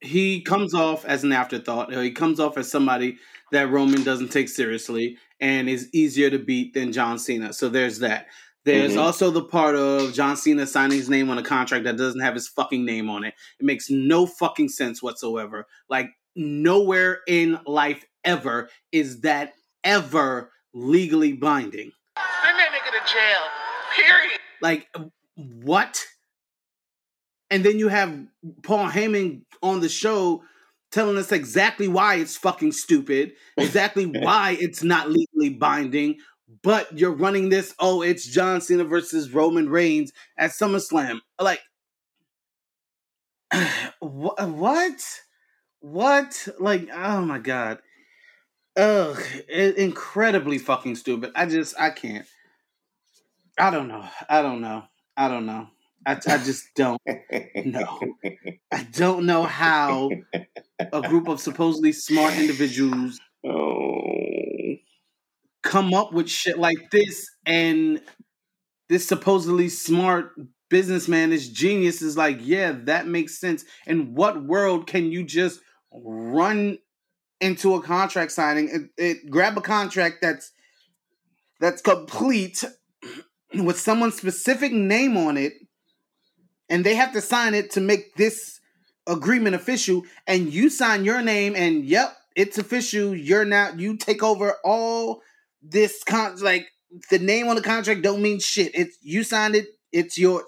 he 0.00 0.42
comes 0.42 0.74
off 0.74 1.04
as 1.04 1.24
an 1.24 1.32
afterthought. 1.32 1.92
He 1.92 2.12
comes 2.12 2.38
off 2.38 2.56
as 2.56 2.70
somebody 2.70 3.18
that 3.52 3.70
Roman 3.70 4.04
doesn't 4.04 4.28
take 4.28 4.48
seriously 4.48 5.16
and 5.40 5.68
is 5.68 5.88
easier 5.92 6.30
to 6.30 6.38
beat 6.38 6.74
than 6.74 6.92
John 6.92 7.18
Cena. 7.18 7.52
So 7.52 7.68
there's 7.68 7.98
that. 7.98 8.26
There's 8.64 8.92
mm-hmm. 8.92 9.00
also 9.00 9.30
the 9.30 9.44
part 9.44 9.74
of 9.76 10.12
John 10.12 10.36
Cena 10.36 10.66
signing 10.66 10.98
his 10.98 11.08
name 11.08 11.30
on 11.30 11.38
a 11.38 11.42
contract 11.42 11.84
that 11.84 11.96
doesn't 11.96 12.20
have 12.20 12.34
his 12.34 12.48
fucking 12.48 12.84
name 12.84 13.08
on 13.08 13.24
it. 13.24 13.34
It 13.58 13.64
makes 13.64 13.88
no 13.88 14.26
fucking 14.26 14.68
sense 14.68 15.02
whatsoever. 15.02 15.66
Like 15.88 16.10
nowhere 16.36 17.20
in 17.26 17.58
life 17.66 18.04
ever 18.24 18.68
is 18.92 19.22
that 19.22 19.54
ever 19.84 20.52
legally 20.74 21.32
binding. 21.32 21.92
Send 22.44 22.58
that 22.58 22.70
nigga 22.70 22.92
to 22.92 23.12
jail. 23.12 23.40
Period. 23.96 24.40
Like 24.60 24.88
what? 25.36 26.04
And 27.50 27.64
then 27.64 27.78
you 27.78 27.88
have 27.88 28.26
Paul 28.62 28.88
Heyman 28.88 29.42
on 29.62 29.80
the 29.80 29.88
show 29.88 30.42
telling 30.90 31.16
us 31.16 31.32
exactly 31.32 31.88
why 31.88 32.16
it's 32.16 32.36
fucking 32.36 32.72
stupid, 32.72 33.32
exactly 33.56 34.06
why 34.06 34.56
it's 34.60 34.82
not 34.82 35.10
legally 35.10 35.50
binding, 35.50 36.16
but 36.62 36.98
you're 36.98 37.12
running 37.12 37.48
this, 37.48 37.74
oh, 37.78 38.02
it's 38.02 38.26
John 38.26 38.60
Cena 38.60 38.84
versus 38.84 39.32
Roman 39.32 39.68
Reigns 39.68 40.12
at 40.38 40.50
SummerSlam. 40.50 41.20
Like, 41.40 41.60
what? 44.00 45.04
What? 45.80 46.48
Like, 46.58 46.88
oh 46.92 47.20
my 47.22 47.38
God. 47.38 47.78
Ugh, 48.78 49.20
incredibly 49.48 50.56
fucking 50.56 50.94
stupid. 50.94 51.32
I 51.34 51.46
just, 51.46 51.74
I 51.80 51.90
can't. 51.90 52.26
I 53.58 53.70
don't 53.70 53.88
know. 53.88 54.04
I 54.28 54.40
don't 54.40 54.60
know. 54.60 54.84
I 55.16 55.26
don't 55.26 55.46
know. 55.46 55.66
I, 56.06 56.12
I 56.12 56.38
just 56.38 56.68
don't 56.76 57.00
know. 57.64 57.98
I 58.72 58.84
don't 58.92 59.26
know 59.26 59.42
how 59.42 60.10
a 60.92 61.02
group 61.02 61.26
of 61.26 61.40
supposedly 61.40 61.90
smart 61.90 62.34
individuals 62.34 63.18
oh. 63.44 64.76
come 65.64 65.92
up 65.92 66.12
with 66.12 66.28
shit 66.28 66.56
like 66.56 66.92
this 66.92 67.28
and 67.44 68.00
this 68.88 69.08
supposedly 69.08 69.68
smart 69.68 70.34
businessman, 70.68 71.30
this 71.30 71.48
genius 71.48 72.00
is 72.00 72.16
like, 72.16 72.38
yeah, 72.40 72.76
that 72.84 73.08
makes 73.08 73.40
sense. 73.40 73.64
In 73.88 74.14
what 74.14 74.44
world 74.44 74.86
can 74.86 75.10
you 75.10 75.24
just 75.24 75.60
run 75.92 76.78
into 77.40 77.74
a 77.74 77.82
contract 77.82 78.32
signing. 78.32 78.90
It, 78.96 79.02
it, 79.02 79.30
grab 79.30 79.56
a 79.56 79.60
contract 79.60 80.18
that's 80.20 80.52
that's 81.60 81.82
complete 81.82 82.64
with 83.54 83.78
someone's 83.78 84.16
specific 84.16 84.72
name 84.72 85.16
on 85.16 85.36
it, 85.36 85.54
and 86.68 86.84
they 86.84 86.94
have 86.94 87.12
to 87.12 87.20
sign 87.20 87.54
it 87.54 87.70
to 87.72 87.80
make 87.80 88.14
this 88.16 88.60
agreement 89.06 89.56
official. 89.56 90.02
And 90.26 90.52
you 90.52 90.70
sign 90.70 91.04
your 91.04 91.22
name, 91.22 91.54
and 91.56 91.84
yep, 91.84 92.16
it's 92.36 92.58
official. 92.58 93.14
You're 93.14 93.44
now 93.44 93.72
you 93.76 93.96
take 93.96 94.22
over 94.22 94.56
all 94.64 95.22
this 95.62 96.02
con 96.04 96.36
like 96.40 96.68
the 97.10 97.18
name 97.18 97.48
on 97.48 97.56
the 97.56 97.62
contract 97.62 98.02
don't 98.02 98.22
mean 98.22 98.40
shit. 98.40 98.72
It's 98.74 98.96
you 99.02 99.22
signed 99.22 99.54
it. 99.54 99.66
It's 99.92 100.18
your 100.18 100.44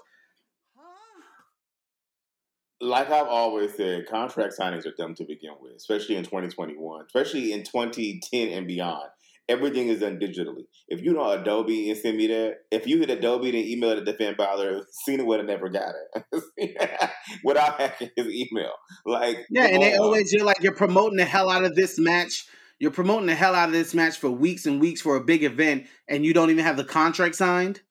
like 2.81 3.11
I've 3.11 3.27
always 3.27 3.75
said, 3.75 4.07
contract 4.07 4.55
signings 4.59 4.85
are 4.85 4.93
dumb 4.97 5.13
to 5.15 5.23
begin 5.23 5.51
with, 5.61 5.73
especially 5.75 6.15
in 6.15 6.23
2021, 6.23 7.05
especially 7.05 7.53
in 7.53 7.63
2010 7.63 8.49
and 8.49 8.67
beyond. 8.67 9.09
Everything 9.47 9.89
is 9.89 9.99
done 9.99 10.17
digitally. 10.17 10.65
If 10.87 11.01
you 11.01 11.13
know 11.13 11.29
Adobe 11.29 11.89
and 11.89 11.99
send 11.99 12.17
me 12.17 12.27
that, 12.27 12.57
if 12.71 12.87
you 12.87 12.99
hit 12.99 13.09
Adobe 13.09 13.49
and 13.49 13.57
email 13.57 13.91
it 13.91 14.05
to 14.05 14.13
Finn 14.13 14.35
Balor, 14.37 14.85
Cena 15.05 15.25
would 15.25 15.39
have 15.39 15.47
never 15.47 15.69
got 15.69 15.93
it 16.31 17.09
without 17.43 17.79
hacking 17.79 18.11
his 18.15 18.27
email. 18.27 18.71
Like, 19.05 19.37
yeah, 19.49 19.65
and 19.65 19.81
they 19.81 19.95
uh, 19.95 20.03
always 20.03 20.31
you're 20.31 20.45
like 20.45 20.61
you're 20.61 20.73
promoting 20.73 21.17
the 21.17 21.25
hell 21.25 21.49
out 21.49 21.65
of 21.65 21.75
this 21.75 21.99
match. 21.99 22.45
You're 22.79 22.91
promoting 22.91 23.27
the 23.27 23.35
hell 23.35 23.53
out 23.53 23.69
of 23.69 23.73
this 23.73 23.93
match 23.93 24.17
for 24.17 24.31
weeks 24.31 24.65
and 24.65 24.79
weeks 24.79 25.01
for 25.01 25.15
a 25.15 25.23
big 25.23 25.43
event, 25.43 25.85
and 26.07 26.25
you 26.25 26.33
don't 26.33 26.49
even 26.49 26.63
have 26.63 26.77
the 26.77 26.85
contract 26.85 27.35
signed. 27.35 27.81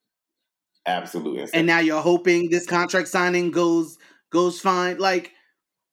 Absolutely. 0.86 1.46
And 1.52 1.66
now 1.66 1.80
you're 1.80 2.00
hoping 2.00 2.48
this 2.48 2.66
contract 2.66 3.08
signing 3.08 3.50
goes 3.50 3.98
goes 4.30 4.60
fine. 4.60 4.98
Like, 4.98 5.32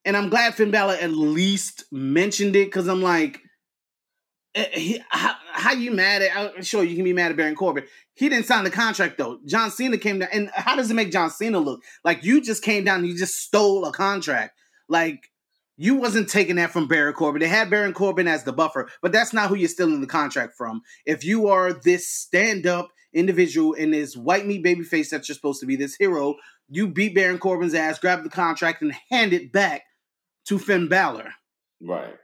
and 0.06 0.16
I'm 0.16 0.30
glad 0.30 0.56
Finn 0.56 0.72
Balor 0.72 0.96
at 0.96 1.12
least 1.12 1.86
mentioned 1.92 2.56
it 2.56 2.66
because 2.66 2.88
I'm 2.88 3.02
like, 3.02 3.42
eh, 4.56 4.66
he, 4.74 5.04
how, 5.10 5.36
how 5.52 5.74
you 5.74 5.92
mad 5.92 6.22
at? 6.22 6.36
I'm 6.36 6.64
sure 6.64 6.84
you 6.84 6.96
can 6.96 7.04
be 7.04 7.14
mad 7.14 7.32
at 7.32 7.38
Baron 7.38 7.56
Corbin. 7.56 7.84
He 8.14 8.30
didn't 8.30 8.46
sign 8.46 8.64
the 8.64 8.72
contract 8.72 9.18
though. 9.18 9.40
John 9.46 9.70
Cena 9.72 9.98
came 9.98 10.20
down, 10.20 10.30
and 10.32 10.50
how 10.54 10.76
does 10.76 10.90
it 10.90 10.96
make 10.96 11.12
John 11.12 11.30
Cena 11.30 11.60
look 11.60 11.82
like 12.04 12.24
you 12.24 12.42
just 12.42 12.64
came 12.64 12.84
down 12.84 13.00
and 13.00 13.08
you 13.08 13.18
just 13.18 13.36
stole 13.36 13.86
a 13.86 13.92
contract? 13.92 14.58
Like 14.88 15.30
you 15.78 15.96
wasn't 15.96 16.28
taking 16.28 16.56
that 16.56 16.72
from 16.72 16.88
Baron 16.88 17.14
Corbin. 17.14 17.40
They 17.40 17.48
had 17.48 17.70
Baron 17.70 17.94
Corbin 17.94 18.28
as 18.28 18.44
the 18.44 18.52
buffer, 18.52 18.90
but 19.02 19.12
that's 19.12 19.32
not 19.32 19.50
who 19.50 19.56
you're 19.56 19.70
stealing 19.70 20.02
the 20.02 20.08
contract 20.08 20.56
from. 20.58 20.82
If 21.06 21.24
you 21.24 21.48
are 21.50 21.72
this 21.72 22.10
stand-up 22.10 22.90
individual 23.14 23.76
and 23.76 23.94
this 23.94 24.18
white 24.18 24.48
meat 24.48 24.64
baby 24.64 24.84
face 24.84 25.12
that 25.12 25.28
you're 25.28 25.36
supposed 25.36 25.60
to 25.60 25.68
be, 25.68 25.76
this 25.76 25.96
hero, 25.96 26.36
you 26.70 26.88
beat 26.88 27.15
Baron 27.15 27.39
Corbin's 27.39 27.74
ass, 27.74 27.99
grab 27.99 28.24
the 28.24 28.30
contract, 28.30 28.82
and 28.82 28.93
hand 29.09 29.34
it 29.34 29.51
back 29.51 29.84
to 30.45 30.59
Finn 30.59 30.88
Balor. 30.88 31.34
Right. 31.82 32.15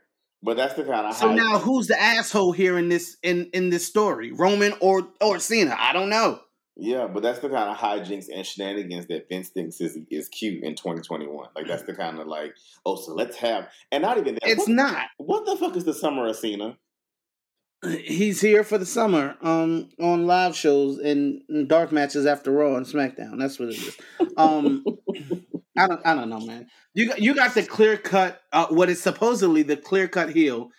But 0.42 0.58
that's 0.58 0.74
the 0.74 0.84
kind 0.84 1.06
of 1.06 1.14
so 1.14 1.32
now 1.32 1.58
who's 1.58 1.86
the 1.86 2.00
asshole 2.00 2.52
here 2.52 2.76
in 2.76 2.90
this 2.90 3.16
in 3.22 3.48
in 3.54 3.70
this 3.70 3.86
story, 3.86 4.30
Roman 4.30 4.74
or 4.80 5.08
or 5.22 5.38
Cena? 5.38 5.74
I 5.78 5.94
don't 5.94 6.10
know. 6.10 6.40
Yeah, 6.76 7.06
but 7.06 7.22
that's 7.22 7.38
the 7.38 7.48
kind 7.48 7.70
of 7.70 7.78
hijinks 7.78 8.26
and 8.34 8.44
shenanigans 8.44 9.06
that 9.06 9.28
Vince 9.28 9.48
thinks 9.48 9.80
is 9.80 9.96
is 10.10 10.28
cute 10.28 10.62
in 10.62 10.74
2021. 10.74 11.48
Like 11.54 11.66
that's 11.66 11.84
the 11.84 11.94
kind 11.94 12.18
of 12.18 12.26
like, 12.26 12.54
oh, 12.84 12.96
so 12.96 13.14
let's 13.14 13.36
have, 13.36 13.68
and 13.90 14.02
not 14.02 14.18
even 14.18 14.34
that. 14.34 14.42
It's 14.44 14.66
what, 14.66 14.74
not. 14.74 15.06
What 15.16 15.46
the 15.46 15.56
fuck 15.56 15.76
is 15.76 15.84
the 15.84 15.94
summer 15.94 16.26
of 16.26 16.36
Cena? 16.36 16.76
He's 18.04 18.40
here 18.40 18.64
for 18.64 18.78
the 18.78 18.86
summer, 18.86 19.36
um, 19.42 19.88
on 20.00 20.26
live 20.26 20.56
shows 20.56 20.98
and, 20.98 21.42
dark 21.68 21.92
matches 21.92 22.26
after 22.26 22.50
Raw 22.50 22.76
and 22.76 22.86
SmackDown. 22.86 23.38
That's 23.38 23.58
what 23.58 23.70
it 23.70 23.76
is. 23.76 23.96
Um, 24.36 24.84
I 25.76 25.86
don't, 25.86 26.00
I 26.06 26.14
don't 26.14 26.30
know, 26.30 26.40
man. 26.40 26.68
You 26.94 27.08
got, 27.08 27.20
you 27.20 27.34
got 27.34 27.54
the 27.54 27.62
clear 27.62 27.96
cut, 27.96 28.40
uh, 28.52 28.66
what 28.68 28.88
is 28.88 29.02
supposedly 29.02 29.62
the 29.62 29.76
clear 29.76 30.08
cut 30.08 30.30
heel, 30.30 30.70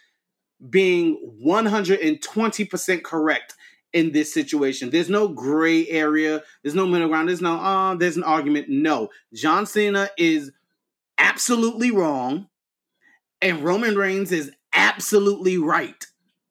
being 0.70 1.16
one 1.39 1.66
hundred 1.66 1.99
and 1.99 2.22
twenty 2.22 2.66
percent 2.66 3.03
correct 3.03 3.56
in 3.93 4.12
this 4.12 4.34
situation. 4.34 4.89
There's 4.89 5.10
no 5.10 5.28
gray 5.28 5.88
area. 5.89 6.43
There's 6.64 6.76
no 6.76 6.88
middle 6.88 7.10
ground. 7.10 7.30
There's 7.30 7.41
no, 7.41 7.58
uh, 7.58 7.95
there's 7.95 8.18
an 8.18 8.24
argument. 8.24 8.68
No, 8.70 9.10
John 9.34 9.66
Cena 9.66 10.10
is 10.18 10.51
absolutely 11.18 11.91
wrong, 11.91 12.47
and 13.41 13.64
Roman 13.64 13.95
Reigns 13.95 14.32
is 14.32 14.51
absolutely 14.74 15.58
right. 15.58 16.06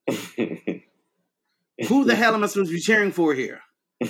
Who 1.89 2.05
the 2.05 2.15
hell 2.15 2.35
am 2.35 2.45
I 2.45 2.47
supposed 2.47 2.71
to 2.71 2.77
be 2.77 2.81
cheering 2.81 3.13
for 3.13 3.35
here? 3.35 3.61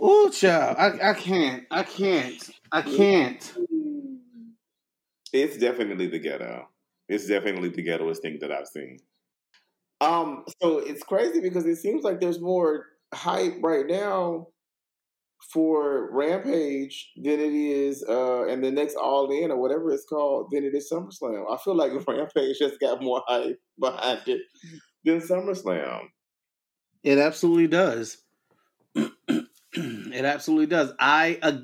oh, 0.00 0.30
child, 0.30 0.76
I, 0.78 1.10
I 1.10 1.14
can't, 1.14 1.64
I 1.70 1.82
can't, 1.84 2.50
I 2.72 2.82
can't. 2.82 3.54
It's 5.32 5.56
definitely 5.58 6.08
the 6.08 6.18
ghetto. 6.18 6.68
It's 7.08 7.26
definitely 7.26 7.70
the 7.70 7.84
ghettoest 7.84 8.18
thing 8.18 8.38
that 8.40 8.52
I've 8.52 8.66
seen. 8.66 8.98
Um, 10.00 10.44
so 10.60 10.78
it's 10.78 11.02
crazy 11.02 11.40
because 11.40 11.66
it 11.66 11.76
seems 11.76 12.04
like 12.04 12.20
there's 12.20 12.40
more 12.40 12.86
hype 13.12 13.56
right 13.62 13.86
now 13.86 14.48
for 15.52 16.10
Rampage 16.12 17.12
than 17.16 17.40
it 17.40 17.52
is 17.52 18.04
uh 18.08 18.46
and 18.46 18.62
the 18.62 18.70
next 18.70 18.96
All 18.96 19.30
In 19.30 19.50
or 19.50 19.60
whatever 19.60 19.90
it's 19.92 20.04
called 20.04 20.48
than 20.50 20.64
it 20.64 20.74
is 20.74 20.90
SummerSlam. 20.92 21.44
I 21.52 21.56
feel 21.58 21.76
like 21.76 21.92
Rampage 22.06 22.58
just 22.58 22.80
got 22.80 23.02
more 23.02 23.22
hype 23.26 23.60
behind 23.78 24.22
it 24.26 24.42
than 25.04 25.20
SummerSlam. 25.20 26.08
It 27.02 27.18
absolutely 27.18 27.68
does. 27.68 28.18
it 28.94 30.24
absolutely 30.24 30.66
does. 30.66 30.92
I 30.98 31.38
uh, 31.42 31.58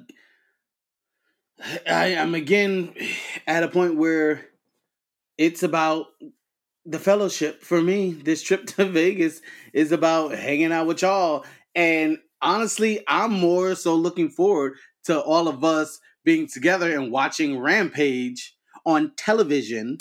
I 1.86 2.06
am 2.06 2.34
again 2.34 2.94
at 3.46 3.62
a 3.62 3.68
point 3.68 3.96
where 3.96 4.46
it's 5.38 5.62
about 5.62 6.06
the 6.86 6.98
fellowship 6.98 7.62
for 7.62 7.80
me. 7.80 8.12
This 8.12 8.42
trip 8.42 8.66
to 8.76 8.84
Vegas 8.84 9.40
is 9.72 9.92
about 9.92 10.32
hanging 10.32 10.72
out 10.72 10.86
with 10.86 11.02
y'all. 11.02 11.44
And 11.74 12.18
honestly, 12.44 13.02
I'm 13.08 13.32
more 13.32 13.74
so 13.74 13.94
looking 13.96 14.28
forward 14.28 14.74
to 15.04 15.20
all 15.20 15.48
of 15.48 15.64
us 15.64 15.98
being 16.24 16.46
together 16.46 16.92
and 16.92 17.10
watching 17.10 17.58
Rampage 17.58 18.54
on 18.86 19.12
television. 19.16 19.98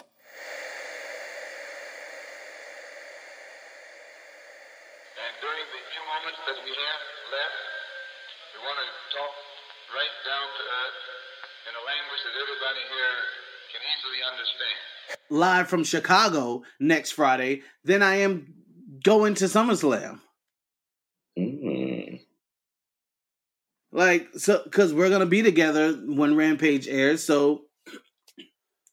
And 5.16 5.34
during 5.42 5.66
the 5.72 5.82
few 5.90 6.04
moments 6.04 6.40
that 6.46 6.60
we 6.62 6.72
have 6.76 7.02
left, 7.32 7.58
we 8.54 8.60
want 8.62 8.78
to 8.78 8.88
talk 9.16 9.34
right 9.96 10.16
down 10.28 10.46
to 10.46 10.64
earth 10.68 11.00
in 11.68 11.74
a 11.74 11.84
language 11.88 12.22
that 12.28 12.36
everybody 12.36 12.84
here 12.92 13.20
can 13.72 13.82
easily 13.88 14.22
understand 14.22 14.78
live 15.30 15.68
from 15.68 15.84
Chicago 15.84 16.62
next 16.80 17.12
Friday 17.12 17.62
then 17.84 18.04
I 18.04 18.18
am 18.18 18.54
going 19.04 19.34
to 19.36 19.46
SummerSlam. 19.46 20.20
Mm. 21.38 22.22
Like 23.94 24.30
so, 24.36 24.60
because 24.64 24.92
we're 24.92 25.12
gonna 25.12 25.28
be 25.28 25.44
together 25.44 25.94
when 25.94 26.36
Rampage 26.36 26.88
airs, 26.88 27.24
so 27.24 27.66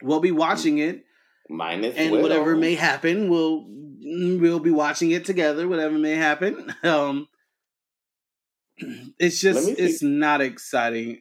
we'll 0.03 0.21
be 0.21 0.31
watching 0.31 0.77
it. 0.77 1.07
Minus 1.49 1.97
and 1.97 2.13
Widow. 2.13 2.23
whatever 2.23 2.55
may 2.55 2.75
happen, 2.75 3.31
we'll 3.31 3.65
we'll 3.67 4.61
be 4.61 4.71
watching 4.71 5.11
it 5.11 5.25
together. 5.25 5.67
Whatever 5.67 5.97
may 5.97 6.17
happen, 6.17 6.75
um, 6.85 7.29
it's 9.19 9.41
just 9.41 9.71
it's 9.71 10.03
not 10.03 10.43
exciting 10.43 11.21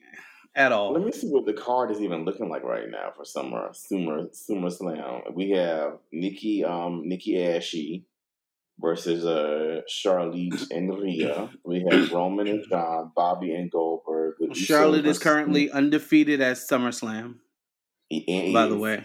at 0.54 0.72
all. 0.72 0.92
Let 0.92 1.02
me 1.02 1.12
see 1.12 1.28
what 1.28 1.46
the 1.46 1.54
card 1.54 1.90
is 1.90 2.02
even 2.02 2.26
looking 2.26 2.50
like 2.50 2.62
right 2.62 2.88
now 2.88 3.12
for 3.16 3.24
summer 3.24 3.70
Summer 3.72 4.28
Summer 4.32 4.68
Slam. 4.68 5.22
We 5.32 5.52
have 5.52 5.94
Nikki 6.12 6.64
um 6.64 7.04
Nikki 7.06 7.42
Ashy 7.42 8.04
versus 8.80 9.24
uh 9.24 9.82
Charlotte 9.88 10.70
and 10.70 10.98
Rhea. 10.98 11.50
We 11.64 11.84
have 11.90 12.12
Roman 12.12 12.48
and 12.48 12.64
John, 12.68 13.12
Bobby 13.14 13.54
and 13.54 13.70
Goldberg. 13.70 14.34
Charlotte 14.54 15.06
is 15.06 15.18
currently 15.18 15.70
undefeated 15.70 16.40
at 16.40 16.56
SummerSlam. 16.56 17.36
by 18.52 18.66
the 18.66 18.76
way. 18.78 19.04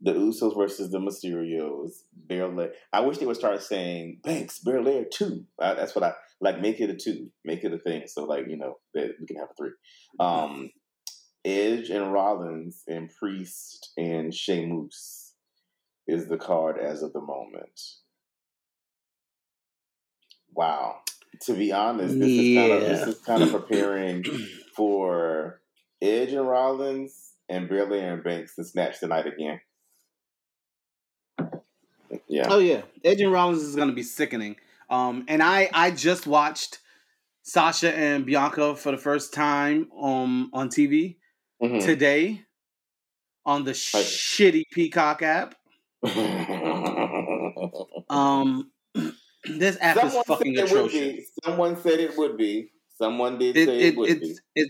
The 0.00 0.12
Usos 0.12 0.54
versus 0.56 0.90
the 0.90 0.98
Mysterios. 0.98 2.02
Belair. 2.28 2.72
I 2.92 3.00
wish 3.00 3.18
they 3.18 3.26
would 3.26 3.36
start 3.36 3.62
saying 3.62 4.20
Banks, 4.22 4.58
Belair 4.58 5.04
two. 5.10 5.44
Uh, 5.60 5.74
that's 5.74 5.94
what 5.94 6.04
I 6.04 6.12
like. 6.40 6.60
Make 6.60 6.80
it 6.80 6.90
a 6.90 6.94
two. 6.94 7.30
Make 7.44 7.64
it 7.64 7.72
a 7.72 7.78
thing. 7.78 8.02
So 8.06 8.24
like 8.24 8.46
you 8.48 8.56
know 8.58 8.78
that 8.94 9.12
we 9.18 9.26
can 9.26 9.36
have 9.36 9.48
a 9.50 9.54
three. 9.56 9.70
Um, 10.20 10.70
Edge 11.44 11.90
and 11.90 12.12
Rollins 12.12 12.82
and 12.88 13.10
Priest 13.18 13.92
and 13.96 14.34
Sheamus 14.34 15.34
is 16.06 16.28
the 16.28 16.36
card 16.36 16.78
as 16.78 17.02
of 17.02 17.12
the 17.12 17.20
moment. 17.20 17.80
Wow. 20.56 21.00
To 21.42 21.52
be 21.52 21.72
honest, 21.72 22.18
this 22.18 22.28
yeah. 22.28 22.62
is 22.62 22.68
kind 22.68 22.72
of 22.72 22.80
this 22.80 23.08
is 23.08 23.22
kind 23.22 23.42
of 23.42 23.50
preparing 23.50 24.24
for 24.74 25.60
Edge 26.00 26.32
and 26.32 26.48
Rollins 26.48 27.32
and 27.48 27.68
Belair 27.68 28.14
and 28.14 28.24
Banks 28.24 28.56
to 28.56 28.64
snatch 28.64 29.00
tonight 29.00 29.26
again. 29.26 29.60
Yeah. 32.26 32.46
Oh 32.48 32.58
yeah, 32.58 32.82
Edge 33.04 33.20
and 33.20 33.30
Rollins 33.30 33.62
is 33.62 33.76
going 33.76 33.88
to 33.88 33.94
be 33.94 34.02
sickening. 34.02 34.56
Um, 34.88 35.26
and 35.28 35.42
I 35.42 35.68
I 35.74 35.90
just 35.90 36.26
watched 36.26 36.78
Sasha 37.42 37.94
and 37.94 38.24
Bianca 38.24 38.74
for 38.74 38.92
the 38.92 38.98
first 38.98 39.34
time 39.34 39.90
um 40.00 40.48
on 40.54 40.70
TV 40.70 41.16
mm-hmm. 41.62 41.80
today 41.80 42.44
on 43.44 43.64
the 43.64 43.70
right. 43.70 44.04
shitty 44.04 44.64
Peacock 44.72 45.22
app. 45.22 45.54
um, 48.10 48.70
this 49.58 49.78
app 49.80 49.96
Someone 49.96 50.16
is 50.16 50.26
fucking 50.26 50.58
atrocious. 50.58 51.30
Someone 51.44 51.76
said 51.76 52.00
it 52.00 52.16
would 52.16 52.36
be. 52.36 52.70
Someone 52.98 53.38
did 53.38 53.56
it, 53.56 53.66
say 53.66 53.78
it, 53.78 53.84
it 53.86 53.96
would 53.96 54.20
be. 54.20 54.36
It, 54.54 54.68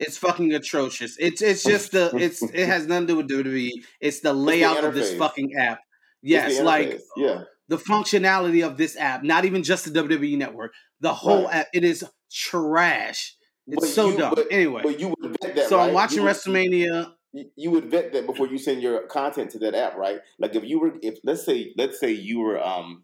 it's 0.00 0.18
fucking 0.18 0.52
atrocious. 0.52 1.16
It's 1.18 1.42
it's 1.42 1.62
just 1.62 1.92
the 1.92 2.14
it's 2.16 2.42
it 2.42 2.66
has 2.66 2.86
nothing 2.86 3.06
to 3.06 3.22
do 3.22 3.36
with 3.38 3.46
WWE. 3.46 3.70
It's 4.00 4.20
the 4.20 4.32
layout 4.32 4.72
it's 4.72 4.82
the 4.82 4.88
of 4.88 4.94
this 4.94 5.14
fucking 5.14 5.54
app. 5.58 5.80
Yes, 6.22 6.60
like 6.60 7.00
yeah, 7.16 7.42
the 7.68 7.76
functionality 7.76 8.66
of 8.66 8.76
this 8.76 8.96
app. 8.96 9.22
Not 9.22 9.44
even 9.44 9.62
just 9.62 9.92
the 9.92 10.02
WWE 10.02 10.38
network. 10.38 10.72
The 11.00 11.14
whole 11.14 11.44
right. 11.44 11.56
app. 11.56 11.66
It 11.72 11.84
is 11.84 12.04
trash. 12.32 13.36
It's 13.66 13.80
but 13.80 13.88
so 13.88 14.10
you, 14.10 14.18
dumb. 14.18 14.34
But, 14.34 14.46
anyway, 14.50 14.82
but 14.82 15.00
you 15.00 15.14
would 15.18 15.36
vet 15.40 15.54
that. 15.54 15.68
So 15.68 15.76
right? 15.76 15.88
I'm 15.88 15.94
watching 15.94 16.22
you 16.22 16.28
WrestleMania. 16.28 17.12
Would, 17.32 17.46
you 17.56 17.70
would 17.70 17.90
vet 17.90 18.12
that 18.12 18.26
before 18.26 18.46
you 18.46 18.58
send 18.58 18.82
your 18.82 19.06
content 19.06 19.50
to 19.52 19.58
that 19.60 19.74
app, 19.74 19.96
right? 19.96 20.20
Like 20.38 20.54
if 20.54 20.64
you 20.64 20.80
were, 20.80 20.92
if 21.02 21.18
let's 21.24 21.44
say, 21.44 21.72
let's 21.76 21.98
say 21.98 22.12
you 22.12 22.40
were, 22.40 22.62
um, 22.62 23.02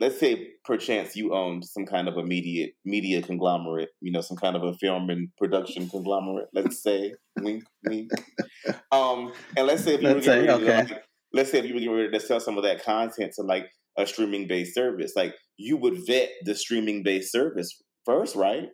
let's 0.00 0.18
say 0.18 0.50
perchance 0.64 1.16
you 1.16 1.34
own 1.34 1.62
some 1.62 1.84
kind 1.84 2.08
of 2.08 2.16
a 2.16 2.24
media 2.24 2.68
media 2.84 3.22
conglomerate, 3.22 3.90
you 4.00 4.12
know, 4.12 4.20
some 4.20 4.36
kind 4.36 4.56
of 4.56 4.62
a 4.62 4.74
film 4.74 5.10
and 5.10 5.28
production 5.36 5.88
conglomerate. 5.90 6.48
Let's 6.52 6.82
say, 6.82 7.14
wink, 7.40 7.64
wink. 7.84 8.10
Um, 8.92 9.32
and 9.56 9.66
let's 9.66 9.84
say 9.84 9.94
if 9.94 10.02
you 10.02 10.08
Let's 10.08 10.26
were 10.26 10.32
say, 10.32 10.46
ready 10.46 10.64
to, 10.64 10.70
okay. 10.70 10.92
like, 10.94 11.04
let's 11.32 11.50
say 11.50 11.58
if 11.58 11.64
you 11.66 11.74
were 11.74 11.80
getting 11.80 11.94
ready 11.94 12.10
to 12.10 12.20
sell 12.20 12.40
some 12.40 12.56
of 12.56 12.64
that 12.64 12.84
content 12.84 13.32
to 13.36 13.42
like 13.42 13.70
a 13.96 14.06
streaming 14.06 14.46
based 14.46 14.74
service, 14.74 15.12
like 15.16 15.34
you 15.56 15.76
would 15.76 16.06
vet 16.06 16.30
the 16.44 16.54
streaming 16.54 17.02
based 17.02 17.32
service 17.32 17.82
first, 18.04 18.36
right? 18.36 18.68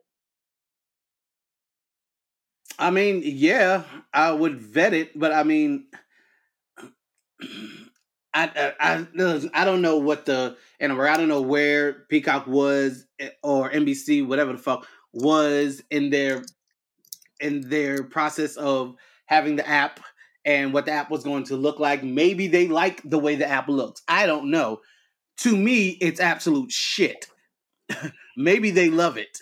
I 2.79 2.91
mean, 2.91 3.23
yeah, 3.25 3.85
I 4.13 4.33
would 4.33 4.61
vet 4.61 4.95
it, 4.95 5.19
but 5.19 5.33
I 5.33 5.45
mean, 5.45 5.87
I 8.35 8.75
I 8.81 8.97
I, 8.99 9.51
I 9.55 9.65
don't 9.65 9.81
know 9.83 9.99
what 9.99 10.27
the 10.27 10.57
and 10.81 10.93
I 10.93 11.17
don't 11.17 11.29
know 11.29 11.43
where 11.43 11.93
Peacock 12.09 12.47
was 12.47 13.07
eh, 13.21 13.31
or 13.43 13.71
NBC, 13.71 14.27
whatever 14.27 14.53
the 14.53 14.59
fuck 14.59 14.87
was 15.13 15.83
in 15.91 16.11
their 16.11 16.45
in 17.41 17.69
their 17.69 18.03
process 18.05 18.57
of 18.57 18.97
having 19.27 19.57
the 19.57 19.69
app 19.69 20.01
and 20.45 20.73
what 20.73 20.87
the 20.87 20.93
app 20.93 21.11
was 21.11 21.25
going 21.25 21.45
to 21.45 21.57
look 21.57 21.79
like. 21.79 22.03
Maybe 22.03 22.49
they 22.49 22.69
like 22.69 23.01
the 23.05 23.19
way 23.19 23.37
the 23.37 23.49
app 23.49 23.69
looks. 23.69 24.03
I 24.09 24.27
don't 24.27 24.51
know. 24.51 24.81
To 25.39 25.57
me, 25.57 25.91
it's 26.01 26.21
absolute 26.21 26.71
shit. 26.71 27.27
Maybe 28.37 28.71
they 28.71 28.91
love 28.91 29.17
it, 29.17 29.39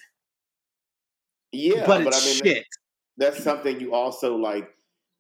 Yeah, 1.53 1.87
but 1.87 2.05
but, 2.05 2.15
it's 2.15 2.23
I 2.23 2.27
mean, 2.27 2.43
shit. 2.45 2.67
that's 3.17 3.43
something 3.43 3.81
you 3.81 3.95
also 3.95 4.37
like 4.37 4.71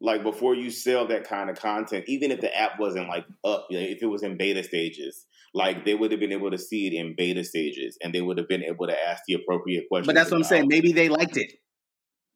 like 0.03 0.22
before 0.22 0.55
you 0.55 0.70
sell 0.70 1.07
that 1.07 1.24
kind 1.24 1.48
of 1.48 1.59
content 1.59 2.05
even 2.09 2.30
if 2.30 2.40
the 2.40 2.55
app 2.57 2.78
wasn't 2.78 3.09
like 3.09 3.24
up 3.44 3.66
you 3.70 3.78
know, 3.78 3.86
if 3.86 4.03
it 4.03 4.07
was 4.07 4.22
in 4.22 4.36
beta 4.36 4.62
stages 4.62 5.26
like 5.55 5.84
they 5.84 5.94
would 5.94 6.11
have 6.11 6.20
been 6.20 6.32
able 6.32 6.50
to 6.50 6.59
see 6.59 6.86
it 6.86 6.92
in 6.92 7.14
beta 7.16 7.44
stages 7.44 7.96
and 8.03 8.14
they 8.14 8.20
would 8.20 8.38
have 8.38 8.48
been 8.48 8.64
able 8.64 8.86
to 8.86 9.09
ask 9.09 9.22
the 9.26 9.34
appropriate 9.34 9.84
questions 9.88 10.07
But 10.07 10.14
that's 10.14 10.30
what 10.30 10.38
I'm 10.38 10.44
saying. 10.44 10.68
Maybe 10.68 10.92
they 10.92 11.09
liked 11.09 11.36
it. 11.36 11.53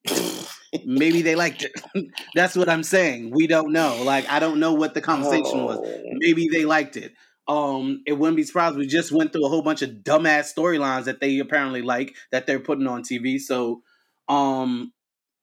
Maybe 0.85 1.23
they 1.23 1.35
liked 1.35 1.65
it. 1.65 1.73
that's 2.35 2.55
what 2.55 2.69
I'm 2.69 2.83
saying. 2.83 3.31
We 3.31 3.47
don't 3.47 3.73
know. 3.73 4.03
Like 4.03 4.29
I 4.29 4.39
don't 4.39 4.61
know 4.61 4.75
what 4.75 4.95
the 4.95 5.01
conversation 5.01 5.65
was. 5.65 5.79
Oh. 5.83 6.03
Maybe 6.19 6.49
they 6.49 6.65
liked 6.65 6.97
it. 6.97 7.15
Um, 7.49 8.03
it 8.07 8.15
wouldn't 8.15 8.37
be 8.37 8.43
surprised. 8.43 8.77
We 8.77 8.87
just 8.87 9.13
went 9.13 9.33
through 9.33 9.47
a 9.47 9.49
whole 9.49 9.63
bunch 9.63 9.81
of 9.83 9.91
dumbass 9.91 10.53
storylines 10.53 11.05
that 11.05 11.21
they 11.21 11.39
apparently 11.39 11.81
like 11.81 12.15
that 12.33 12.47
they're 12.47 12.61
putting 12.61 12.89
on 12.89 13.03
TV. 13.03 13.39
So, 13.39 13.83
um, 14.29 14.93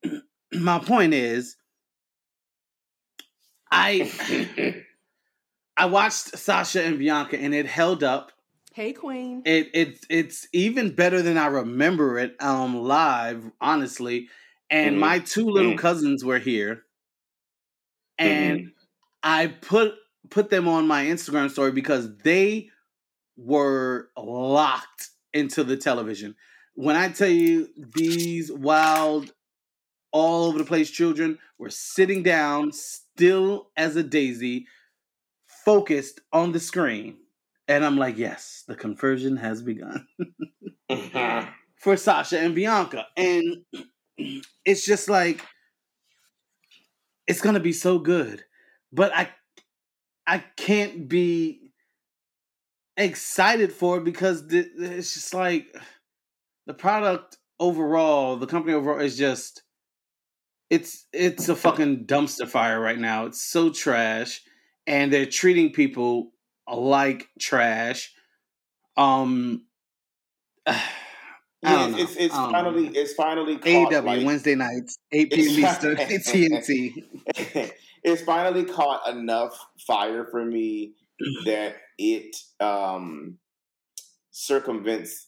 my 0.54 0.80
point 0.80 1.14
is, 1.14 1.56
I 3.74 4.84
I 5.78 5.86
watched 5.88 6.38
Sasha 6.38 6.84
and 6.84 7.00
Bianca 7.00 7.38
and 7.40 7.54
it 7.54 7.66
held 7.66 8.04
up. 8.04 8.32
Hey, 8.74 8.94
Queen. 8.94 9.42
It 9.46 9.70
it's 9.74 10.02
it's 10.10 10.48
even 10.54 10.96
better 10.96 11.22
than 11.22 11.38
I 11.38 11.48
remember 11.48 12.18
it 12.20 12.36
um 12.42 12.76
live, 12.84 13.52
honestly. 13.60 14.30
And 14.70 14.96
Mhm. 14.96 15.00
my 15.00 15.20
two 15.20 15.46
little 15.46 15.74
Mhm. 15.74 15.78
cousins 15.80 16.24
were 16.24 16.40
here, 16.40 16.84
and 18.18 18.60
Mm-hmm. 18.60 18.68
I 19.24 19.48
put 19.48 19.96
put 20.30 20.50
them 20.50 20.68
on 20.68 20.88
my 20.88 21.06
Instagram 21.06 21.50
story 21.52 21.72
because 21.72 22.16
they 22.24 22.70
were 23.38 24.10
locked 24.18 25.10
into 25.34 25.64
the 25.64 25.78
television. 25.78 26.36
When 26.76 26.96
I 26.96 27.10
tell 27.10 27.30
you 27.30 27.70
these 27.78 28.52
wild, 28.52 29.34
all 30.12 30.46
over 30.46 30.58
the 30.60 30.66
place 30.66 30.90
children 30.92 31.40
were 31.60 31.70
sitting 31.70 32.24
down, 32.24 32.72
still 33.16 33.70
as 33.78 33.96
a 33.96 34.04
daisy, 34.04 34.68
focused 35.48 36.22
on 36.32 36.52
the 36.52 36.60
screen. 36.60 37.18
And 37.68 37.86
I'm 37.86 37.98
like, 37.98 38.18
yes, 38.18 38.64
the 38.68 38.76
conversion 38.76 39.38
has 39.38 39.62
begun 39.62 40.08
for 41.78 41.96
Sasha 41.96 42.40
and 42.40 42.54
Bianca. 42.54 43.08
And 43.16 43.64
it's 44.66 44.86
just 44.86 45.10
like 45.10 45.46
it's 47.26 47.42
gonna 47.42 47.60
be 47.62 47.74
so 47.74 48.00
good. 48.00 48.44
But 48.92 49.16
I 49.16 49.30
I 50.28 50.40
can't 50.58 51.08
be 51.08 51.72
excited 52.98 53.72
for 53.72 53.98
it 53.98 54.04
because 54.04 54.44
it's 54.52 55.14
just 55.14 55.34
like 55.34 55.68
the 56.66 56.74
product 56.74 57.38
overall, 57.60 58.36
the 58.36 58.48
company 58.48 58.74
overall 58.74 59.00
is 59.00 59.18
just 59.18 59.64
it's 60.70 61.06
it's 61.14 61.50
a 61.50 61.56
fucking 61.56 62.06
dumpster 62.06 62.48
fire 62.48 62.80
right 62.80 62.98
now. 62.98 63.26
It's 63.26 63.44
so 63.44 63.70
trash 63.70 64.42
and 64.88 65.12
they're 65.12 65.26
treating 65.26 65.72
people 65.72 66.32
like 66.72 67.28
trash. 67.40 68.14
Um 68.98 69.66
I 70.68 70.82
yeah, 71.92 71.96
it's 71.98 72.16
it's 72.18 72.34
I 72.34 72.38
don't 72.38 72.52
know. 72.52 72.58
finally 72.58 72.88
it's 72.88 73.14
finally 73.14 73.58
caught, 73.58 73.92
AEW 73.92 74.04
like- 74.04 74.26
Wednesday 74.26 74.56
nights, 74.56 74.98
8 75.14 75.32
p.m. 75.32 75.64
It's- 75.64 76.28
Eastern, 76.28 76.52
TNT. 76.66 77.72
it's 78.04 78.22
finally 78.24 78.66
caught 78.66 79.08
enough 79.10 79.58
fire 79.88 80.26
for 80.30 80.44
me 80.44 80.94
that 81.46 81.76
it 81.98 82.36
um 82.60 83.38
circumvents 84.32 85.28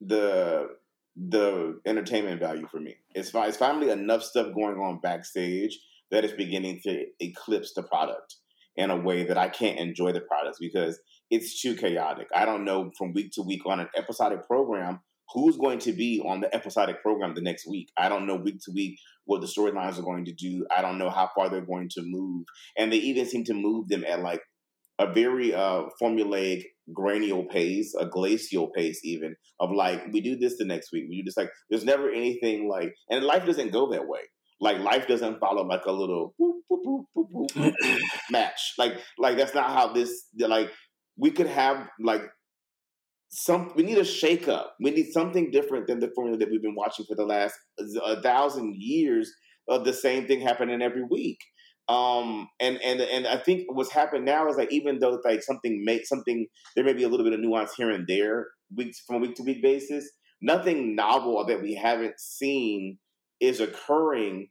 the 0.00 0.68
the 1.28 1.80
entertainment 1.84 2.40
value 2.40 2.66
for 2.70 2.80
me. 2.80 2.96
It's 3.14 3.32
it's 3.34 3.56
finally 3.56 3.90
enough 3.90 4.22
stuff 4.22 4.54
going 4.54 4.78
on 4.78 5.00
backstage 5.02 5.78
that 6.10 6.24
is 6.24 6.32
beginning 6.32 6.80
to 6.84 7.04
eclipse 7.20 7.74
the 7.74 7.82
product 7.82 8.36
in 8.76 8.90
a 8.90 8.96
way 8.96 9.24
that 9.24 9.36
I 9.36 9.48
can't 9.48 9.78
enjoy 9.78 10.12
the 10.12 10.20
products 10.20 10.58
because 10.58 10.98
it's 11.30 11.60
too 11.60 11.74
chaotic. 11.74 12.28
I 12.34 12.44
don't 12.44 12.64
know 12.64 12.90
from 12.96 13.12
week 13.12 13.32
to 13.32 13.42
week 13.42 13.66
on 13.66 13.80
an 13.80 13.88
episodic 13.96 14.46
program 14.46 15.00
who's 15.32 15.56
going 15.56 15.78
to 15.78 15.92
be 15.92 16.20
on 16.26 16.40
the 16.40 16.52
episodic 16.54 17.02
program 17.02 17.34
the 17.34 17.40
next 17.40 17.66
week. 17.68 17.90
I 17.96 18.08
don't 18.08 18.26
know 18.26 18.34
week 18.34 18.58
to 18.64 18.72
week 18.72 18.98
what 19.26 19.40
the 19.40 19.46
storylines 19.46 19.98
are 19.98 20.02
going 20.02 20.24
to 20.24 20.32
do. 20.32 20.66
I 20.76 20.82
don't 20.82 20.98
know 20.98 21.10
how 21.10 21.30
far 21.36 21.48
they're 21.48 21.60
going 21.60 21.88
to 21.90 22.02
move. 22.02 22.46
And 22.76 22.92
they 22.92 22.96
even 22.96 23.26
seem 23.26 23.44
to 23.44 23.54
move 23.54 23.88
them 23.88 24.04
at 24.04 24.22
like 24.22 24.40
a 25.00 25.12
very 25.12 25.54
uh 25.54 25.84
formulaic 26.00 26.62
granial 26.96 27.48
pace, 27.48 27.94
a 27.98 28.06
glacial 28.06 28.68
pace 28.68 29.00
even 29.04 29.34
of 29.58 29.70
like 29.72 30.02
we 30.12 30.20
do 30.20 30.36
this 30.36 30.58
the 30.58 30.64
next 30.64 30.92
week. 30.92 31.06
We 31.08 31.18
do 31.18 31.24
this 31.24 31.36
like 31.36 31.50
there's 31.70 31.84
never 31.84 32.10
anything 32.10 32.68
like 32.68 32.92
and 33.08 33.24
life 33.24 33.46
doesn't 33.46 33.72
go 33.72 33.90
that 33.90 34.06
way. 34.06 34.20
Like 34.60 34.78
life 34.78 35.08
doesn't 35.08 35.40
follow 35.40 35.64
like 35.66 35.86
a 35.86 35.92
little 35.92 36.34
boop, 36.38 36.60
boop, 36.70 36.80
boop, 36.84 37.04
boop, 37.16 37.26
boop, 37.34 37.48
boop, 37.56 37.74
boop 37.80 38.00
match. 38.30 38.74
Like 38.78 39.00
like 39.18 39.36
that's 39.36 39.54
not 39.54 39.70
how 39.70 39.92
this 39.92 40.26
like 40.38 40.70
we 41.16 41.30
could 41.30 41.46
have 41.46 41.88
like 41.98 42.22
some 43.30 43.72
we 43.74 43.82
need 43.82 43.98
a 43.98 44.04
shake 44.04 44.48
up. 44.48 44.74
We 44.82 44.90
need 44.90 45.12
something 45.12 45.50
different 45.50 45.86
than 45.86 46.00
the 46.00 46.10
formula 46.14 46.38
that 46.38 46.50
we've 46.50 46.62
been 46.62 46.74
watching 46.74 47.06
for 47.06 47.14
the 47.14 47.24
last 47.24 47.54
a 48.04 48.20
thousand 48.20 48.74
years 48.76 49.32
of 49.68 49.84
the 49.84 49.92
same 49.92 50.26
thing 50.26 50.40
happening 50.40 50.82
every 50.82 51.04
week. 51.04 51.38
Um 51.90 52.48
and 52.60 52.80
and 52.82 53.00
and 53.00 53.26
I 53.26 53.38
think 53.38 53.64
what's 53.68 53.92
happened 53.92 54.24
now 54.24 54.48
is 54.48 54.56
like 54.56 54.72
even 54.72 55.00
though 55.00 55.20
like 55.24 55.42
something 55.42 55.82
make 55.84 56.06
something 56.06 56.46
there 56.76 56.84
may 56.84 56.92
be 56.92 57.02
a 57.02 57.08
little 57.08 57.24
bit 57.24 57.34
of 57.34 57.40
nuance 57.40 57.74
here 57.74 57.90
and 57.90 58.06
there 58.06 58.46
week 58.76 58.94
from 59.06 59.16
a 59.16 59.18
week 59.18 59.34
to 59.36 59.42
week 59.42 59.62
basis, 59.62 60.08
nothing 60.40 60.94
novel 60.94 61.44
that 61.46 61.60
we 61.60 61.74
haven't 61.74 62.20
seen 62.20 62.98
is 63.40 63.60
occurring 63.60 64.48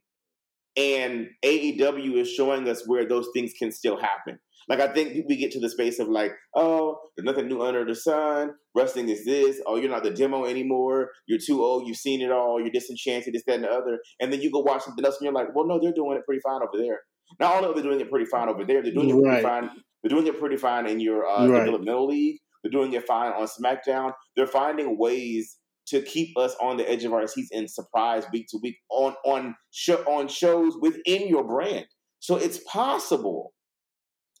and 0.76 1.28
AEW 1.44 2.16
is 2.16 2.30
showing 2.30 2.68
us 2.68 2.86
where 2.86 3.08
those 3.08 3.28
things 3.34 3.52
can 3.58 3.72
still 3.72 4.00
happen. 4.00 4.38
Like 4.68 4.80
I 4.80 4.92
think 4.92 5.24
we 5.28 5.36
get 5.36 5.50
to 5.52 5.60
the 5.60 5.68
space 5.68 5.98
of 5.98 6.08
like, 6.08 6.32
oh, 6.54 6.96
there's 7.16 7.24
nothing 7.26 7.48
new 7.48 7.60
under 7.62 7.84
the 7.84 7.94
sun. 7.94 8.52
Wrestling 8.76 9.08
is 9.08 9.24
this. 9.24 9.60
Oh, 9.66 9.76
you're 9.76 9.90
not 9.90 10.04
the 10.04 10.12
demo 10.12 10.44
anymore. 10.44 11.10
You're 11.26 11.40
too 11.44 11.62
old. 11.62 11.88
You've 11.88 11.96
seen 11.96 12.20
it 12.20 12.30
all. 12.30 12.60
You're 12.60 12.70
disenchanted. 12.70 13.34
This, 13.34 13.42
that, 13.46 13.56
and 13.56 13.64
the 13.64 13.70
other. 13.70 13.98
And 14.20 14.32
then 14.32 14.40
you 14.40 14.50
go 14.52 14.60
watch 14.60 14.82
something 14.82 15.04
else, 15.04 15.16
and 15.18 15.24
you're 15.24 15.34
like, 15.34 15.54
well, 15.54 15.66
no, 15.66 15.80
they're 15.80 15.92
doing 15.92 16.16
it 16.16 16.24
pretty 16.24 16.40
fine 16.40 16.60
over 16.62 16.80
there. 16.80 17.00
Not 17.38 17.56
only 17.56 17.70
are 17.70 17.74
they 17.74 17.82
doing 17.82 18.00
it 18.00 18.10
pretty 18.10 18.26
fine 18.26 18.48
over 18.48 18.64
there, 18.64 18.82
they're 18.82 18.92
doing 18.92 19.10
it 19.10 19.20
pretty 19.22 19.36
Right. 19.36 19.42
fine. 19.42 19.70
They're 20.02 20.10
doing 20.10 20.26
it 20.26 20.38
pretty 20.38 20.56
fine 20.56 20.86
in 20.86 21.00
your 21.00 21.26
uh, 21.26 21.48
Right. 21.48 21.64
developmental 21.64 22.06
league. 22.06 22.38
They're 22.62 22.70
doing 22.72 22.92
it 22.92 23.06
fine 23.06 23.32
on 23.32 23.46
SmackDown. 23.46 24.12
They're 24.36 24.46
finding 24.46 24.98
ways 24.98 25.58
to 25.86 26.02
keep 26.02 26.36
us 26.36 26.54
on 26.60 26.76
the 26.76 26.88
edge 26.90 27.04
of 27.04 27.12
our 27.12 27.26
seats 27.26 27.50
and 27.52 27.70
surprise 27.70 28.24
week 28.32 28.46
to 28.50 28.58
week 28.62 28.76
on 28.90 29.14
on 29.24 29.54
show, 29.70 29.96
on 30.04 30.28
shows 30.28 30.74
within 30.80 31.26
your 31.28 31.44
brand. 31.44 31.86
So 32.20 32.36
it's 32.36 32.58
possible. 32.64 33.54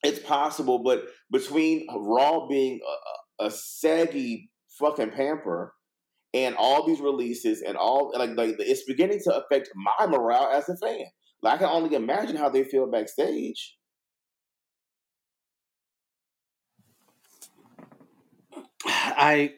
It's 0.02 0.18
possible, 0.20 0.82
but 0.82 1.04
between 1.30 1.86
Raw 1.94 2.46
being 2.46 2.80
a, 3.40 3.44
a 3.44 3.46
a 3.46 3.50
saggy 3.50 4.50
fucking 4.78 5.10
pamper 5.10 5.74
and 6.34 6.54
all 6.56 6.86
these 6.86 7.00
releases 7.00 7.62
and 7.62 7.76
all 7.76 8.12
like 8.16 8.36
like 8.36 8.56
it's 8.58 8.84
beginning 8.84 9.20
to 9.24 9.34
affect 9.34 9.70
my 9.74 10.06
morale 10.06 10.50
as 10.52 10.68
a 10.68 10.76
fan. 10.76 11.06
I 11.44 11.56
can 11.56 11.66
only 11.68 11.94
imagine 11.94 12.36
how 12.36 12.48
they 12.48 12.64
feel 12.64 12.86
backstage. 12.86 13.76
I 18.86 19.54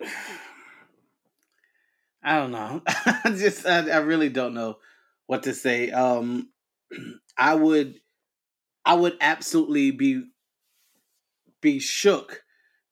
I 2.22 2.38
don't 2.38 2.52
know. 2.52 2.82
I 2.86 3.30
just 3.36 3.66
I, 3.66 3.88
I 3.90 3.98
really 3.98 4.28
don't 4.28 4.54
know 4.54 4.76
what 5.26 5.44
to 5.44 5.54
say. 5.54 5.90
Um 5.90 6.50
I 7.38 7.54
would 7.54 8.00
I 8.84 8.94
would 8.94 9.16
absolutely 9.20 9.90
be 9.90 10.24
be 11.60 11.78
shook 11.78 12.42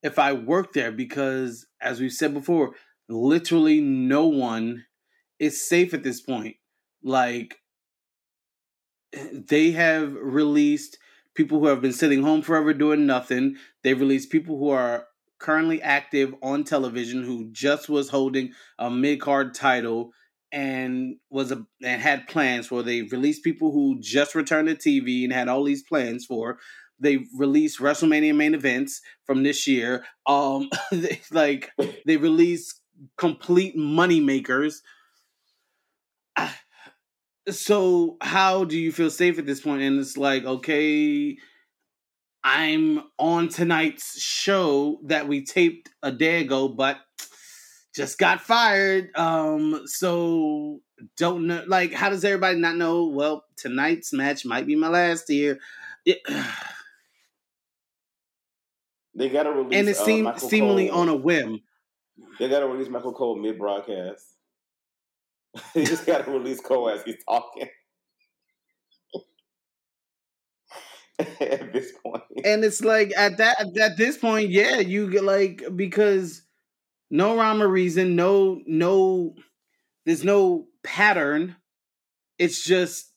if 0.03 0.19
I 0.19 0.33
worked 0.33 0.75
there 0.75 0.93
because, 0.93 1.67
as 1.81 2.01
we've 2.01 2.13
said 2.13 2.33
before, 2.33 2.75
literally 3.09 3.81
no 3.81 4.27
one 4.27 4.87
is 5.39 5.69
safe 5.69 5.93
at 5.93 6.03
this 6.03 6.21
point. 6.21 6.57
Like, 7.03 7.57
they 9.13 9.73
have 9.73 10.15
released 10.15 10.99
people 11.35 11.61
who 11.61 11.67
have 11.67 11.81
been 11.81 11.93
sitting 11.93 12.23
home 12.23 12.43
forever 12.43 12.73
doing 12.73 13.07
nothing. 13.07 13.57
They've 13.83 13.99
released 13.99 14.31
people 14.31 14.59
who 14.59 14.71
are 14.71 15.07
currently 15.39 15.81
active 15.81 16.35
on 16.43 16.65
television 16.65 17.25
who 17.25 17.51
just 17.51 17.89
was 17.89 18.11
holding 18.11 18.53
a 18.79 18.91
mid 18.91 19.21
card 19.21 19.55
title 19.55 20.13
and 20.53 21.17
was 21.31 21.53
a 21.53 21.65
and 21.83 22.03
had 22.03 22.29
plans 22.29 22.67
for. 22.67 22.83
They 22.83 23.03
released 23.03 23.45
people 23.45 23.73
who 23.73 23.99
just 24.01 24.35
returned 24.35 24.69
to 24.69 24.75
TV 24.75 25.25
and 25.25 25.33
had 25.33 25.49
all 25.49 25.65
these 25.65 25.83
plans 25.83 26.27
for. 26.27 26.59
They 26.99 27.25
released 27.37 27.79
WrestleMania 27.79 28.35
main 28.35 28.55
events 28.55 29.01
from 29.25 29.43
this 29.43 29.67
year. 29.67 30.05
Um, 30.27 30.69
they, 30.93 31.21
like 31.31 31.71
they 32.05 32.17
released 32.17 32.81
complete 33.17 33.77
money 33.77 34.21
makers. 34.21 34.83
So 37.51 38.17
how 38.21 38.65
do 38.65 38.79
you 38.79 38.93
feel 38.93 39.11
safe 39.11 39.39
at 39.39 39.47
this 39.47 39.61
point? 39.61 39.83
And 39.83 39.99
it's 39.99 40.17
like, 40.17 40.45
okay, 40.45 41.37
I'm 42.43 43.03
on 43.19 43.49
tonight's 43.49 44.21
show 44.21 45.01
that 45.05 45.29
we 45.29 45.45
taped 45.45 45.91
a 46.03 46.11
day 46.11 46.41
ago, 46.41 46.69
but 46.69 46.99
just 47.95 48.19
got 48.19 48.41
fired. 48.41 49.11
Um, 49.17 49.83
so 49.87 50.81
don't 51.17 51.47
know. 51.47 51.65
Like, 51.67 51.93
how 51.93 52.11
does 52.11 52.25
everybody 52.25 52.59
not 52.59 52.77
know? 52.77 53.07
Well, 53.07 53.45
tonight's 53.57 54.13
match 54.13 54.45
might 54.45 54.67
be 54.67 54.77
my 54.77 54.89
last 54.89 55.29
here. 55.29 55.59
It, 56.05 56.19
they 59.15 59.29
got 59.29 59.45
to 59.45 59.51
release, 59.51 59.79
and 59.79 59.89
it 59.89 59.97
seemed 59.97 60.29
uh, 60.29 60.37
seemingly 60.37 60.89
Cole. 60.89 61.01
on 61.01 61.09
a 61.09 61.17
whim. 61.17 61.61
They 62.39 62.49
got 62.49 62.61
to 62.61 62.67
release 62.67 62.89
Michael 62.89 63.13
Cole 63.13 63.37
mid 63.37 63.59
broadcast. 63.59 64.25
they 65.75 65.85
just 65.85 66.07
got 66.07 66.25
to 66.25 66.31
release 66.31 66.61
Cole 66.61 66.91
as 66.91 67.03
he's 67.03 67.23
talking. 67.29 67.69
at 71.41 71.73
this 71.73 71.93
point, 72.03 72.23
and 72.45 72.65
it's 72.65 72.83
like 72.83 73.13
at 73.17 73.37
that 73.37 73.61
at 73.79 73.97
this 73.99 74.17
point, 74.17 74.49
yeah, 74.51 74.79
you 74.79 75.11
get 75.11 75.23
like 75.25 75.63
because 75.77 76.43
no 77.11 77.37
rhyme 77.37 77.63
or 77.63 77.69
reason, 77.69 78.17
no 78.17 78.61
no 78.67 79.35
there's 80.07 80.25
no 80.25 80.67
pattern. 80.83 81.57
It's 82.39 82.65
just 82.65 83.13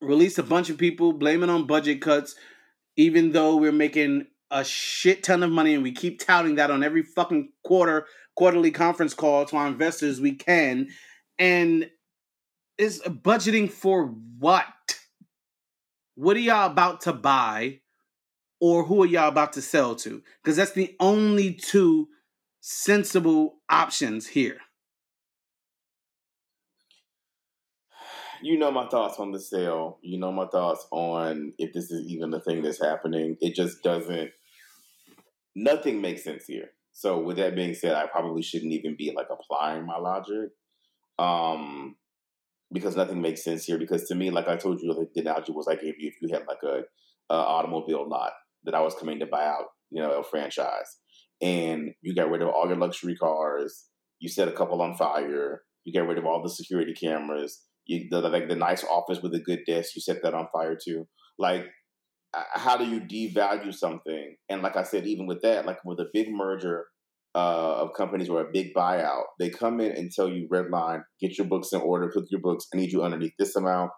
release 0.00 0.38
a 0.38 0.42
bunch 0.42 0.70
of 0.70 0.78
people, 0.78 1.12
blame 1.12 1.42
it 1.42 1.50
on 1.50 1.66
budget 1.66 2.00
cuts, 2.00 2.34
even 2.96 3.32
though 3.32 3.56
we're 3.56 3.72
making 3.72 4.26
a 4.50 4.64
shit 4.64 5.22
ton 5.22 5.42
of 5.42 5.50
money 5.50 5.74
and 5.74 5.82
we 5.82 5.92
keep 5.92 6.20
touting 6.20 6.56
that 6.56 6.70
on 6.70 6.82
every 6.82 7.02
fucking 7.02 7.50
quarter 7.64 8.06
quarterly 8.34 8.70
conference 8.70 9.14
call 9.14 9.44
to 9.44 9.56
our 9.56 9.66
investors 9.66 10.20
we 10.20 10.34
can. 10.34 10.88
And 11.38 11.90
is 12.78 13.02
budgeting 13.02 13.70
for 13.70 14.06
what? 14.38 14.66
What 16.14 16.36
are 16.36 16.40
y'all 16.40 16.70
about 16.70 17.02
to 17.02 17.12
buy? 17.12 17.80
Or 18.60 18.84
who 18.84 19.02
are 19.02 19.06
y'all 19.06 19.28
about 19.28 19.54
to 19.54 19.62
sell 19.62 19.96
to? 19.96 20.22
Because 20.42 20.56
that's 20.56 20.72
the 20.72 20.94
only 21.00 21.52
two 21.54 22.08
sensible 22.60 23.56
options 23.68 24.28
here. 24.28 24.58
You 28.42 28.58
know 28.58 28.72
my 28.72 28.88
thoughts 28.88 29.18
on 29.18 29.30
the 29.30 29.38
sale. 29.38 29.98
You 30.02 30.18
know 30.18 30.32
my 30.32 30.46
thoughts 30.46 30.86
on 30.90 31.52
if 31.58 31.72
this 31.72 31.90
is 31.90 32.06
even 32.08 32.30
the 32.30 32.40
thing 32.40 32.62
that's 32.62 32.82
happening. 32.82 33.36
It 33.40 33.54
just 33.54 33.82
doesn't. 33.82 34.30
Nothing 35.54 36.00
makes 36.00 36.24
sense 36.24 36.46
here. 36.46 36.70
So 36.92 37.20
with 37.20 37.36
that 37.36 37.54
being 37.54 37.74
said, 37.74 37.94
I 37.94 38.06
probably 38.06 38.42
shouldn't 38.42 38.72
even 38.72 38.96
be 38.96 39.12
like 39.16 39.28
applying 39.30 39.86
my 39.86 39.96
logic, 39.96 40.50
um, 41.22 41.96
because 42.72 42.96
nothing 42.96 43.20
makes 43.20 43.44
sense 43.44 43.64
here. 43.64 43.78
Because 43.78 44.08
to 44.08 44.14
me, 44.14 44.30
like 44.30 44.48
I 44.48 44.56
told 44.56 44.80
you, 44.80 45.08
the 45.14 45.20
analogy 45.20 45.52
was 45.52 45.68
I 45.68 45.74
gave 45.74 45.94
you 45.98 46.08
if 46.08 46.14
you 46.20 46.28
had 46.32 46.46
like 46.46 46.62
a, 46.64 46.82
a 47.32 47.36
automobile 47.36 48.08
lot 48.08 48.32
that 48.64 48.74
I 48.74 48.80
was 48.80 48.94
coming 48.94 49.20
to 49.20 49.26
buy 49.26 49.44
out, 49.44 49.66
you 49.90 50.02
know, 50.02 50.12
a 50.12 50.24
franchise 50.24 50.98
and 51.42 51.90
you 52.00 52.14
got 52.14 52.30
rid 52.30 52.42
of 52.42 52.48
all 52.48 52.68
your 52.68 52.76
luxury 52.76 53.16
cars. 53.16 53.86
You 54.20 54.28
set 54.28 54.48
a 54.48 54.52
couple 54.52 54.80
on 54.80 54.96
fire. 54.96 55.62
You 55.84 55.92
get 55.92 56.06
rid 56.06 56.18
of 56.18 56.24
all 56.24 56.42
the 56.42 56.48
security 56.48 56.94
cameras. 56.94 57.60
You 57.86 58.06
the, 58.08 58.20
like 58.20 58.48
the 58.48 58.56
nice 58.56 58.84
office 58.84 59.20
with 59.20 59.34
a 59.34 59.40
good 59.40 59.60
desk. 59.66 59.96
You 59.96 60.00
set 60.00 60.22
that 60.22 60.34
on 60.34 60.46
fire 60.52 60.78
too. 60.82 61.08
Like, 61.38 61.66
how 62.32 62.76
do 62.76 62.84
you 62.84 63.00
devalue 63.00 63.74
something? 63.74 64.36
And 64.48 64.62
like 64.62 64.76
I 64.76 64.84
said, 64.84 65.06
even 65.06 65.26
with 65.26 65.42
that, 65.42 65.66
like 65.66 65.84
with 65.84 65.98
a 65.98 66.06
big 66.12 66.28
merger 66.30 66.86
uh, 67.34 67.82
of 67.82 67.94
companies 67.94 68.28
or 68.28 68.42
a 68.42 68.52
big 68.52 68.74
buyout, 68.74 69.24
they 69.38 69.50
come 69.50 69.80
in 69.80 69.92
and 69.92 70.10
tell 70.10 70.28
you, 70.28 70.48
redline, 70.52 71.02
get 71.20 71.38
your 71.38 71.46
books 71.46 71.72
in 71.72 71.80
order, 71.80 72.10
put 72.12 72.30
your 72.30 72.40
books. 72.40 72.66
I 72.72 72.76
need 72.76 72.92
you 72.92 73.02
underneath 73.02 73.32
this 73.38 73.56
amount 73.56 73.90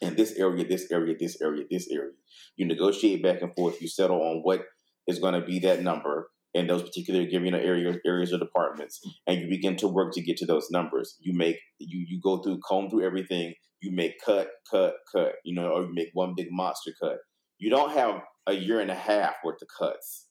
in 0.00 0.16
this 0.16 0.32
area, 0.32 0.66
this 0.66 0.90
area, 0.90 1.14
this 1.18 1.40
area, 1.40 1.64
this 1.70 1.88
area. 1.90 2.12
You 2.56 2.66
negotiate 2.66 3.22
back 3.22 3.42
and 3.42 3.54
forth. 3.54 3.80
You 3.80 3.88
settle 3.88 4.20
on 4.22 4.40
what 4.42 4.62
is 5.06 5.18
going 5.18 5.34
to 5.34 5.46
be 5.46 5.58
that 5.60 5.82
number 5.82 6.28
in 6.54 6.68
those 6.68 6.82
particular 6.82 7.26
given 7.26 7.54
areas 7.54 7.96
areas 8.06 8.32
or 8.32 8.38
departments 8.38 9.00
and 9.26 9.40
you 9.40 9.48
begin 9.48 9.76
to 9.76 9.88
work 9.88 10.12
to 10.14 10.22
get 10.22 10.36
to 10.36 10.46
those 10.46 10.68
numbers 10.70 11.16
you 11.20 11.36
make 11.36 11.56
you 11.78 12.04
you 12.08 12.20
go 12.22 12.40
through 12.42 12.60
comb 12.66 12.88
through 12.88 13.04
everything 13.04 13.52
you 13.82 13.92
make 13.92 14.12
cut 14.24 14.48
cut 14.70 14.94
cut 15.12 15.32
you 15.44 15.54
know 15.54 15.68
or 15.68 15.82
you 15.82 15.92
make 15.92 16.10
one 16.12 16.32
big 16.36 16.46
monster 16.50 16.92
cut 17.02 17.16
you 17.58 17.70
don't 17.70 17.90
have 17.90 18.22
a 18.46 18.52
year 18.52 18.80
and 18.80 18.90
a 18.90 18.94
half 18.94 19.34
worth 19.44 19.60
of 19.60 19.68
cuts 19.78 20.23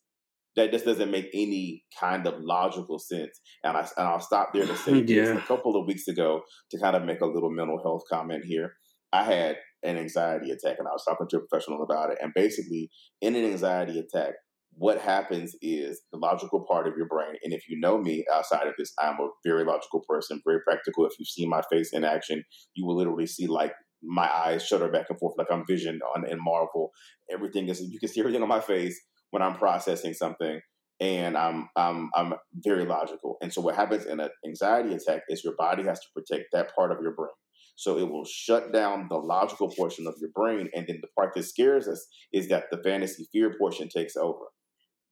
that 0.56 0.70
just 0.70 0.84
doesn't 0.84 1.10
make 1.10 1.28
any 1.34 1.84
kind 1.98 2.26
of 2.26 2.34
logical 2.40 2.98
sense 2.98 3.40
and, 3.62 3.76
I, 3.76 3.80
and 3.96 4.08
i'll 4.08 4.20
stop 4.20 4.52
there 4.52 4.66
to 4.66 4.76
say 4.76 5.02
yeah. 5.06 5.36
a 5.36 5.40
couple 5.42 5.76
of 5.76 5.86
weeks 5.86 6.08
ago 6.08 6.42
to 6.70 6.80
kind 6.80 6.96
of 6.96 7.04
make 7.04 7.20
a 7.20 7.26
little 7.26 7.50
mental 7.50 7.80
health 7.82 8.02
comment 8.10 8.44
here 8.44 8.74
i 9.12 9.22
had 9.22 9.56
an 9.82 9.96
anxiety 9.96 10.50
attack 10.50 10.76
and 10.78 10.88
i 10.88 10.92
was 10.92 11.04
talking 11.04 11.26
to 11.28 11.38
a 11.38 11.40
professional 11.46 11.82
about 11.82 12.10
it 12.10 12.18
and 12.20 12.32
basically 12.34 12.90
in 13.20 13.34
an 13.34 13.44
anxiety 13.44 13.98
attack 13.98 14.34
what 14.76 15.00
happens 15.00 15.54
is 15.62 16.02
the 16.12 16.18
logical 16.18 16.64
part 16.68 16.88
of 16.88 16.94
your 16.96 17.06
brain. 17.06 17.34
And 17.42 17.52
if 17.52 17.68
you 17.68 17.78
know 17.78 17.98
me 17.98 18.24
outside 18.32 18.66
of 18.66 18.74
this, 18.76 18.92
I'm 18.98 19.20
a 19.20 19.28
very 19.44 19.64
logical 19.64 20.02
person, 20.08 20.40
very 20.44 20.60
practical. 20.66 21.06
If 21.06 21.12
you've 21.18 21.28
seen 21.28 21.48
my 21.48 21.62
face 21.70 21.92
in 21.92 22.04
action, 22.04 22.42
you 22.74 22.86
will 22.86 22.96
literally 22.96 23.26
see 23.26 23.46
like 23.46 23.72
my 24.02 24.28
eyes 24.28 24.66
shudder 24.66 24.90
back 24.90 25.06
and 25.08 25.18
forth 25.18 25.34
like 25.38 25.46
I'm 25.50 25.64
vision 25.66 26.00
on 26.14 26.28
in 26.28 26.38
Marvel. 26.42 26.90
Everything 27.30 27.68
is 27.68 27.80
you 27.80 27.98
can 27.98 28.08
see 28.08 28.20
everything 28.20 28.42
on 28.42 28.48
my 28.48 28.60
face 28.60 29.00
when 29.34 29.42
I'm 29.42 29.56
processing 29.56 30.14
something. 30.14 30.60
And 31.00 31.36
I'm 31.36 31.68
I'm 31.74 32.08
I'm 32.14 32.34
very 32.54 32.86
logical. 32.86 33.36
And 33.42 33.52
so 33.52 33.60
what 33.60 33.74
happens 33.74 34.06
in 34.06 34.20
an 34.20 34.30
anxiety 34.46 34.94
attack 34.94 35.22
is 35.28 35.42
your 35.42 35.56
body 35.58 35.82
has 35.82 35.98
to 35.98 36.06
protect 36.14 36.44
that 36.52 36.72
part 36.76 36.92
of 36.92 36.98
your 37.02 37.16
brain. 37.16 37.34
So 37.74 37.98
it 37.98 38.08
will 38.08 38.24
shut 38.24 38.72
down 38.72 39.08
the 39.10 39.16
logical 39.16 39.68
portion 39.68 40.06
of 40.06 40.14
your 40.20 40.30
brain. 40.32 40.70
And 40.72 40.86
then 40.86 41.00
the 41.02 41.08
part 41.18 41.34
that 41.34 41.42
scares 41.42 41.88
us 41.88 42.06
is 42.32 42.48
that 42.48 42.66
the 42.70 42.80
fantasy 42.84 43.26
fear 43.32 43.52
portion 43.58 43.88
takes 43.88 44.14
over. 44.14 44.44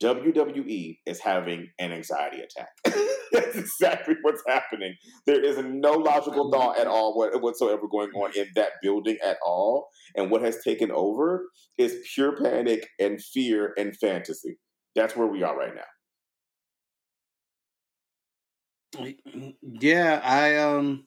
WWE 0.01 0.99
is 1.05 1.19
having 1.19 1.71
an 1.81 1.91
anxiety 1.91 2.43
attack. 2.43 2.69
That's 3.53 3.65
exactly 3.81 4.15
what's 4.23 4.43
happening. 4.47 4.97
There 5.27 5.43
is 5.43 5.59
no 5.59 5.93
logical 5.93 6.51
thought 6.51 6.79
at 6.79 6.87
all 6.87 7.15
whatsoever 7.17 7.83
going 7.91 8.11
on 8.11 8.33
in 8.37 8.49
that 8.55 8.73
building 8.83 9.19
at 9.25 9.39
all. 9.45 9.89
And 10.17 10.31
what 10.31 10.43
has 10.43 10.63
taken 10.63 10.91
over 10.91 11.45
is 11.79 12.07
pure 12.15 12.37
panic 12.37 12.89
and 12.99 13.23
fear 13.23 13.73
and 13.77 13.97
fantasy. 13.97 14.59
That's 14.95 15.17
where 15.17 15.27
we 15.27 15.43
are 15.43 15.57
right 15.57 15.75
now. 15.75 15.83
Yeah, 19.63 20.21
I 20.23 20.57
um 20.59 21.07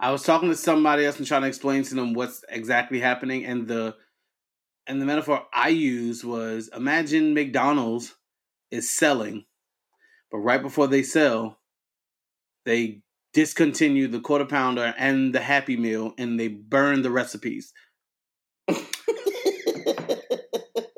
I 0.00 0.10
was 0.10 0.22
talking 0.22 0.48
to 0.48 0.56
somebody 0.56 1.04
else 1.04 1.18
and 1.18 1.26
trying 1.26 1.42
to 1.42 1.48
explain 1.48 1.82
to 1.84 1.94
them 1.94 2.14
what's 2.14 2.42
exactly 2.48 3.00
happening 3.00 3.44
and 3.44 3.68
the 3.68 3.96
and 4.86 5.00
the 5.00 5.06
metaphor 5.06 5.46
I 5.52 5.68
used 5.68 6.24
was 6.24 6.70
imagine 6.74 7.34
McDonald's 7.34 8.14
is 8.70 8.90
selling, 8.90 9.44
but 10.30 10.38
right 10.38 10.62
before 10.62 10.88
they 10.88 11.02
sell, 11.02 11.58
they 12.64 13.00
discontinued 13.32 14.12
the 14.12 14.20
quarter 14.20 14.44
pounder 14.44 14.94
and 14.98 15.34
the 15.34 15.40
Happy 15.40 15.76
Meal 15.76 16.14
and 16.18 16.38
they 16.38 16.48
burned 16.48 17.04
the 17.04 17.10
recipes. 17.10 17.72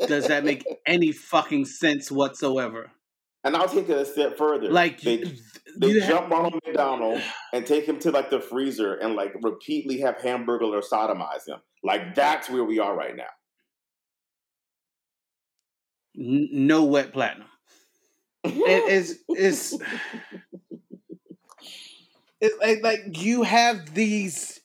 Does 0.07 0.29
that 0.29 0.45
make 0.45 0.65
any 0.87 1.13
fucking 1.13 1.65
sense 1.65 2.11
whatsoever? 2.11 2.91
And 3.43 3.57
I'll 3.57 3.69
take 3.69 3.89
it 3.89 3.99
a 3.99 4.05
step 4.05 4.37
further. 4.39 4.71
Like 4.71 5.01
they, 5.01 5.25
they 5.79 6.01
jump 6.01 6.31
have... 6.31 6.33
on 6.33 6.61
McDonald 6.65 7.23
and 7.53 7.67
take 7.67 7.87
him 7.87 7.99
to 8.01 8.11
like 8.11 8.31
the 8.31 8.41
freezer 8.41 8.95
and 8.95 9.15
like 9.15 9.35
repeatedly 9.43 10.01
have 10.01 10.21
hamburger 10.21 10.67
or 10.67 10.83
sodomize 10.83 11.47
him. 11.47 11.59
Like 11.83 12.15
that's 12.15 12.51
where 12.51 12.65
we 12.65 12.79
are 12.79 12.97
right 12.97 13.17
now 13.17 13.25
no 16.15 16.85
wet 16.85 17.13
platinum. 17.13 17.49
it 18.45 18.89
is 18.91 19.21
it's 19.29 19.75
like, 22.61 22.83
like 22.83 23.23
you 23.23 23.43
have 23.43 23.95
these 23.95 24.61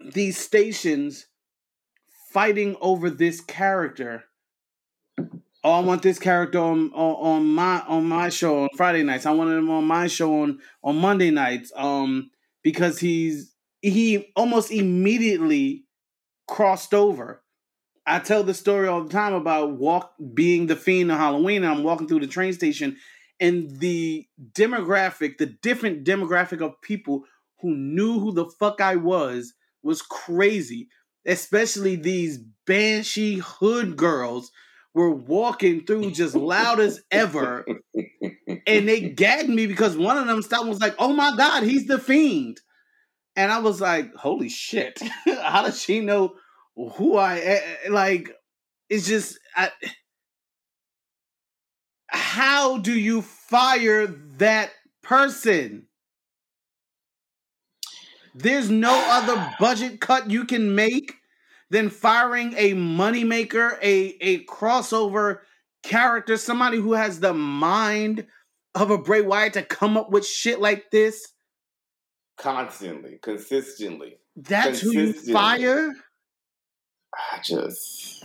these 0.00 0.38
stations 0.38 1.26
fighting 2.32 2.76
over 2.80 3.10
this 3.10 3.40
character 3.40 4.24
oh, 5.62 5.72
I 5.72 5.80
want 5.80 6.02
this 6.02 6.18
character 6.18 6.58
on, 6.58 6.90
on 6.92 7.14
on 7.40 7.46
my 7.54 7.80
on 7.80 8.06
my 8.06 8.28
show 8.28 8.62
on 8.62 8.68
Friday 8.76 9.02
nights. 9.02 9.26
I 9.26 9.32
wanted 9.32 9.58
him 9.58 9.70
on 9.70 9.84
my 9.84 10.06
show 10.06 10.42
on 10.42 10.58
on 10.82 10.96
Monday 10.96 11.30
nights. 11.30 11.72
Um, 11.76 12.30
because 12.62 12.98
he's 12.98 13.54
he 13.80 14.30
almost 14.36 14.70
immediately 14.70 15.84
crossed 16.46 16.94
over. 16.94 17.42
I 18.06 18.18
tell 18.18 18.42
the 18.42 18.54
story 18.54 18.88
all 18.88 19.04
the 19.04 19.10
time 19.10 19.34
about 19.34 19.72
walk 19.72 20.14
being 20.34 20.66
the 20.66 20.76
fiend 20.76 21.12
on 21.12 21.18
Halloween. 21.18 21.64
I'm 21.64 21.84
walking 21.84 22.08
through 22.08 22.20
the 22.20 22.26
train 22.26 22.52
station, 22.52 22.96
and 23.40 23.80
the 23.80 24.26
demographic, 24.52 25.38
the 25.38 25.46
different 25.46 26.04
demographic 26.04 26.60
of 26.60 26.80
people 26.82 27.24
who 27.60 27.74
knew 27.74 28.20
who 28.20 28.32
the 28.32 28.46
fuck 28.46 28.80
I 28.80 28.96
was, 28.96 29.54
was 29.82 30.02
crazy. 30.02 30.88
Especially 31.26 31.96
these 31.96 32.38
banshee 32.66 33.38
hood 33.38 33.96
girls 33.96 34.50
were 34.94 35.10
walking 35.10 35.84
through 35.84 36.10
just 36.12 36.34
loud 36.34 36.80
as 36.80 37.02
ever. 37.10 37.64
And 38.66 38.88
they 38.88 39.00
gagged 39.16 39.48
me 39.48 39.66
because 39.66 39.96
one 39.96 40.18
of 40.18 40.26
them 40.26 40.42
stopped 40.42 40.62
and 40.62 40.70
was 40.70 40.80
like, 40.80 40.94
oh 40.98 41.12
my 41.12 41.34
God, 41.36 41.62
he's 41.62 41.86
the 41.86 41.98
fiend. 41.98 42.60
And 43.36 43.52
I 43.52 43.58
was 43.58 43.80
like, 43.80 44.14
holy 44.14 44.48
shit. 44.48 45.00
How 45.26 45.62
does 45.62 45.80
she 45.80 46.00
know 46.00 46.34
who 46.74 47.16
I 47.16 47.36
am? 47.36 47.92
Like, 47.92 48.30
it's 48.88 49.06
just, 49.06 49.38
I, 49.54 49.70
how 52.10 52.78
do 52.78 52.92
you 52.92 53.22
fire 53.22 54.06
that 54.38 54.72
person? 55.02 55.86
There's 58.34 58.70
no 58.70 59.04
other 59.08 59.54
budget 59.58 60.00
cut 60.00 60.30
you 60.30 60.44
can 60.44 60.74
make 60.74 61.14
than 61.70 61.88
firing 61.88 62.54
a 62.56 62.74
moneymaker, 62.74 63.78
a, 63.80 64.16
a 64.20 64.44
crossover 64.44 65.40
character, 65.82 66.36
somebody 66.36 66.78
who 66.78 66.92
has 66.92 67.20
the 67.20 67.34
mind 67.34 68.26
of 68.74 68.90
a 68.90 68.98
Bray 68.98 69.22
Wyatt 69.22 69.54
to 69.54 69.62
come 69.62 69.96
up 69.96 70.10
with 70.10 70.26
shit 70.26 70.60
like 70.60 70.90
this. 70.90 71.32
Constantly, 72.36 73.18
consistently. 73.22 74.18
That's 74.36 74.80
who 74.80 74.92
you 74.92 75.12
fire? 75.12 75.92
I 77.32 77.40
just. 77.42 78.24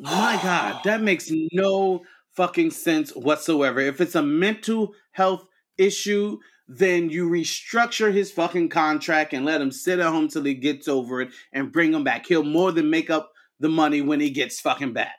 My 0.00 0.40
God, 0.42 0.80
that 0.84 1.02
makes 1.02 1.30
no 1.52 2.04
fucking 2.32 2.70
sense 2.70 3.14
whatsoever. 3.14 3.80
If 3.80 4.00
it's 4.00 4.14
a 4.14 4.22
mental 4.22 4.94
health 5.12 5.44
issue, 5.76 6.38
then 6.66 7.10
you 7.10 7.28
restructure 7.28 8.10
his 8.10 8.32
fucking 8.32 8.70
contract 8.70 9.34
and 9.34 9.44
let 9.44 9.60
him 9.60 9.70
sit 9.70 9.98
at 9.98 10.06
home 10.06 10.28
till 10.28 10.44
he 10.44 10.54
gets 10.54 10.88
over 10.88 11.20
it 11.20 11.32
and 11.52 11.70
bring 11.70 11.92
him 11.92 12.02
back. 12.02 12.24
He'll 12.24 12.44
more 12.44 12.72
than 12.72 12.88
make 12.88 13.10
up 13.10 13.32
the 13.58 13.68
money 13.68 14.00
when 14.00 14.20
he 14.20 14.30
gets 14.30 14.58
fucking 14.58 14.94
back. 14.94 15.16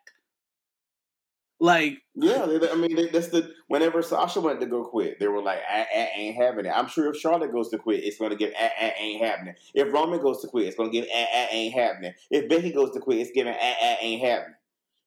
Like, 1.60 2.00
yeah, 2.16 2.48
I 2.72 2.76
mean, 2.76 3.10
that's 3.14 3.28
the 3.28 3.54
whenever 3.68 4.02
Sasha 4.02 4.42
went 4.42 4.62
to 4.62 4.66
go 4.66 4.84
quit, 4.84 5.20
they 5.20 5.28
were 5.28 5.44
like, 5.44 5.60
I, 5.70 5.86
I 5.96 6.10
ain't 6.16 6.36
having 6.36 6.66
it. 6.66 6.72
I'm 6.76 6.88
sure 6.88 7.14
if 7.14 7.18
Charlotte 7.18 7.52
goes 7.52 7.70
to 7.70 7.78
quit, 7.78 8.04
it's 8.04 8.18
going 8.18 8.32
to 8.32 8.36
give, 8.36 8.52
I, 8.60 8.72
I 8.82 8.94
ain't 9.00 9.24
happening. 9.24 9.54
If 9.76 9.94
Roman 9.94 10.20
goes 10.20 10.42
to 10.42 10.48
quit, 10.48 10.66
it's 10.66 10.76
going 10.76 10.90
to 10.90 10.92
give, 10.92 11.06
I, 11.14 11.28
I 11.34 11.50
ain't 11.52 11.76
happening. 11.76 12.14
If 12.32 12.50
Becky 12.50 12.72
goes 12.72 12.92
to 12.94 13.00
quit, 13.00 13.20
it's 13.20 13.30
giving, 13.30 13.54
I, 13.54 13.76
I 13.80 13.98
ain't 14.02 14.26
happening. 14.26 14.56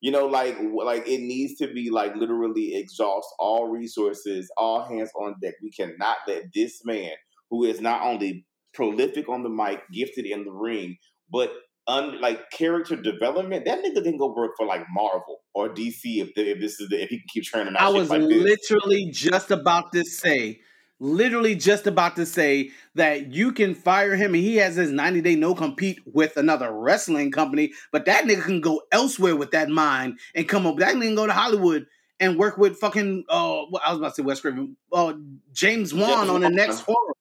You 0.04 0.10
know, 0.10 0.26
like 0.26 0.58
like 0.60 1.08
it 1.08 1.22
needs 1.22 1.54
to 1.60 1.72
be 1.72 1.88
like 1.88 2.14
literally 2.14 2.74
exhaust 2.74 3.26
all 3.38 3.70
resources, 3.70 4.52
all 4.58 4.86
hands 4.86 5.10
on 5.18 5.36
deck. 5.40 5.54
We 5.62 5.70
cannot 5.70 6.18
let 6.28 6.42
this 6.54 6.82
man, 6.84 7.12
who 7.50 7.64
is 7.64 7.80
not 7.80 8.02
only 8.02 8.44
prolific 8.74 9.30
on 9.30 9.42
the 9.42 9.48
mic, 9.48 9.80
gifted 9.94 10.26
in 10.26 10.44
the 10.44 10.50
ring, 10.50 10.98
but 11.32 11.54
un, 11.86 12.20
like 12.20 12.50
character 12.50 12.96
development, 12.96 13.64
that 13.64 13.82
nigga 13.82 14.04
can 14.04 14.18
go 14.18 14.30
work 14.36 14.50
for 14.58 14.66
like 14.66 14.84
Marvel 14.90 15.38
or 15.54 15.70
DC 15.70 16.00
if, 16.04 16.34
the, 16.34 16.50
if 16.50 16.60
this 16.60 16.78
is 16.80 16.90
the, 16.90 17.02
if 17.02 17.08
he 17.08 17.16
can 17.16 17.26
keep 17.32 17.44
turning 17.50 17.74
out. 17.74 17.80
I 17.80 17.88
was 17.88 18.10
like 18.10 18.20
literally 18.20 19.10
just 19.10 19.50
about 19.50 19.90
to 19.92 20.04
say 20.04 20.60
literally 21.00 21.54
just 21.54 21.86
about 21.86 22.16
to 22.16 22.26
say 22.26 22.70
that 22.94 23.32
you 23.32 23.52
can 23.52 23.74
fire 23.74 24.16
him 24.16 24.34
and 24.34 24.42
he 24.42 24.56
has 24.56 24.76
his 24.76 24.90
90 24.90 25.20
day 25.20 25.34
no 25.34 25.54
compete 25.54 26.00
with 26.06 26.36
another 26.36 26.72
wrestling 26.72 27.30
company, 27.30 27.72
but 27.92 28.04
that 28.06 28.24
nigga 28.24 28.42
can 28.42 28.60
go 28.60 28.82
elsewhere 28.92 29.36
with 29.36 29.50
that 29.50 29.68
mind 29.68 30.18
and 30.34 30.48
come 30.48 30.66
up. 30.66 30.78
That 30.78 30.94
nigga 30.94 31.02
can 31.02 31.14
go 31.14 31.26
to 31.26 31.32
Hollywood 31.32 31.86
and 32.20 32.38
work 32.38 32.56
with 32.56 32.78
fucking 32.78 33.24
uh 33.28 33.62
I 33.62 33.90
was 33.90 33.98
about 33.98 34.08
to 34.10 34.14
say 34.14 34.22
Wes 34.22 34.40
Craven, 34.40 34.76
uh 34.92 35.14
James 35.52 35.92
Wan 35.92 36.30
on 36.30 36.40
the 36.40 36.50
next 36.50 36.80
horror. 36.80 37.14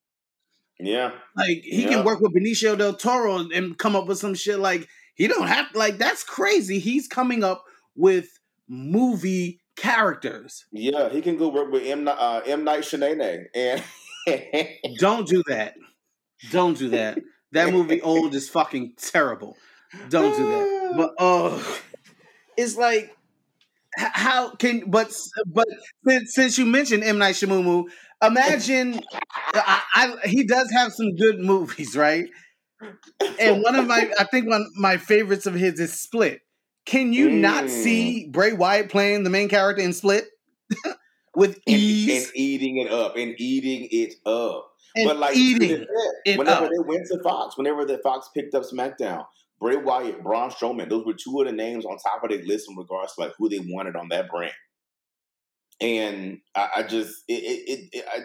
Yeah. 0.80 1.12
Like 1.36 1.64
he 1.64 1.84
yeah. 1.84 1.90
can 1.90 2.06
work 2.06 2.20
with 2.20 2.34
Benicio 2.34 2.78
del 2.78 2.94
Toro 2.94 3.50
and 3.50 3.78
come 3.78 3.96
up 3.96 4.06
with 4.08 4.20
some 4.20 4.36
shit 4.36 4.60
like 4.60 4.88
he 5.16 5.28
don't 5.28 5.48
have 5.48 5.68
like 5.74 5.98
that's 5.98 6.24
crazy. 6.24 6.80
He's 6.80 7.08
coming 7.08 7.44
up 7.44 7.64
with 7.96 8.40
movie 8.68 9.62
characters. 9.76 10.66
Yeah, 10.72 11.10
he 11.10 11.22
can 11.22 11.38
go 11.38 11.50
work 11.50 11.72
with 11.72 11.86
M. 11.86 12.08
Uh, 12.08 12.42
M. 12.46 12.64
Night 12.64 12.84
Shenane 12.84 13.46
and 13.56 13.84
don't 15.00 15.28
do 15.28 15.44
that. 15.48 15.76
Don't 16.52 16.78
do 16.78 16.90
that. 16.90 17.20
That 17.52 17.72
movie 17.72 18.02
old 18.04 18.34
is 18.36 18.50
fucking 18.50 18.94
terrible. 18.98 19.58
Don't 20.10 20.36
do 20.36 20.46
that. 20.46 20.80
But 20.96 21.10
oh, 21.18 21.80
it's 22.56 22.78
like 22.78 23.18
how 23.98 24.52
can 24.56 24.92
but 24.92 25.12
but 25.48 25.68
since, 26.08 26.36
since 26.36 26.58
you 26.60 26.68
mentioned 26.68 27.04
M 27.04 27.18
Night 27.18 27.34
Shyamalan, 27.34 27.86
imagine 28.22 29.02
I, 29.54 29.82
I, 29.96 30.28
he 30.28 30.44
does 30.46 30.70
have 30.72 30.94
some 30.94 31.16
good 31.16 31.40
movies, 31.40 31.96
right? 31.96 32.28
And 33.40 33.64
one 33.64 33.76
of 33.76 33.88
my 33.88 34.12
I 34.20 34.26
think 34.26 34.48
one 34.48 34.62
of 34.62 34.68
my 34.76 34.98
favorites 34.98 35.48
of 35.48 35.56
his 35.56 35.80
is 35.80 36.00
Split. 36.00 36.42
Can 36.86 37.14
you 37.14 37.30
mm. 37.30 37.40
not 37.40 37.70
see 37.70 38.28
Bray 38.28 38.54
Wyatt 38.54 38.90
playing 38.90 39.24
the 39.24 39.30
main 39.30 39.50
character 39.50 39.82
in 39.82 39.94
Split 39.94 40.26
with 41.36 41.60
ease 41.66 42.10
and, 42.10 42.26
and, 42.26 42.32
eating 42.36 42.78
it 42.78 42.92
up 42.92 43.16
and 43.16 43.36
eating 43.38 43.88
it 43.92 44.16
up? 44.26 44.70
And 44.96 45.08
but 45.08 45.18
like 45.18 45.36
eating 45.36 45.86
it 46.26 46.38
whenever 46.38 46.66
up. 46.66 46.70
they 46.70 46.84
went 46.86 47.08
to 47.08 47.20
Fox, 47.24 47.58
whenever 47.58 47.86
the 47.86 47.98
Fox 48.00 48.30
picked 48.36 48.54
up 48.54 48.64
SmackDown, 48.64 49.26
Bray 49.60 49.78
Wyatt, 49.78 50.22
Braun 50.22 50.52
Strowman, 50.52 50.90
those 50.90 51.06
were 51.06 51.14
two 51.14 51.40
of 51.40 51.48
the 51.48 51.54
names 51.54 51.86
on 51.86 51.98
top 51.98 52.24
of 52.24 52.30
their 52.30 52.44
list 52.44 52.70
in 52.70 52.76
regards 52.76 53.16
to 53.16 53.22
like 53.22 53.34
who 53.38 53.50
they 53.50 53.60
wanted 53.60 53.96
on 53.96 54.10
that 54.10 54.30
brand. 54.30 54.54
And 55.82 56.40
I, 56.54 56.70
I 56.78 56.84
just 56.84 57.24
it, 57.28 57.42
it, 57.42 57.90
it, 57.94 58.06
I 58.08 58.20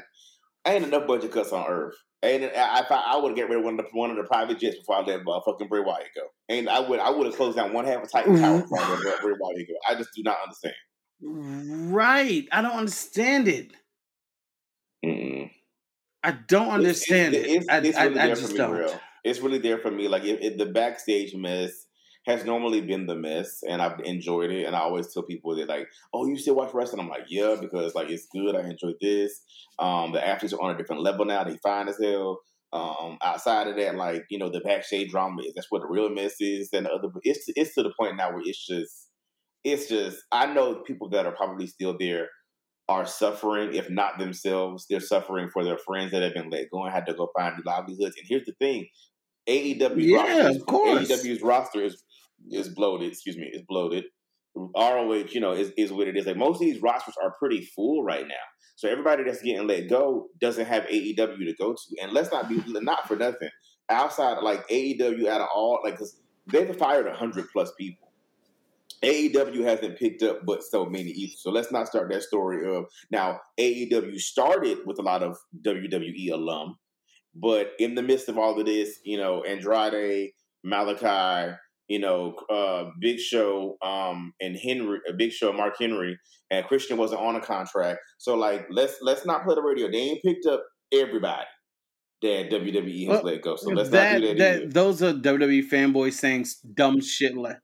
ain't 0.74 0.84
enough 0.84 1.06
budget 1.06 1.32
cuts 1.32 1.52
on 1.52 1.66
Earth 1.68 1.94
and 2.22 2.44
I, 2.44 2.80
I, 2.80 3.04
I 3.14 3.16
would 3.16 3.36
get 3.36 3.48
rid 3.48 3.58
of 3.58 3.64
one 3.64 3.78
of 3.78 3.86
the 3.86 3.90
one 3.92 4.10
of 4.10 4.16
the 4.16 4.24
private 4.24 4.58
jets 4.58 4.76
before 4.76 4.96
I 4.96 5.00
let 5.02 5.20
uh, 5.20 5.40
fucking 5.44 5.68
Bray 5.68 5.80
Wyatt 5.80 6.08
go. 6.14 6.22
And 6.48 6.68
I 6.68 6.80
would 6.80 6.98
I 6.98 7.10
would 7.10 7.26
have 7.26 7.36
closed 7.36 7.56
down 7.56 7.72
one 7.72 7.84
half 7.84 8.02
of 8.02 8.10
Titan 8.10 8.38
Tower 8.40 8.60
before 8.62 8.80
I 8.80 8.90
let 9.04 9.20
Bray 9.20 9.34
Wyatt 9.38 9.68
go. 9.68 9.74
I 9.88 9.94
just 9.94 10.10
do 10.14 10.22
not 10.24 10.36
understand. 10.42 10.74
Right, 11.92 12.46
I 12.50 12.62
don't 12.62 12.76
understand 12.76 13.48
it. 13.48 13.72
Mm. 15.04 15.50
I 16.24 16.32
don't 16.32 16.70
understand 16.70 17.34
it's, 17.34 17.46
it's, 17.46 17.66
it. 17.68 17.86
It's, 17.86 17.96
I, 17.96 18.06
really 18.06 18.20
I, 18.20 18.24
I 18.24 18.28
just 18.28 18.56
don't. 18.56 18.76
Real. 18.76 19.00
It's 19.24 19.40
really 19.40 19.58
there 19.58 19.78
for 19.78 19.90
me. 19.90 20.08
Like 20.08 20.24
if, 20.24 20.40
if 20.40 20.58
the 20.58 20.66
backstage 20.66 21.34
mess 21.34 21.86
has 22.29 22.45
normally 22.45 22.83
been 22.83 23.07
the 23.07 23.14
mess, 23.16 23.62
and 23.68 23.81
I've 23.81 23.99
enjoyed 24.01 24.51
it. 24.51 24.64
And 24.64 24.76
I 24.76 24.81
always 24.81 25.12
tell 25.12 25.22
people 25.22 25.57
that 25.57 25.68
like, 25.68 25.89
"Oh, 26.12 26.26
you 26.26 26.37
still 26.37 26.57
watch 26.57 26.74
wrestling?" 26.74 27.01
I'm 27.01 27.09
like, 27.09 27.26
"Yeah," 27.29 27.57
because 27.59 27.95
like 27.95 28.11
it's 28.11 28.29
good. 28.31 28.55
I 28.55 28.61
enjoy 28.61 28.93
this. 29.01 29.43
Um, 29.79 30.12
the 30.12 30.26
athletes 30.26 30.53
are 30.53 30.61
on 30.61 30.74
a 30.74 30.79
different 30.79 31.03
level 31.03 31.24
now. 31.24 31.45
They 31.45 31.57
fine 31.62 31.89
as 31.89 31.99
hell. 32.03 32.41
Um, 32.70 33.16
outside 33.22 33.66
of 33.68 33.76
that, 33.76 33.95
like 33.95 34.24
you 34.29 34.39
know, 34.39 34.51
the 34.51 34.61
backstage 34.61 35.11
drama 35.11 35.41
is 35.43 35.55
that's 35.55 35.70
what 35.70 35.81
the 35.81 35.89
real 35.89 36.11
mess 36.11 36.35
is. 36.41 36.68
And 36.72 36.85
the 36.85 36.93
other, 36.93 37.09
it's 37.22 37.45
it's 37.49 37.74
to 37.74 37.83
the 37.83 37.95
point 37.99 38.16
now 38.16 38.31
where 38.31 38.43
it's 38.45 38.64
just, 38.66 39.09
it's 39.64 39.89
just. 39.89 40.18
I 40.31 40.53
know 40.53 40.83
people 40.87 41.09
that 41.11 41.24
are 41.24 41.35
probably 41.35 41.66
still 41.66 41.97
there 41.99 42.29
are 42.91 43.07
suffering, 43.07 43.74
if 43.74 43.89
not 43.89 44.18
themselves, 44.18 44.87
they're 44.89 45.01
suffering 45.01 45.49
for 45.51 45.64
their 45.64 45.79
friends 45.79 46.11
that 46.12 46.22
have 46.22 46.35
been 46.35 46.51
let 46.51 46.70
go 46.70 46.85
and 46.85 46.93
had 46.93 47.07
to 47.07 47.14
go 47.14 47.31
find 47.37 47.57
new 47.57 47.62
livelihoods. 47.64 48.16
And 48.18 48.26
here's 48.29 48.45
the 48.45 48.55
thing: 48.59 48.87
AEW, 49.49 49.95
yeah, 49.97 50.43
roster, 50.43 50.61
of 50.61 50.66
course, 50.66 51.09
AEW's 51.11 51.41
roster 51.41 51.83
is 51.83 52.03
is 52.51 52.68
bloated. 52.68 53.12
Excuse 53.12 53.36
me, 53.36 53.51
is 53.53 53.62
bloated. 53.68 54.05
ROH, 54.76 55.26
you 55.30 55.40
know, 55.40 55.53
is, 55.53 55.72
is 55.76 55.92
what 55.92 56.09
it 56.09 56.16
is. 56.16 56.26
Like 56.26 56.36
most 56.36 56.57
of 56.57 56.61
these 56.61 56.82
rosters 56.82 57.14
are 57.22 57.34
pretty 57.38 57.64
full 57.76 58.03
right 58.03 58.26
now. 58.26 58.34
So 58.76 58.88
everybody 58.88 59.24
that's 59.24 59.42
getting 59.42 59.66
let 59.66 59.88
go 59.88 60.28
doesn't 60.40 60.66
have 60.66 60.84
AEW 60.84 61.16
to 61.16 61.55
go 61.59 61.72
to. 61.72 62.03
And 62.03 62.12
let's 62.12 62.30
not 62.30 62.49
be 62.49 62.62
not 62.66 63.09
for 63.09 63.16
nothing. 63.16 63.51
Outside 63.90 64.42
like 64.42 64.68
AEW 64.68 65.26
out 65.26 65.40
of 65.40 65.49
all 65.55 65.80
like 65.82 65.99
cause 65.99 66.20
they've 66.46 66.76
fired 66.76 67.12
hundred 67.12 67.46
plus 67.53 67.72
people. 67.78 68.12
AEW 69.03 69.64
hasn't 69.64 69.99
picked 69.99 70.22
up 70.22 70.44
but 70.44 70.62
so 70.62 70.84
many 70.86 71.11
either. 71.11 71.34
So 71.36 71.51
let's 71.51 71.70
not 71.70 71.88
start 71.88 72.11
that 72.11 72.22
story 72.22 72.68
of 72.72 72.84
now 73.11 73.40
AEW 73.59 74.18
started 74.18 74.78
with 74.86 74.99
a 74.99 75.03
lot 75.03 75.22
of 75.22 75.36
WWE 75.66 76.32
alum, 76.32 76.76
but 77.34 77.72
in 77.78 77.94
the 77.94 78.03
midst 78.03 78.28
of 78.28 78.38
all 78.38 78.59
of 78.59 78.66
this, 78.66 79.01
you 79.05 79.18
know, 79.18 79.42
Andrade, 79.44 80.30
Malakai, 80.66 81.57
you 81.89 81.99
know, 81.99 82.34
uh, 82.51 82.91
Big 83.01 83.18
Show 83.18 83.76
um, 83.82 84.32
and 84.41 84.57
Henry, 84.57 85.01
uh, 85.09 85.12
Big 85.16 85.32
Show, 85.32 85.53
Mark 85.53 85.74
Henry, 85.78 86.18
and 86.51 86.64
Christian 86.66 86.97
wasn't 86.97 87.20
on 87.20 87.36
a 87.36 87.41
contract. 87.41 88.01
So 88.18 88.36
like, 88.36 88.66
let's 88.70 88.99
let's 89.03 89.26
not 89.26 89.45
play 89.45 89.55
the 89.55 89.62
radio. 89.62 89.91
They 89.91 89.99
ain't 89.99 90.22
picked 90.22 90.47
up 90.47 90.62
everybody 90.93 91.47
that 92.22 92.51
WWE 92.51 93.01
has 93.01 93.09
well, 93.09 93.22
let 93.22 93.43
go. 93.43 93.57
So 93.57 93.70
let's 93.70 93.91
that, 93.91 94.12
not 94.14 94.20
do 94.20 94.28
that. 94.39 94.61
that 94.61 94.74
those 94.74 95.03
are 95.03 95.12
WWE 95.12 95.68
fanboys 95.68 96.14
saying 96.14 96.47
dumb 96.74 97.01
shit 97.01 97.36
like 97.36 97.59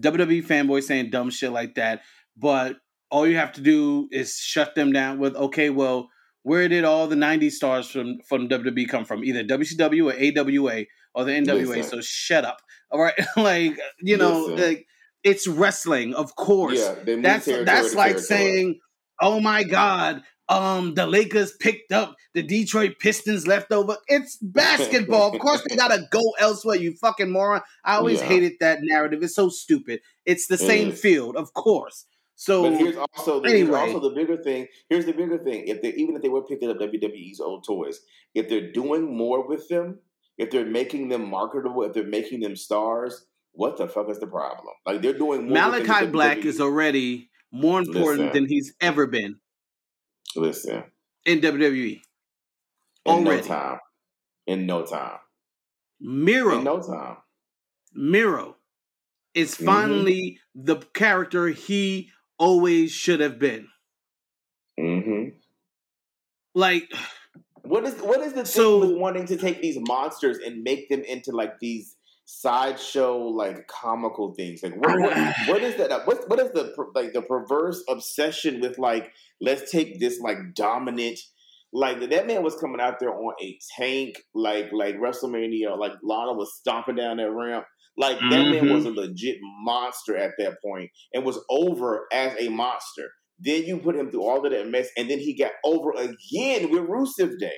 WWE 0.00 0.44
fanboys 0.44 0.84
saying 0.84 1.10
dumb 1.10 1.30
shit 1.30 1.52
like 1.52 1.74
that, 1.76 2.02
but 2.36 2.76
all 3.10 3.26
you 3.26 3.36
have 3.36 3.52
to 3.52 3.60
do 3.60 4.08
is 4.10 4.36
shut 4.36 4.74
them 4.74 4.92
down 4.92 5.18
with, 5.18 5.34
okay, 5.34 5.70
well, 5.70 6.08
where 6.42 6.68
did 6.68 6.84
all 6.84 7.06
the 7.08 7.16
90s 7.16 7.52
stars 7.52 7.90
from, 7.90 8.18
from 8.28 8.48
WWE 8.48 8.88
come 8.88 9.04
from? 9.04 9.24
Either 9.24 9.44
WCW 9.44 10.12
or 10.12 10.40
AWA 10.40 10.84
or 11.14 11.24
the 11.24 11.32
NWA. 11.32 11.66
Listen. 11.66 11.82
So 11.84 12.00
shut 12.00 12.44
up. 12.44 12.58
All 12.90 13.00
right. 13.00 13.14
like, 13.36 13.78
you 14.00 14.16
know, 14.16 14.46
Listen. 14.46 14.68
like, 14.68 14.86
it's 15.24 15.46
wrestling, 15.46 16.14
of 16.14 16.34
course. 16.36 16.78
Yeah, 16.78 17.16
that's 17.20 17.46
that's 17.46 17.94
like 17.94 18.18
saying, 18.18 18.78
"Oh 19.20 19.40
my 19.40 19.64
God, 19.64 20.22
um, 20.48 20.94
the 20.94 21.06
Lakers 21.06 21.52
picked 21.58 21.90
up 21.92 22.14
the 22.34 22.42
Detroit 22.42 22.98
Pistons 23.00 23.46
leftover." 23.46 23.96
It's 24.06 24.36
basketball. 24.36 25.34
of 25.34 25.40
course, 25.40 25.62
they 25.68 25.74
gotta 25.76 26.06
go 26.10 26.22
elsewhere. 26.38 26.76
You 26.76 26.94
fucking 26.94 27.30
moron. 27.30 27.62
I 27.84 27.96
always 27.96 28.20
Yeah. 28.20 28.26
hated 28.28 28.52
that 28.60 28.78
narrative. 28.82 29.22
It's 29.22 29.34
so 29.34 29.48
stupid. 29.48 30.00
It's 30.24 30.46
the 30.46 30.56
same 30.58 30.90
is. 30.90 31.00
field, 31.00 31.36
of 31.36 31.52
course. 31.52 32.06
So 32.36 32.62
But 32.70 32.78
here's 32.78 32.96
also 32.96 33.40
the, 33.40 33.48
here's 33.48 33.62
anyway. 33.62 33.80
also 33.80 33.98
the 33.98 34.14
bigger 34.14 34.36
thing. 34.36 34.68
Here's 34.88 35.04
the 35.06 35.12
bigger 35.12 35.38
thing. 35.38 35.66
If 35.66 35.82
they 35.82 35.92
even 35.94 36.14
if 36.14 36.22
they 36.22 36.28
were 36.28 36.42
picking 36.44 36.70
up 36.70 36.78
WWE's 36.78 37.40
old 37.40 37.64
toys, 37.66 37.98
if 38.34 38.48
they're 38.48 38.70
doing 38.70 39.16
more 39.16 39.46
with 39.46 39.66
them, 39.68 39.98
if 40.38 40.50
they're 40.50 40.66
making 40.66 41.08
them 41.08 41.28
marketable, 41.28 41.82
if 41.82 41.92
they're 41.92 42.06
making 42.06 42.40
them 42.40 42.56
stars, 42.56 43.26
what 43.52 43.76
the 43.76 43.88
fuck 43.88 44.08
is 44.08 44.20
the 44.20 44.26
problem? 44.26 44.74
Like 44.86 45.02
they're 45.02 45.12
doing 45.18 45.48
more 45.48 45.58
Malakai 45.58 46.10
Black 46.12 46.38
is 46.38 46.60
already 46.60 47.30
more 47.52 47.80
important 47.80 48.26
Listen. 48.28 48.32
than 48.32 48.48
he's 48.48 48.74
ever 48.80 49.06
been 49.06 49.40
listen 50.36 50.84
in 51.24 51.40
WWE. 51.40 52.00
in 53.06 53.24
no 53.24 53.30
Already. 53.30 53.48
time. 53.48 53.78
In 54.46 54.66
no 54.66 54.84
time. 54.84 55.18
Miro. 56.00 56.58
In 56.58 56.64
no 56.64 56.80
time. 56.80 57.16
Miro 57.94 58.56
is 59.34 59.54
Mhm. 59.56 59.64
finally 59.64 60.38
the 60.54 60.76
character 60.94 61.48
he 61.48 62.10
always 62.38 62.92
should 62.92 63.20
have 63.20 63.38
been. 63.38 63.68
hmm 64.78 65.30
Like, 66.54 66.90
What 67.68 67.84
is 67.84 67.94
what 68.00 68.20
is 68.20 68.32
the 68.32 68.44
So- 68.46 68.80
thing 68.80 68.90
with 68.90 68.98
wanting 68.98 69.26
to 69.26 69.36
take 69.36 69.60
these 69.60 69.78
monsters 69.80 70.38
and 70.38 70.62
make 70.62 70.88
them 70.88 71.02
into 71.02 71.32
like 71.32 71.58
these 71.60 71.96
sideshow 72.24 73.16
like 73.18 73.66
comical 73.66 74.34
things? 74.34 74.62
Like 74.62 74.76
what 74.76 74.98
what, 75.00 75.16
what 75.48 75.62
is 75.62 75.76
that? 75.76 76.06
What 76.06 76.28
what 76.28 76.38
is 76.40 76.50
the 76.52 76.74
like 76.94 77.12
the 77.12 77.22
perverse 77.22 77.82
obsession 77.88 78.60
with 78.60 78.78
like 78.78 79.12
let's 79.40 79.70
take 79.70 80.00
this 80.00 80.20
like 80.20 80.38
dominant 80.54 81.18
like 81.72 82.00
that 82.08 82.26
man 82.26 82.42
was 82.42 82.56
coming 82.56 82.80
out 82.80 82.98
there 82.98 83.12
on 83.14 83.34
a 83.42 83.58
tank 83.76 84.16
like 84.34 84.70
like 84.72 84.96
WrestleMania 84.96 85.76
like 85.78 85.92
Lana 86.02 86.32
was 86.32 86.54
stomping 86.58 86.96
down 86.96 87.18
that 87.18 87.30
ramp. 87.30 87.64
Like 87.96 88.18
that 88.20 88.30
man 88.30 88.64
Mhm. 88.64 88.74
was 88.74 88.84
a 88.84 88.90
legit 88.90 89.38
monster 89.62 90.16
at 90.16 90.30
that 90.38 90.62
point 90.64 90.88
and 91.12 91.24
was 91.24 91.44
over 91.50 92.06
as 92.12 92.32
a 92.38 92.48
monster. 92.48 93.10
Then 93.38 93.64
you 93.64 93.78
put 93.78 93.96
him 93.96 94.10
through 94.10 94.24
all 94.24 94.44
of 94.44 94.52
that 94.52 94.68
mess, 94.68 94.88
and 94.96 95.08
then 95.08 95.18
he 95.18 95.36
got 95.36 95.52
over 95.64 95.92
again 95.92 96.70
with 96.70 96.88
Rusev 96.88 97.38
Day. 97.38 97.56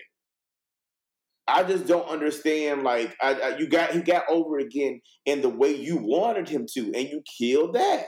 I 1.48 1.64
just 1.64 1.86
don't 1.86 2.08
understand. 2.08 2.82
Like, 2.82 3.16
I, 3.20 3.34
I, 3.34 3.58
you 3.58 3.66
got 3.66 3.90
he 3.90 4.00
got 4.00 4.24
over 4.28 4.58
again 4.58 5.00
in 5.26 5.42
the 5.42 5.48
way 5.48 5.74
you 5.74 5.96
wanted 5.96 6.48
him 6.48 6.66
to, 6.74 6.92
and 6.94 7.08
you 7.08 7.22
killed 7.38 7.74
that. 7.74 8.06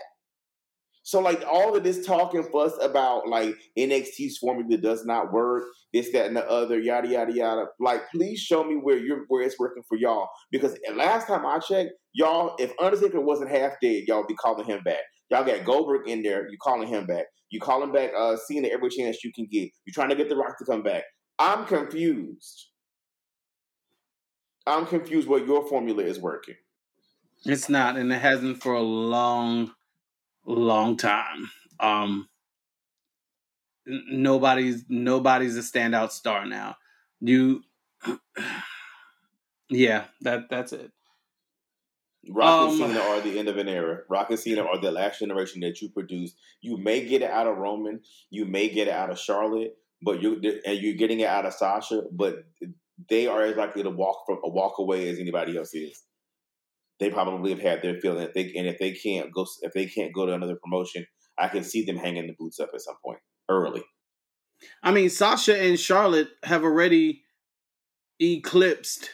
So, 1.04 1.18
like, 1.18 1.42
all 1.50 1.74
of 1.76 1.82
this 1.82 2.06
talk 2.06 2.34
and 2.34 2.46
fuss 2.52 2.72
about 2.80 3.26
like 3.26 3.56
NXT's 3.76 4.38
formula 4.38 4.76
does 4.78 5.04
not 5.04 5.32
work, 5.32 5.64
this, 5.92 6.12
that, 6.12 6.26
and 6.26 6.36
the 6.36 6.48
other, 6.48 6.78
yada 6.78 7.08
yada 7.08 7.32
yada. 7.32 7.64
Like, 7.80 8.02
please 8.14 8.38
show 8.38 8.62
me 8.62 8.76
where 8.76 8.98
you're 8.98 9.24
where 9.28 9.42
it's 9.42 9.58
working 9.58 9.82
for 9.88 9.98
y'all. 9.98 10.28
Because 10.52 10.76
last 10.94 11.26
time 11.26 11.44
I 11.44 11.58
checked, 11.58 11.90
y'all, 12.12 12.54
if 12.58 12.72
Undertaker 12.80 13.20
wasn't 13.20 13.50
half 13.50 13.72
dead, 13.82 14.04
y'all 14.06 14.26
be 14.26 14.34
calling 14.34 14.66
him 14.66 14.82
back. 14.84 15.02
Y'all 15.32 15.44
got 15.44 15.64
Goldberg 15.64 16.06
in 16.06 16.22
there, 16.22 16.46
you 16.50 16.58
calling 16.60 16.86
him 16.86 17.06
back. 17.06 17.24
You 17.48 17.58
calling 17.58 17.90
back 17.90 18.10
uh 18.14 18.36
Cena 18.36 18.68
every 18.68 18.90
chance 18.90 19.24
you 19.24 19.32
can 19.32 19.46
get. 19.50 19.70
You're 19.86 19.94
trying 19.94 20.10
to 20.10 20.14
get 20.14 20.28
the 20.28 20.36
Rock 20.36 20.58
to 20.58 20.66
come 20.66 20.82
back. 20.82 21.04
I'm 21.38 21.64
confused. 21.64 22.66
I'm 24.66 24.84
confused 24.84 25.26
what 25.26 25.46
your 25.46 25.66
formula 25.66 26.02
is 26.02 26.20
working. 26.20 26.56
it's 27.46 27.70
not, 27.70 27.96
and 27.96 28.12
it 28.12 28.20
hasn't 28.20 28.62
for 28.62 28.74
a 28.74 28.82
long, 28.82 29.72
long 30.44 30.98
time. 30.98 31.50
Um, 31.80 32.28
nobody's 33.86 34.84
nobody's 34.90 35.56
a 35.56 35.60
standout 35.60 36.10
star 36.10 36.44
now. 36.44 36.76
You, 37.20 37.62
yeah, 39.70 40.04
that 40.20 40.50
that's 40.50 40.74
it. 40.74 40.92
Rock 42.30 42.70
and 42.70 42.82
Um, 42.82 42.88
Cena 42.88 43.00
are 43.00 43.20
the 43.20 43.38
end 43.38 43.48
of 43.48 43.56
an 43.56 43.68
era. 43.68 44.02
Rock 44.08 44.30
and 44.30 44.38
Cena 44.38 44.62
are 44.62 44.80
the 44.80 44.92
last 44.92 45.18
generation 45.18 45.60
that 45.62 45.80
you 45.80 45.88
produce. 45.90 46.34
You 46.60 46.76
may 46.76 47.04
get 47.04 47.22
it 47.22 47.30
out 47.30 47.46
of 47.46 47.56
Roman, 47.56 48.00
you 48.30 48.44
may 48.44 48.68
get 48.68 48.88
it 48.88 48.94
out 48.94 49.10
of 49.10 49.18
Charlotte, 49.18 49.76
but 50.02 50.22
you 50.22 50.40
and 50.64 50.78
you're 50.78 50.94
getting 50.94 51.20
it 51.20 51.28
out 51.28 51.46
of 51.46 51.52
Sasha, 51.52 52.02
but 52.12 52.44
they 53.08 53.26
are 53.26 53.42
as 53.42 53.56
likely 53.56 53.82
to 53.82 53.90
walk 53.90 54.24
from 54.26 54.38
a 54.44 54.48
walk 54.48 54.78
away 54.78 55.08
as 55.08 55.18
anybody 55.18 55.56
else 55.56 55.74
is. 55.74 56.04
They 57.00 57.10
probably 57.10 57.50
have 57.50 57.60
had 57.60 57.82
their 57.82 57.98
feeling. 58.00 58.28
If 58.28 58.34
they, 58.34 58.52
and 58.56 58.68
if 58.68 58.78
they 58.78 58.92
can't 58.92 59.32
go, 59.32 59.46
if 59.62 59.72
they 59.72 59.86
can't 59.86 60.14
go 60.14 60.26
to 60.26 60.32
another 60.32 60.56
promotion, 60.62 61.04
I 61.36 61.48
can 61.48 61.64
see 61.64 61.84
them 61.84 61.96
hanging 61.96 62.28
the 62.28 62.34
boots 62.38 62.60
up 62.60 62.70
at 62.72 62.80
some 62.80 62.96
point 63.04 63.18
early. 63.48 63.82
I 64.82 64.92
mean, 64.92 65.10
Sasha 65.10 65.60
and 65.60 65.80
Charlotte 65.80 66.28
have 66.44 66.62
already 66.62 67.22
eclipsed 68.20 69.10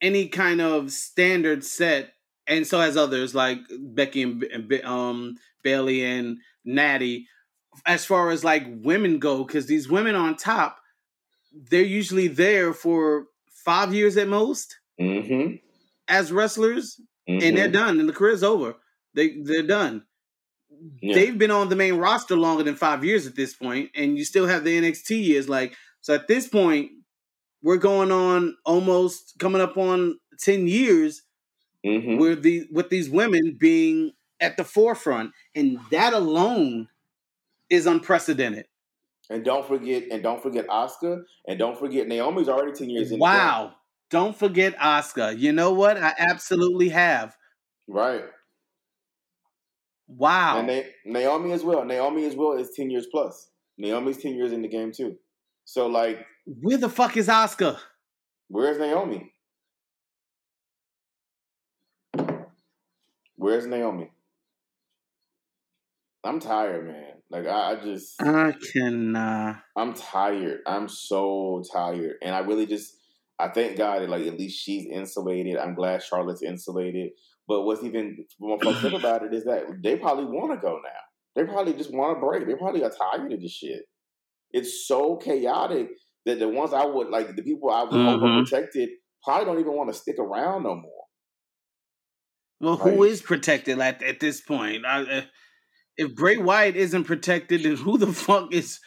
any 0.00 0.26
kind 0.28 0.60
of 0.60 0.90
standard 0.90 1.64
set, 1.64 2.12
and 2.46 2.66
so 2.66 2.80
has 2.80 2.96
others 2.96 3.34
like 3.34 3.58
Becky 3.80 4.22
and, 4.22 4.42
and 4.44 4.84
um, 4.84 5.36
Bayley 5.62 6.04
and 6.04 6.38
Natty. 6.64 7.26
As 7.84 8.04
far 8.04 8.30
as 8.30 8.42
like 8.42 8.64
women 8.68 9.18
go, 9.18 9.44
because 9.44 9.66
these 9.66 9.88
women 9.88 10.14
on 10.14 10.36
top, 10.36 10.78
they're 11.52 11.82
usually 11.82 12.28
there 12.28 12.72
for 12.72 13.26
five 13.50 13.92
years 13.94 14.16
at 14.16 14.28
most 14.28 14.76
Mm-hmm. 14.98 15.56
as 16.08 16.32
wrestlers, 16.32 16.98
and 17.28 17.54
they're 17.54 17.68
done, 17.68 18.00
and 18.00 18.08
the 18.08 18.14
career's 18.14 18.42
over. 18.42 18.76
They 19.14 19.36
they're 19.42 19.62
done. 19.66 20.04
Yeah. 21.02 21.14
They've 21.14 21.36
been 21.38 21.50
on 21.50 21.68
the 21.68 21.76
main 21.76 21.96
roster 21.96 22.36
longer 22.36 22.62
than 22.62 22.76
five 22.76 23.04
years 23.04 23.26
at 23.26 23.36
this 23.36 23.54
point, 23.54 23.90
and 23.94 24.16
you 24.16 24.24
still 24.24 24.46
have 24.46 24.64
the 24.64 24.80
NXT 24.80 25.22
years. 25.22 25.48
Like 25.50 25.74
so, 26.00 26.14
at 26.14 26.28
this 26.28 26.48
point, 26.48 26.92
we're 27.62 27.76
going 27.76 28.10
on 28.10 28.56
almost 28.64 29.34
coming 29.38 29.60
up 29.60 29.76
on 29.76 30.18
ten 30.38 30.66
years 30.66 31.22
hmm 31.86 32.18
with 32.18 32.42
the 32.42 32.66
with 32.72 32.90
these 32.90 33.08
women 33.08 33.56
being 33.58 34.12
at 34.40 34.56
the 34.56 34.64
forefront, 34.64 35.30
and 35.54 35.78
that 35.90 36.12
alone 36.12 36.88
is 37.70 37.86
unprecedented. 37.86 38.66
And 39.30 39.44
don't 39.44 39.66
forget, 39.66 40.04
and 40.10 40.22
don't 40.22 40.42
forget 40.42 40.66
Asuka, 40.68 41.22
and 41.48 41.58
don't 41.58 41.78
forget 41.78 42.06
Naomi's 42.06 42.48
already 42.48 42.72
ten 42.72 42.90
years 42.90 43.10
in. 43.12 43.18
Wow! 43.18 43.74
Don't 44.10 44.36
forget 44.36 44.76
Asuka. 44.78 45.36
You 45.38 45.52
know 45.52 45.72
what? 45.72 45.96
I 45.96 46.12
absolutely 46.18 46.90
have. 46.90 47.36
right? 47.88 48.24
Wow! 50.08 50.58
And 50.58 50.68
Na- 50.68 50.82
Naomi 51.20 51.52
as 51.52 51.64
well. 51.64 51.84
Naomi 51.84 52.24
as 52.26 52.36
well 52.36 52.52
is 52.52 52.70
ten 52.76 52.90
years 52.90 53.06
plus. 53.10 53.50
Naomi's 53.78 54.18
ten 54.18 54.34
years 54.34 54.52
in 54.52 54.62
the 54.62 54.68
game 54.68 54.92
too. 54.92 55.16
So 55.64 55.86
like, 55.88 56.24
Where 56.46 56.78
the 56.78 56.88
fuck 56.88 57.16
is 57.16 57.28
Asuka? 57.28 57.78
where's 58.48 58.78
Naomi? 58.78 59.32
Where's 63.46 63.64
Naomi? 63.64 64.10
I'm 66.24 66.40
tired, 66.40 66.84
man. 66.84 67.12
Like 67.30 67.46
I, 67.46 67.74
I 67.74 67.76
just, 67.76 68.20
I 68.20 68.54
can. 68.72 69.14
Uh, 69.14 69.54
I'm 69.76 69.94
tired. 69.94 70.62
I'm 70.66 70.88
so 70.88 71.62
tired, 71.72 72.16
and 72.22 72.34
I 72.34 72.40
really 72.40 72.66
just, 72.66 72.96
I 73.38 73.46
thank 73.50 73.78
God 73.78 74.02
that 74.02 74.10
like 74.10 74.26
at 74.26 74.36
least 74.36 74.58
she's 74.60 74.86
insulated. 74.86 75.58
I'm 75.58 75.76
glad 75.76 76.02
Charlotte's 76.02 76.42
insulated. 76.42 77.12
But 77.46 77.62
what's 77.62 77.84
even 77.84 78.16
more 78.40 78.58
fucked 78.58 78.84
up 78.84 78.94
about 78.94 79.22
it 79.22 79.32
is 79.32 79.44
that 79.44 79.62
they 79.80 79.94
probably 79.94 80.24
want 80.24 80.52
to 80.52 80.60
go 80.60 80.80
now. 80.82 81.00
They 81.36 81.44
probably 81.44 81.74
just 81.74 81.94
want 81.94 82.16
to 82.16 82.26
break. 82.26 82.48
They 82.48 82.56
probably 82.56 82.82
are 82.82 82.90
tired 82.90 83.32
of 83.32 83.40
this 83.40 83.52
shit. 83.52 83.84
It's 84.50 84.88
so 84.88 85.18
chaotic 85.18 85.90
that 86.24 86.40
the 86.40 86.48
ones 86.48 86.72
I 86.72 86.84
would 86.84 87.10
like, 87.10 87.36
the 87.36 87.44
people 87.44 87.70
I 87.70 87.84
would 87.84 87.92
hope 87.92 88.22
are 88.22 88.28
Mhm. 88.28 88.44
protected, 88.44 88.88
probably 89.22 89.44
don't 89.44 89.60
even 89.60 89.76
want 89.76 89.92
to 89.92 89.94
stick 89.94 90.18
around 90.18 90.64
no 90.64 90.74
more. 90.74 90.95
Well, 92.60 92.76
who 92.76 93.02
Right. 93.02 93.10
is 93.10 93.22
protected 93.22 93.78
at 93.80 94.02
at 94.02 94.20
this 94.20 94.40
point? 94.40 94.84
I, 94.86 95.02
uh, 95.02 95.22
if 95.96 96.14
Bray 96.14 96.36
Wyatt 96.36 96.76
isn't 96.76 97.04
protected, 97.04 97.62
then 97.64 97.76
who 97.76 97.98
the 97.98 98.06
fuck 98.12 98.52
is 98.52 98.80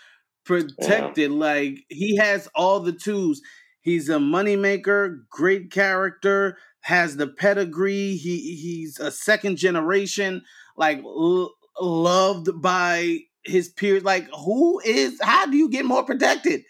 protected? 0.46 1.32
Like 1.32 1.80
he 1.90 2.18
has 2.18 2.48
all 2.56 2.80
the 2.80 2.94
tools. 2.94 3.42
He's 3.82 4.10
a 4.10 4.16
moneymaker, 4.18 5.20
great 5.30 5.72
character, 5.72 6.58
has 6.82 7.16
the 7.18 7.28
pedigree. 7.28 8.16
He 8.16 8.56
he's 8.56 9.00
a 9.00 9.12
second 9.12 9.58
generation, 9.58 10.42
like 10.76 11.00
l- 11.04 11.54
loved 11.80 12.50
by 12.62 13.20
his 13.44 13.70
peers. 13.70 14.04
Like 14.04 14.28
who 14.46 14.80
is? 14.84 15.20
How 15.22 15.46
do 15.46 15.58
you 15.58 15.70
get 15.70 15.86
more 15.86 16.04
protected? 16.04 16.62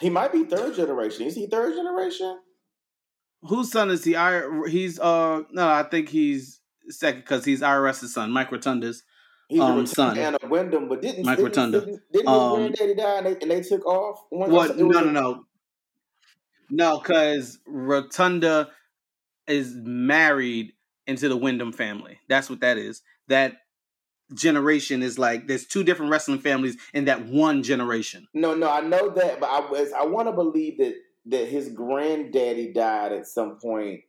He 0.00 0.08
might 0.10 0.32
be 0.32 0.44
third 0.44 0.74
generation. 0.74 1.26
Is 1.26 1.36
he 1.36 1.46
third 1.46 1.74
generation? 1.74 2.38
Whose 3.42 3.70
son 3.70 3.90
is 3.90 4.04
he? 4.04 4.16
I 4.16 4.42
he's 4.68 4.98
uh 5.00 5.42
no, 5.50 5.68
I 5.68 5.82
think 5.84 6.08
he's 6.08 6.60
second 6.88 7.20
because 7.22 7.44
he's 7.44 7.60
IRS's 7.62 8.12
son, 8.14 8.30
Mike 8.30 8.50
Rotunda's 8.50 9.02
He's 9.48 9.60
um, 9.60 9.80
a 9.80 9.86
son. 9.86 10.16
and 10.16 10.36
a 10.40 10.46
Windham, 10.46 10.88
but 10.88 11.02
didn't 11.02 11.24
Mike 11.26 11.38
didn't, 11.38 11.48
Rotunda. 11.48 11.80
didn't, 11.80 12.02
didn't 12.12 12.28
his 12.28 12.38
Um, 12.38 12.54
granddaddy 12.56 12.94
die 12.94 13.16
and 13.18 13.26
they, 13.26 13.36
and 13.42 13.50
they 13.50 13.60
took 13.62 13.84
off? 13.84 14.22
One- 14.30 14.50
What? 14.52 14.70
it 14.70 14.76
No, 14.76 15.00
no, 15.00 15.10
no, 15.10 15.44
no. 16.70 16.98
Because 17.00 17.58
Rotunda 17.66 18.68
is 19.48 19.74
married 19.74 20.74
into 21.08 21.28
the 21.28 21.36
Windham 21.36 21.72
family. 21.72 22.20
That's 22.28 22.48
what 22.48 22.60
that 22.60 22.78
is. 22.78 23.02
That 23.26 23.54
generation 24.34 25.02
is 25.02 25.18
like 25.18 25.48
there's 25.48 25.66
two 25.66 25.82
different 25.82 26.12
wrestling 26.12 26.38
families 26.38 26.76
in 26.94 27.06
that 27.06 27.26
one 27.26 27.64
generation. 27.64 28.28
No, 28.32 28.54
no, 28.54 28.70
I 28.70 28.80
know 28.82 29.08
that, 29.10 29.40
but 29.40 29.48
I 29.50 29.68
was 29.68 29.90
I 29.92 30.04
want 30.04 30.28
to 30.28 30.32
believe 30.32 30.78
that 30.78 30.94
that 31.30 31.48
his 31.48 31.68
granddaddy 31.70 32.72
died 32.72 33.12
at 33.12 33.26
some 33.26 33.58
point, 33.58 34.00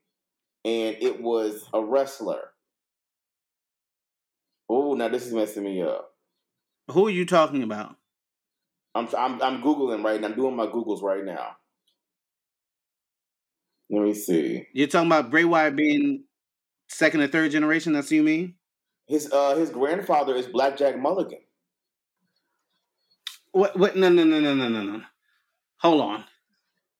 and 0.66 0.98
it 1.00 1.22
was 1.22 1.68
a 1.74 1.84
wrestler. 1.84 2.50
Oh, 4.70 4.94
now 4.94 5.10
this 5.10 5.26
is 5.26 5.34
messing 5.34 5.64
me 5.64 5.82
up. 5.82 6.14
Who 6.90 7.08
are 7.08 7.12
you 7.12 7.26
talking 7.26 7.64
about? 7.64 7.96
I'm 8.96 9.08
I'm 9.18 9.42
I'm 9.42 9.62
googling 9.62 10.04
right 10.04 10.20
now. 10.20 10.28
I'm 10.28 10.36
doing 10.36 10.56
my 10.56 10.68
googles 10.68 11.02
right 11.02 11.24
now. 11.24 11.58
Let 13.90 14.04
me 14.04 14.14
see. 14.14 14.68
You're 14.74 14.88
talking 14.88 15.08
about 15.08 15.30
Bray 15.30 15.44
Wyatt 15.44 15.76
being 15.76 16.24
second 16.88 17.22
or 17.22 17.28
third 17.28 17.52
generation. 17.52 17.94
That's 17.94 18.08
what 18.08 18.16
you 18.16 18.24
mean? 18.24 18.56
His 19.08 19.32
uh 19.32 19.56
his 19.56 19.70
grandfather 19.70 20.36
is 20.36 20.48
Blackjack 20.48 20.98
Mulligan. 20.98 21.42
What? 23.52 23.78
What? 23.78 23.96
No, 23.98 24.10
no, 24.10 24.24
no, 24.24 24.40
no, 24.40 24.56
no, 24.56 24.70
no, 24.70 24.84
no. 24.84 25.02
Hold 25.78 26.02
on. 26.02 26.24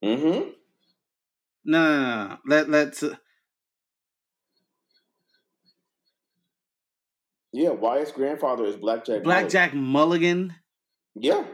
Mm-hmm. 0.02 0.50
No, 1.64 1.78
no, 1.80 2.00
no, 2.00 2.28
no. 2.28 2.38
Let 2.46 2.68
let's. 2.68 3.02
Uh, 3.02 3.16
Yeah, 7.52 7.70
Wyatt's 7.70 8.12
grandfather 8.12 8.64
is 8.64 8.76
Blackjack. 8.76 9.22
Blackjack 9.24 9.74
Mulligan. 9.74 10.54
Yeah. 11.14 11.44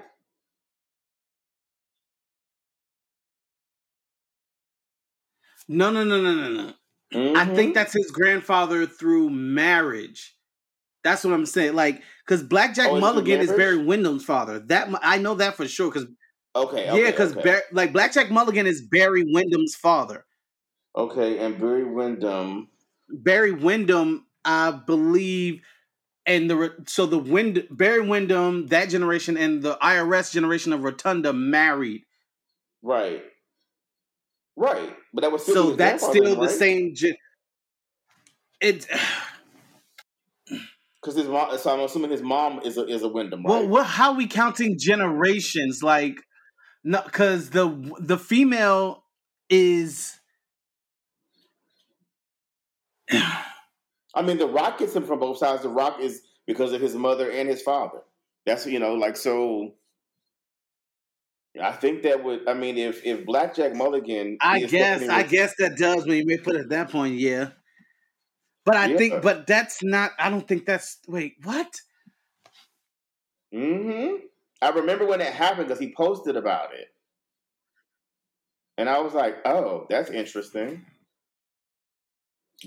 No, 5.68 5.90
no, 5.90 6.04
no, 6.04 6.20
no, 6.22 6.34
no, 6.34 6.48
no. 6.50 6.72
I 7.34 7.44
Mhm. 7.44 7.54
think 7.56 7.74
that's 7.74 7.92
his 7.92 8.10
grandfather 8.10 8.86
through 8.86 9.30
marriage. 9.30 10.34
That's 11.04 11.24
what 11.24 11.34
I'm 11.34 11.46
saying. 11.46 11.74
Like, 11.74 12.02
because 12.26 12.42
Blackjack 12.42 12.90
Oh, 12.90 13.00
Mulligan 13.00 13.40
is? 13.40 13.52
Barry 13.52 13.78
Windham's 13.78 14.24
father. 14.24 14.60
That 14.60 14.88
I 15.02 15.18
know 15.18 15.34
that 15.36 15.56
for 15.56 15.66
sure. 15.68 15.90
Because 15.90 16.06
okay. 16.54 16.90
okay 16.90 17.02
yeah, 17.02 17.10
because 17.10 17.36
okay. 17.36 17.60
like 17.72 17.92
Blackjack 17.92 18.30
Mulligan 18.30 18.66
is 18.66 18.82
Barry 18.82 19.24
Windham's 19.24 19.74
father. 19.74 20.24
okay, 20.96 21.38
and 21.38 21.58
Barry 21.58 21.84
Windham. 21.84 22.68
Barry 23.10 23.52
Windham, 23.52 24.26
I 24.44 24.70
believe, 24.70 25.62
and 26.26 26.50
the 26.50 26.74
so 26.86 27.06
the 27.06 27.18
Wind 27.18 27.66
Barry 27.70 28.06
Windham 28.06 28.66
that 28.66 28.90
generation 28.90 29.36
and 29.36 29.62
the 29.62 29.76
IRS 29.76 30.32
generation 30.32 30.72
of 30.72 30.84
Rotunda 30.84 31.32
married. 31.32 32.02
Right. 32.82 33.22
Right. 34.56 34.94
But 35.14 35.22
that 35.22 35.32
was 35.32 35.42
still 35.42 35.70
So 35.70 35.76
that's 35.76 36.06
still 36.06 36.36
the 36.36 36.48
same. 36.48 36.94
Gen- 36.94 37.14
it. 38.60 38.86
Because 41.00 41.14
his 41.16 41.28
mom. 41.28 41.56
So 41.58 41.72
I'm 41.72 41.80
assuming 41.80 42.10
his 42.10 42.22
mom 42.22 42.60
is 42.64 42.76
a 42.76 42.86
is 42.86 43.02
a 43.02 43.08
Windham, 43.08 43.44
right? 43.44 43.50
Well, 43.50 43.68
what? 43.68 43.86
How 43.86 44.14
we 44.14 44.26
counting 44.26 44.76
generations? 44.78 45.82
Like, 45.82 46.20
no, 46.84 47.02
because 47.02 47.50
the 47.50 47.68
the 48.00 48.18
female 48.18 49.04
is. 49.48 50.18
I 54.14 54.22
mean, 54.22 54.38
The 54.38 54.48
Rock 54.48 54.78
gets 54.78 54.94
him 54.94 55.04
from 55.04 55.18
both 55.18 55.38
sides. 55.38 55.62
The 55.62 55.68
Rock 55.68 56.00
is 56.00 56.22
because 56.46 56.72
of 56.72 56.80
his 56.80 56.94
mother 56.94 57.30
and 57.30 57.48
his 57.48 57.62
father. 57.62 58.02
That's 58.46 58.66
you 58.66 58.78
know, 58.78 58.94
like 58.94 59.16
so. 59.16 59.74
I 61.60 61.72
think 61.72 62.02
that 62.02 62.22
would. 62.24 62.48
I 62.48 62.54
mean, 62.54 62.78
if 62.78 63.04
if 63.04 63.24
Blackjack 63.26 63.74
Mulligan, 63.74 64.40
I 64.40 64.60
guess. 64.60 65.08
I 65.08 65.22
guess 65.22 65.54
that 65.58 65.76
does 65.76 66.06
when 66.06 66.16
you 66.18 66.26
may 66.26 66.38
put 66.38 66.54
it 66.56 66.62
at 66.62 66.68
that 66.70 66.90
point. 66.90 67.14
Yeah. 67.16 67.50
But 68.64 68.76
I 68.76 68.88
Yeah. 68.88 68.96
think. 68.96 69.22
But 69.22 69.46
that's 69.46 69.82
not. 69.82 70.12
I 70.18 70.30
don't 70.30 70.46
think 70.46 70.66
that's. 70.66 70.98
Wait. 71.08 71.36
What? 71.42 71.74
hmm 73.52 74.28
I 74.60 74.70
remember 74.70 75.06
when 75.06 75.20
it 75.20 75.32
happened 75.32 75.68
because 75.68 75.80
he 75.80 75.94
posted 75.96 76.36
about 76.36 76.74
it, 76.74 76.88
and 78.76 78.88
I 78.88 79.00
was 79.00 79.14
like, 79.14 79.36
"Oh, 79.44 79.86
that's 79.88 80.10
interesting." 80.10 80.84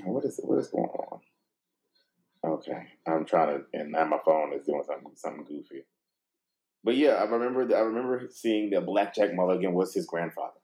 What 0.05 0.25
is 0.25 0.39
what 0.43 0.59
is 0.59 0.69
going 0.69 0.85
on? 0.89 1.19
Okay, 2.45 2.87
I'm 3.07 3.25
trying 3.25 3.59
to, 3.59 3.65
and 3.73 3.91
now 3.91 4.05
my 4.05 4.19
phone 4.25 4.53
is 4.53 4.65
doing 4.65 4.83
something 4.87 5.11
something 5.15 5.45
goofy. 5.45 5.83
But 6.83 6.97
yeah, 6.97 7.13
I 7.15 7.25
remember. 7.25 7.75
I 7.75 7.81
remember 7.81 8.27
seeing 8.31 8.69
that 8.71 8.85
Blackjack 8.85 9.33
Mulligan 9.35 9.73
was 9.73 9.93
his 9.93 10.07
grandfather. 10.07 10.60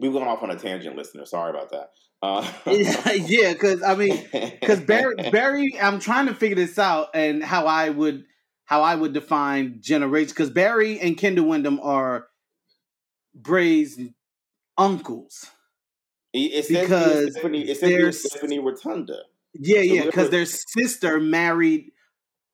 We 0.00 0.08
went 0.08 0.26
off 0.26 0.42
on 0.42 0.50
a 0.50 0.56
tangent, 0.56 0.96
listener. 0.96 1.24
Sorry 1.24 1.50
about 1.50 1.70
that. 1.70 1.90
Uh, 2.20 2.50
yeah, 3.26 3.52
because 3.52 3.82
I 3.82 3.94
mean, 3.94 4.26
because 4.32 4.80
Barry, 4.80 5.14
Barry, 5.30 5.78
I'm 5.80 6.00
trying 6.00 6.26
to 6.26 6.34
figure 6.34 6.56
this 6.56 6.78
out 6.78 7.08
and 7.14 7.42
how 7.42 7.66
I 7.66 7.90
would 7.90 8.24
how 8.64 8.82
I 8.82 8.94
would 8.94 9.12
define 9.12 9.78
generation. 9.80 10.28
Because 10.28 10.50
Barry 10.50 11.00
and 11.00 11.16
Kendall 11.16 11.46
Windham 11.46 11.80
are 11.80 12.26
Bray's 13.34 13.98
uncles. 14.76 15.46
It 16.32 16.64
says 16.64 16.82
Because 16.82 17.32
Stephanie, 17.32 17.68
it 17.68 17.78
says 17.78 18.24
Stephanie 18.24 18.58
Rotunda. 18.58 19.22
Yeah, 19.54 19.80
yeah, 19.80 20.04
because 20.04 20.30
their 20.30 20.44
sister 20.44 21.18
married 21.18 21.90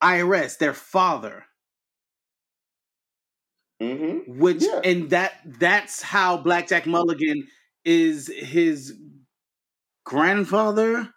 IRS, 0.03 0.59
their 0.59 0.75
father, 0.75 1.45
Mm-hmm. 3.85 4.39
which 4.41 4.63
Yeah. 4.63 4.81
and 4.85 5.11
that 5.11 5.33
that's 5.59 6.03
how 6.03 6.37
Blackjack 6.39 6.87
Mulligan 6.87 7.47
is 7.85 8.29
his 8.35 8.95
grandfather 10.05 11.11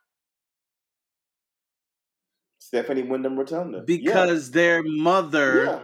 Stephanie 2.59 3.03
Windham 3.03 3.37
Rotunda. 3.37 3.83
because 3.85 4.51
their 4.51 4.83
mother 4.83 5.63
yeah. 5.65 5.79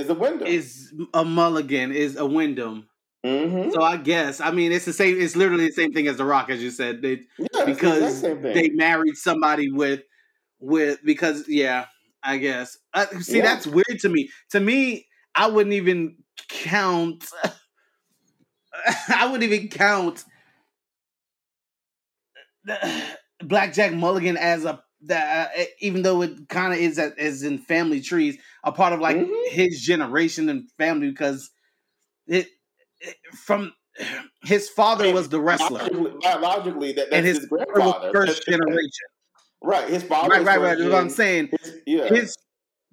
is 0.00 0.08
a 0.08 0.14
Windham. 0.14 0.46
is 0.46 0.92
a 1.12 1.24
Mulligan, 1.24 1.90
is 1.92 2.16
a 2.16 2.24
Wyndham. 2.24 2.88
mm-hmm. 3.26 3.70
So 3.72 3.82
I 3.82 3.96
guess 3.96 4.40
I 4.40 4.52
mean 4.52 4.70
it's 4.72 4.84
the 4.84 4.92
same. 4.92 5.20
It's 5.20 5.34
literally 5.36 5.66
the 5.66 5.72
same 5.72 5.92
thing 5.92 6.06
as 6.06 6.16
the 6.18 6.24
Rock, 6.24 6.50
as 6.50 6.62
you 6.62 6.70
said. 6.70 7.02
They, 7.02 7.22
yeah, 7.38 7.46
that's 7.52 7.64
the 7.66 7.74
because 7.74 8.22
they 8.22 8.68
married 8.70 9.16
somebody 9.16 9.70
with 9.70 10.02
with 10.60 11.00
because 11.04 11.48
yeah 11.48 11.86
i 12.22 12.36
guess 12.36 12.78
uh, 12.94 13.06
see 13.20 13.38
Yeah. 13.38 13.42
that's 13.42 13.66
weird 13.66 13.98
to 14.02 14.08
me 14.08 14.30
to 14.50 14.60
me 14.60 15.08
i 15.34 15.46
wouldn't 15.46 15.74
even 15.74 16.16
count 16.48 17.24
i 19.08 19.26
wouldn't 19.26 19.50
even 19.50 19.68
count 19.68 20.24
blackjack 23.42 23.92
mulligan 23.92 24.36
as 24.36 24.64
a 24.64 24.82
that 25.04 25.50
uh, 25.58 25.62
even 25.80 26.02
though 26.02 26.22
it 26.22 26.48
kind 26.48 26.72
of 26.72 26.78
is 26.78 26.96
a- 26.98 27.12
is 27.20 27.42
in 27.42 27.58
family 27.58 28.00
trees 28.00 28.36
a 28.62 28.70
part 28.70 28.92
of 28.92 29.00
like 29.00 29.16
Mhm. 29.16 29.48
his 29.48 29.80
generation 29.82 30.48
and 30.48 30.70
family 30.78 31.10
because 31.10 31.50
it, 32.28 32.46
it 33.00 33.16
from 33.34 33.72
his 34.44 34.68
father 34.68 35.04
mean, 35.06 35.14
was 35.14 35.28
the 35.28 35.40
wrestler 35.40 35.78
Logically, 35.80 36.12
biologically, 36.22 36.92
that, 36.92 37.12
and 37.12 37.26
his, 37.26 37.38
his, 37.38 37.46
grandfather. 37.46 38.06
was 38.06 38.12
first 38.12 38.44
generation 38.46 38.90
right, 39.62 39.88
his 39.88 40.04
father. 40.04 40.28
right 40.28 40.44
right 40.44 40.60
right 40.60 40.78
that's 40.78 40.88
what 40.90 41.00
i'm 41.00 41.10
saying 41.10 41.48
His, 41.60 41.76
yeah. 41.86 42.08
his 42.14 42.36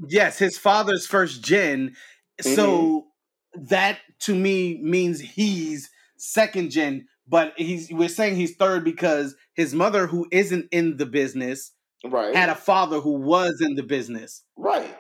yes 0.07 0.40
his 0.40 0.57
father's 0.57 1.06
first 1.06 1.44
gen 1.44 1.95
Mm-hmm. 2.41 2.56
so 2.56 3.07
that 3.53 3.98
to 4.22 4.36
me 4.36 4.80
means 4.82 5.20
he's 5.20 5.90
second 6.18 6.72
gen 6.72 7.07
but 7.28 7.53
he's 7.57 7.91
we're 7.91 8.10
saying 8.10 8.36
he's 8.36 8.56
third 8.56 8.84
because 8.84 9.36
his 9.53 9.74
mother 9.74 10.07
who 10.07 10.28
isn't 10.32 10.68
in 10.72 10.98
the 10.98 11.06
business 11.06 11.72
right. 12.06 12.36
had 12.36 12.49
a 12.49 12.56
father 12.56 12.99
who 12.99 13.14
was 13.14 13.61
in 13.61 13.76
the 13.76 13.84
business 13.84 14.44
right. 14.57 14.98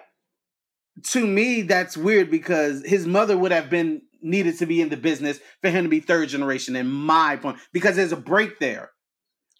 to 1.07 1.25
me 1.25 1.61
that's 1.61 1.97
weird 1.97 2.31
because 2.31 2.83
his 2.85 3.05
mother 3.05 3.37
would 3.37 3.51
have 3.51 3.69
been 3.69 4.01
needed 4.21 4.57
to 4.59 4.65
be 4.65 4.81
in 4.81 4.89
the 4.89 4.97
business 4.97 5.39
for 5.61 5.69
him 5.69 5.85
to 5.85 5.89
be 5.89 5.99
third 5.99 6.29
generation 6.29 6.75
in 6.75 6.87
my 6.87 7.35
point 7.37 7.57
because 7.73 7.95
there's 7.95 8.11
a 8.11 8.17
break 8.17 8.59
there 8.59 8.91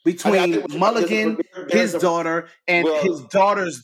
I 0.06 0.11
between 0.11 0.51
mean, 0.51 0.64
I 0.72 0.77
mulligan 0.77 1.38
there's 1.53 1.73
a- 1.73 1.77
his 1.77 2.01
daughter 2.01 2.47
and 2.68 2.85
Well- 2.85 3.03
his 3.03 3.22
daughter's 3.31 3.84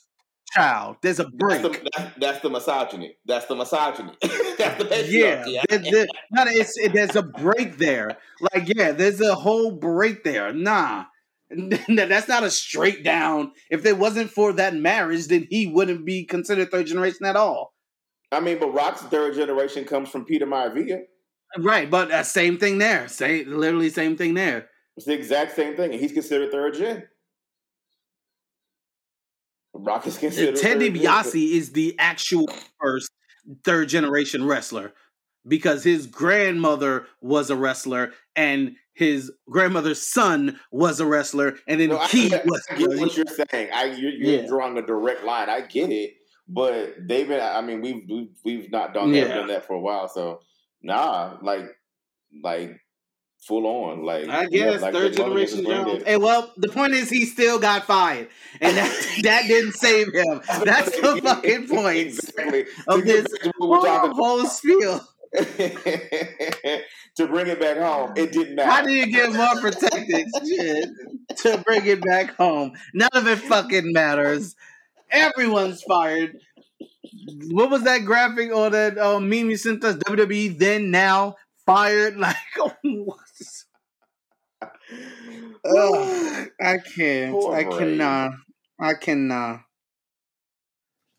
child 0.55 0.97
there's 1.01 1.19
a 1.19 1.23
That's 1.23 1.35
break 1.35 1.61
the, 1.61 1.89
that's, 1.97 2.15
that's 2.17 2.39
the 2.41 2.49
misogyny. 2.49 3.17
That's 3.25 3.45
the 3.45 3.55
misogyny. 3.55 4.11
that's 4.21 4.83
the 4.83 5.05
yeah, 5.07 5.43
patriarchy. 5.43 5.61
there- 5.69 5.79
there- 5.79 6.07
no, 6.31 6.43
it's, 6.47 6.77
it, 6.77 6.93
there's 6.93 7.15
a 7.15 7.23
break 7.23 7.77
there. 7.77 8.17
Like, 8.53 8.67
yeah, 8.75 8.91
there's 8.91 9.21
a 9.21 9.35
whole 9.35 9.71
break 9.71 10.23
there. 10.23 10.53
Nah, 10.53 11.05
that's 11.49 12.27
not 12.27 12.43
a 12.43 12.51
straight 12.51 13.03
down. 13.03 13.51
If 13.69 13.85
it 13.85 13.97
wasn't 13.97 14.31
for 14.31 14.53
that 14.53 14.73
marriage, 14.75 15.27
then 15.27 15.47
he 15.49 15.67
wouldn't 15.67 16.05
be 16.05 16.25
considered 16.25 16.71
third 16.71 16.87
generation 16.87 17.25
at 17.25 17.35
all. 17.35 17.73
I 18.31 18.39
mean, 18.39 18.59
but 18.59 18.73
Rock's 18.73 19.01
third 19.03 19.35
generation 19.35 19.85
comes 19.85 20.09
from 20.09 20.25
Peter 20.25 20.45
Maivia. 20.47 21.01
Right, 21.57 21.89
but 21.89 22.11
uh, 22.11 22.23
same 22.23 22.57
thing 22.57 22.79
there. 22.79 23.07
Same, 23.07 23.49
literally 23.57 23.89
same 23.89 24.17
thing 24.17 24.33
there. 24.33 24.69
It's 24.97 25.05
the 25.05 25.13
exact 25.13 25.55
same 25.55 25.75
thing, 25.75 25.91
and 25.91 25.99
he's 25.99 26.11
considered 26.11 26.51
third 26.51 26.73
gen. 26.73 27.03
Is 30.05 30.17
considered. 30.17 30.55
Ted. 30.55 30.79
DiBiase 30.79 31.51
is 31.51 31.71
the 31.73 31.95
actual 31.99 32.47
first 32.81 33.11
third 33.63 33.89
generation 33.89 34.45
wrestler 34.45 34.93
because 35.47 35.83
his 35.83 36.07
grandmother 36.07 37.05
was 37.21 37.49
a 37.49 37.55
wrestler 37.55 38.11
and 38.35 38.75
his 38.93 39.31
grandmother's 39.49 40.01
son 40.01 40.59
was 40.71 40.99
a 40.99 41.05
wrestler 41.05 41.55
and 41.67 41.79
then 41.79 41.89
No, 41.89 41.99
I, 41.99 42.07
he 42.07 42.33
I 42.33 42.41
was 42.45 42.65
get 42.77 42.99
what 42.99 43.15
you're 43.17 43.25
saying. 43.51 43.69
I 43.73 43.85
you're, 43.85 44.11
you're 44.11 44.41
Yeah. 44.41 44.47
drawing 44.47 44.77
a 44.77 44.81
direct 44.81 45.23
line. 45.23 45.49
I 45.49 45.61
get 45.61 45.91
it, 45.91 46.13
but 46.47 46.95
they've 47.07 47.27
been. 47.27 47.41
I 47.41 47.61
mean, 47.61 47.81
we've 47.81 48.03
we've, 48.09 48.29
we've 48.43 48.71
not 48.71 48.93
done 48.93 49.11
that, 49.11 49.27
Yeah. 49.27 49.35
done 49.35 49.47
that 49.47 49.65
for 49.65 49.73
a 49.73 49.79
while. 49.81 50.07
So 50.07 50.39
nah, 50.81 51.37
like 51.41 51.65
like 52.43 52.79
full 53.45 53.65
on. 53.67 54.03
Like 54.03 54.27
I 54.29 54.47
yeah, 54.51 54.71
guess 54.71 54.81
like 54.81 54.93
third 54.93 55.09
his 55.09 55.17
mother 55.17 55.35
gets 55.35 55.53
generation 55.53 55.59
his 55.59 55.67
Jones. 55.67 55.85
granddad. 55.85 56.07
Hey, 56.07 56.17
well, 56.17 56.51
the 56.57 56.69
point 56.69 56.93
is 56.93 57.09
he 57.09 57.25
still 57.25 57.59
got 57.59 57.85
fired, 57.85 58.29
and 58.61 58.77
that 58.77 59.07
that 59.23 59.47
didn't 59.47 59.73
save 59.73 60.13
him. 60.13 60.41
That's 60.63 60.91
the 60.99 61.21
fucking 61.23 61.67
point 61.67 61.97
exactly. 61.97 62.65
of 62.87 63.05
To 63.05 63.05
this 63.05 63.27
back 63.31 63.41
to 63.43 63.51
what 63.57 63.83
we're 63.83 63.99
whole, 63.99 64.13
whole 64.13 64.45
spiel. 64.47 65.07
to 65.35 67.27
bring 67.27 67.47
it 67.47 67.59
back 67.59 67.77
home, 67.77 68.13
it 68.15 68.31
didn't 68.31 68.55
matter. 68.55 68.71
How 68.71 68.83
do 68.83 68.91
you 68.91 69.07
get 69.07 69.33
more 69.33 69.59
protected 69.59 70.27
shit 70.47 70.89
to 71.37 71.57
bring 71.65 71.85
it 71.85 72.01
back 72.01 72.35
home? 72.37 72.71
None 72.93 73.09
of 73.13 73.27
it 73.27 73.39
fucking 73.39 73.91
matters. 73.91 74.55
Everyone's 75.11 75.83
fired. 75.83 76.39
What 77.51 77.69
was 77.69 77.83
that 77.83 78.05
graphic 78.05 78.51
or 78.51 78.69
that 78.69 78.97
uh, 78.97 79.19
meme 79.19 79.49
you 79.49 79.57
sent 79.57 79.83
us? 79.83 79.95
WWE 79.97 80.57
then 80.57 80.89
now 80.91 81.35
fired. 81.65 82.17
Like, 82.17 82.35
what? 82.83 83.19
I 86.61 86.77
can't. 86.95 87.31
Poor 87.31 87.55
I 87.55 87.63
Bray. 87.63 87.77
cannot. 87.77 88.31
I 88.79 88.93
cannot. 88.93 89.61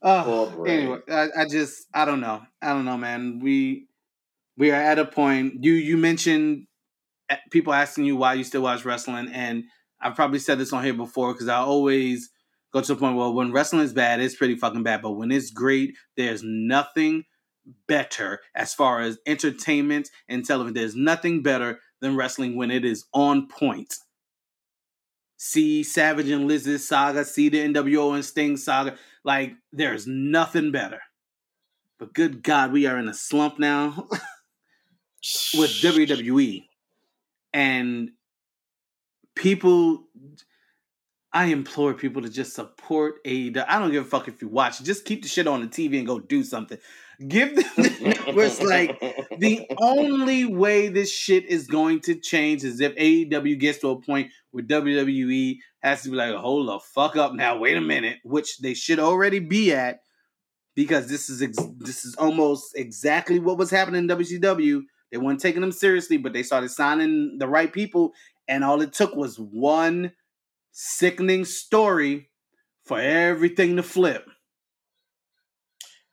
Oh, 0.02 0.64
anyway, 0.64 0.98
I, 1.10 1.28
I 1.40 1.47
just 1.51 1.86
I 1.93 2.05
don't 2.05 2.20
know. 2.20 2.43
I 2.62 2.68
don't 2.73 2.85
know, 2.85 2.97
man. 2.97 3.40
We 3.43 3.89
we 4.56 4.70
are 4.70 4.81
at 4.81 4.98
a 4.98 5.05
point. 5.05 5.64
You 5.64 5.73
you 5.73 5.97
mentioned 5.97 6.66
uh, 7.31 7.36
people 7.51 7.73
asking 7.73 8.05
you 8.05 8.16
why 8.16 8.35
you 8.35 8.44
still 8.44 8.62
watch 8.62 8.85
wrestling, 8.85 9.28
and 9.32 9.64
I've 10.01 10.14
probably 10.14 10.39
said 10.39 10.59
this 10.59 10.73
on 10.73 10.85
here 10.85 10.94
before 10.94 11.32
because 11.32 11.48
I 11.48 11.56
always 11.56 12.31
go 12.73 12.81
to 12.81 12.94
the 12.94 13.01
point. 13.01 13.16
Well, 13.16 13.35
when 13.35 13.52
wrestling 13.52 13.82
is 13.82 13.93
bad, 13.93 14.20
it's 14.20 14.36
pretty 14.36 14.56
fucking 14.56 14.82
bad, 14.85 15.02
but 15.02 15.12
when 15.12 15.32
it's 15.32 15.51
great, 15.51 15.94
there's 16.16 16.43
nothing 16.44 17.24
better 17.89 18.40
as 18.55 18.74
far 18.74 19.01
as 19.01 19.18
entertainment 19.27 20.09
and 20.28 20.44
television. 20.44 20.74
There's 20.74 20.94
nothing 20.97 21.43
better 21.43 21.81
than 22.01 22.16
wrestling 22.16 22.56
when 22.56 22.70
it 22.70 22.85
is 22.85 23.05
on 23.12 23.48
point. 23.48 23.94
See 25.48 25.85
Savage 25.85 26.28
and 26.28 26.48
Liz's 26.48 26.89
saga, 26.89 27.24
see 27.24 27.48
the 27.48 27.59
NWO 27.59 28.16
and 28.16 28.24
Sting 28.24 28.56
saga. 28.56 28.97
Like, 29.23 29.55
there's 29.73 30.05
nothing 30.05 30.73
better. 30.73 31.01
But 32.01 32.14
good 32.14 32.43
God, 32.43 32.73
we 32.73 32.86
are 32.86 32.98
in 32.98 33.06
a 33.06 33.14
slump 33.14 33.60
now 33.60 34.09
with 35.55 35.70
WWE. 35.70 36.64
And 37.55 38.10
people, 39.36 40.09
I 41.32 41.44
implore 41.44 41.94
people 41.94 42.23
to 42.23 42.28
just 42.28 42.52
support 42.52 43.23
AEW. 43.23 43.64
I 43.68 43.78
don't 43.78 43.93
give 43.93 44.05
a 44.05 44.09
fuck 44.09 44.27
if 44.27 44.43
you 44.43 44.48
watch. 44.48 44.82
Just 44.82 45.05
keep 45.05 45.23
the 45.23 45.28
shit 45.28 45.47
on 45.47 45.60
the 45.60 45.68
TV 45.68 45.98
and 45.98 46.09
go 46.09 46.18
do 46.18 46.43
something. 46.43 46.78
Give 47.27 47.57
them 47.57 47.65
the 47.77 47.97
networks 48.01 48.61
like 48.61 49.01
the 49.39 49.67
only 49.79 50.45
way 50.45 50.89
this 50.89 51.11
shit 51.11 51.47
is 51.47 51.67
going 51.67 52.01
to 52.01 52.15
change 52.15 52.63
is 52.63 52.81
if 52.81 52.95
AEW 52.97 53.59
gets 53.59 53.79
to 53.79 53.91
a 53.91 54.01
point 54.01 54.31
where 54.51 54.65
WWE 54.65 55.57
has 55.81 56.03
to 56.03 56.11
be 56.11 56.17
like, 56.17 56.35
hold 56.35 56.69
the 56.69 56.79
fuck 56.79 57.17
up 57.17 57.33
now, 57.33 57.59
wait 57.59 57.77
a 57.77 57.81
minute, 57.81 58.19
which 58.23 58.59
they 58.59 58.75
should 58.75 58.99
already 58.99 59.39
be 59.39 59.73
at, 59.73 60.01
because 60.75 61.09
this 61.09 61.31
is 61.31 61.41
ex- 61.43 61.57
this 61.79 62.05
is 62.05 62.15
almost 62.17 62.77
exactly 62.77 63.39
what 63.39 63.59
was 63.59 63.71
happening 63.71 64.09
in 64.09 64.09
WCW. 64.09 64.83
They 65.11 65.19
weren't 65.19 65.41
taking 65.41 65.63
them 65.63 65.73
seriously, 65.73 66.19
but 66.19 66.33
they 66.33 66.43
started 66.43 66.71
signing 66.71 67.39
the 67.39 67.49
right 67.49 67.73
people, 67.73 68.13
and 68.47 68.63
all 68.63 68.83
it 68.83 68.93
took 68.93 69.15
was 69.15 69.39
one 69.39 70.13
sickening 70.73 71.47
story 71.47 72.29
for 72.85 73.01
everything 73.01 73.77
to 73.77 73.83
flip. 73.83 74.29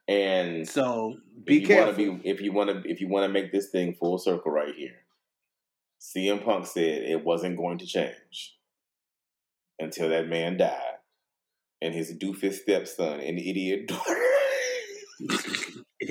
And 0.08 0.68
So 0.68 1.18
be 1.44 1.62
if 1.62 1.68
careful. 1.68 1.94
Be, 1.94 2.30
if 2.30 2.42
you 2.42 2.52
want 2.52 2.70
to, 2.70 2.90
if 2.90 3.02
you 3.02 3.08
want 3.08 3.26
to 3.26 3.30
make 3.34 3.52
this 3.52 3.70
thing 3.70 3.94
full 3.94 4.18
circle 4.18 4.52
right 4.52 4.74
here, 4.76 4.96
CM 6.02 6.44
Punk 6.44 6.66
said 6.66 7.04
it 7.04 7.24
wasn't 7.24 7.58
going 7.58 7.78
to 7.80 7.86
change 7.86 8.58
until 9.80 10.10
that 10.10 10.28
man 10.28 10.58
died, 10.58 10.98
and 11.82 11.94
his 11.94 12.14
doofus 12.14 12.62
stepson 12.62 13.20
and 13.20 13.40
idiot 13.40 13.88
daughter. 13.88 14.18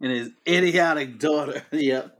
and 0.00 0.10
his 0.12 0.30
idiotic 0.46 1.18
daughter. 1.18 1.62
Yep. 1.72 2.18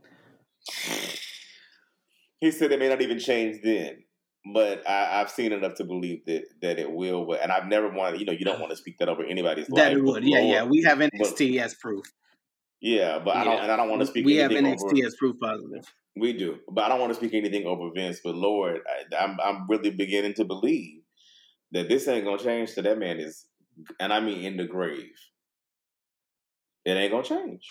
he 2.39 2.51
said 2.51 2.71
it 2.71 2.79
may 2.79 2.89
not 2.89 3.01
even 3.01 3.19
change 3.19 3.61
then, 3.63 4.03
but 4.53 4.87
I, 4.89 5.21
I've 5.21 5.29
seen 5.29 5.51
enough 5.51 5.75
to 5.75 5.83
believe 5.83 6.25
that 6.25 6.45
that 6.61 6.79
it 6.79 6.91
will. 6.91 7.25
But 7.25 7.41
and 7.41 7.51
I've 7.51 7.67
never 7.67 7.89
wanted, 7.89 8.19
you 8.19 8.25
know, 8.25 8.33
you 8.33 8.45
don't 8.45 8.59
want 8.59 8.71
to 8.71 8.77
speak 8.77 8.97
that 8.99 9.09
over 9.09 9.23
anybody's 9.23 9.67
That 9.67 9.89
life. 9.89 9.97
it 9.97 10.03
would. 10.03 10.23
Yeah, 10.23 10.39
Lord- 10.39 10.49
yeah. 10.49 10.63
We 10.65 10.83
have 10.83 10.99
NXT 10.99 11.59
as 11.59 11.75
proof. 11.75 12.05
yeah, 12.81 13.19
but 13.19 13.35
I 13.35 13.43
don't, 13.43 13.59
and 13.59 13.71
I 13.71 13.75
don't 13.75 13.89
want 13.89 14.01
to 14.01 14.07
speak. 14.07 14.25
We 14.25 14.35
have 14.37 14.51
NXT 14.51 14.81
over, 14.81 15.05
as 15.05 15.15
proof 15.15 15.35
positive. 15.39 15.85
We 16.15 16.33
do, 16.33 16.59
but 16.69 16.83
I 16.83 16.89
don't 16.89 16.99
want 16.99 17.11
to 17.11 17.15
speak 17.15 17.33
anything 17.33 17.65
over 17.65 17.89
Vince. 17.93 18.19
But 18.23 18.35
Lord, 18.35 18.81
I, 18.87 19.15
I'm 19.23 19.37
I'm 19.43 19.67
really 19.69 19.91
beginning 19.91 20.33
to 20.35 20.45
believe 20.45 21.01
that 21.71 21.87
this 21.89 22.07
ain't 22.07 22.25
gonna 22.25 22.37
change. 22.41 22.69
So 22.69 22.81
that 22.81 22.97
man 22.97 23.19
is, 23.19 23.45
and 23.99 24.11
I 24.11 24.19
mean 24.19 24.43
in 24.43 24.57
the 24.57 24.65
grave. 24.65 25.11
It 26.85 26.91
ain't 26.91 27.11
gonna 27.11 27.23
change. 27.23 27.69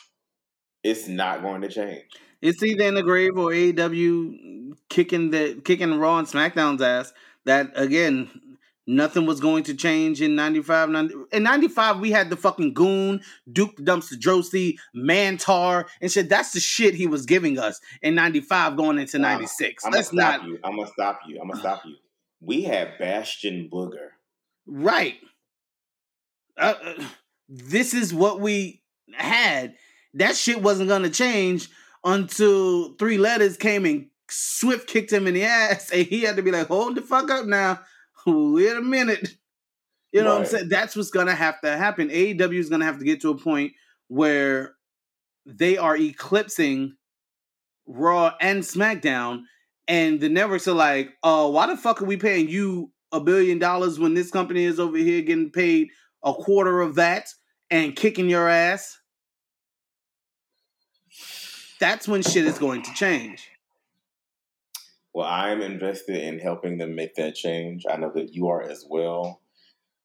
It's 0.82 1.08
not 1.08 1.42
going 1.42 1.62
to 1.62 1.68
change. 1.68 2.04
It's 2.40 2.62
either 2.62 2.84
in 2.84 2.94
the 2.94 3.02
grave 3.02 3.36
or 3.36 3.50
AEW 3.50 4.76
kicking 4.88 5.30
the 5.30 5.60
kicking 5.64 5.98
Raw 5.98 6.18
and 6.18 6.28
SmackDown's 6.28 6.82
ass. 6.82 7.12
That 7.44 7.70
again, 7.74 8.48
nothing 8.86 9.26
was 9.26 9.40
going 9.40 9.64
to 9.64 9.74
change 9.74 10.20
in 10.20 10.34
95. 10.34 10.88
90, 10.88 11.14
in 11.32 11.42
95, 11.42 12.00
we 12.00 12.10
had 12.10 12.30
the 12.30 12.36
fucking 12.36 12.74
goon, 12.74 13.20
Duke 13.50 13.76
the 13.76 13.82
Dumpster 13.82 14.14
Droese, 14.14 14.76
Mantaur, 14.96 15.86
and 16.00 16.10
shit. 16.10 16.28
That's 16.28 16.52
the 16.52 16.60
shit 16.60 16.94
he 16.94 17.06
was 17.06 17.26
giving 17.26 17.58
us 17.58 17.80
in 18.02 18.14
95 18.14 18.76
going 18.76 18.98
into 18.98 19.18
96. 19.18 19.84
I'm 19.84 19.90
gonna 19.90 19.98
Let's 19.98 20.08
stop 20.08 20.40
not 20.40 20.48
you. 20.48 20.58
I'm 20.64 20.76
gonna 20.76 20.88
stop 20.88 21.20
you. 21.26 21.40
I'm 21.40 21.48
gonna 21.48 21.60
stop 21.60 21.84
you. 21.84 21.96
We 22.40 22.62
had 22.62 22.98
Bastion 22.98 23.68
Booger. 23.72 24.10
Right. 24.66 25.16
Uh, 26.56 26.74
uh, 26.84 27.04
this 27.48 27.94
is 27.94 28.12
what 28.12 28.40
we 28.40 28.82
had. 29.12 29.74
That 30.14 30.36
shit 30.36 30.62
wasn't 30.62 30.88
gonna 30.88 31.10
change 31.10 31.68
until 32.04 32.94
three 32.94 33.18
letters 33.18 33.56
came 33.56 33.84
and 33.84 34.08
Swift 34.30 34.88
kicked 34.88 35.12
him 35.12 35.26
in 35.26 35.34
the 35.34 35.44
ass, 35.44 35.90
and 35.90 36.06
he 36.06 36.22
had 36.22 36.36
to 36.36 36.42
be 36.42 36.50
like, 36.50 36.68
"Hold 36.68 36.96
the 36.96 37.02
fuck 37.02 37.30
up 37.30 37.46
now, 37.46 37.80
wait 38.26 38.76
a 38.76 38.80
minute." 38.80 39.34
You 40.12 40.22
know 40.22 40.34
what 40.34 40.40
I'm 40.40 40.46
saying? 40.46 40.68
That's 40.68 40.96
what's 40.96 41.10
gonna 41.10 41.34
have 41.34 41.60
to 41.60 41.76
happen. 41.76 42.08
AEW 42.08 42.58
is 42.58 42.70
gonna 42.70 42.84
have 42.84 42.98
to 42.98 43.04
get 43.04 43.20
to 43.22 43.30
a 43.30 43.38
point 43.38 43.72
where 44.08 44.74
they 45.46 45.76
are 45.76 45.96
eclipsing 45.96 46.94
Raw 47.86 48.32
and 48.40 48.62
SmackDown, 48.62 49.44
and 49.86 50.20
the 50.20 50.28
networks 50.28 50.68
are 50.68 50.74
like, 50.74 51.16
"Oh, 51.22 51.50
why 51.50 51.66
the 51.66 51.76
fuck 51.76 52.02
are 52.02 52.06
we 52.06 52.16
paying 52.18 52.48
you 52.48 52.92
a 53.12 53.20
billion 53.20 53.58
dollars 53.58 53.98
when 53.98 54.12
this 54.12 54.30
company 54.30 54.64
is 54.64 54.78
over 54.78 54.98
here 54.98 55.22
getting 55.22 55.50
paid 55.50 55.88
a 56.22 56.34
quarter 56.34 56.82
of 56.82 56.96
that 56.96 57.28
and 57.70 57.96
kicking 57.96 58.28
your 58.28 58.48
ass?" 58.48 58.97
That's 61.80 62.08
when 62.08 62.22
shit 62.22 62.44
is 62.44 62.58
going 62.58 62.82
to 62.82 62.92
change. 62.94 63.48
Well, 65.14 65.26
I'm 65.26 65.62
invested 65.62 66.16
in 66.16 66.38
helping 66.38 66.78
them 66.78 66.94
make 66.94 67.14
that 67.16 67.34
change. 67.34 67.84
I 67.90 67.96
know 67.96 68.12
that 68.14 68.34
you 68.34 68.48
are 68.48 68.62
as 68.62 68.84
well. 68.88 69.40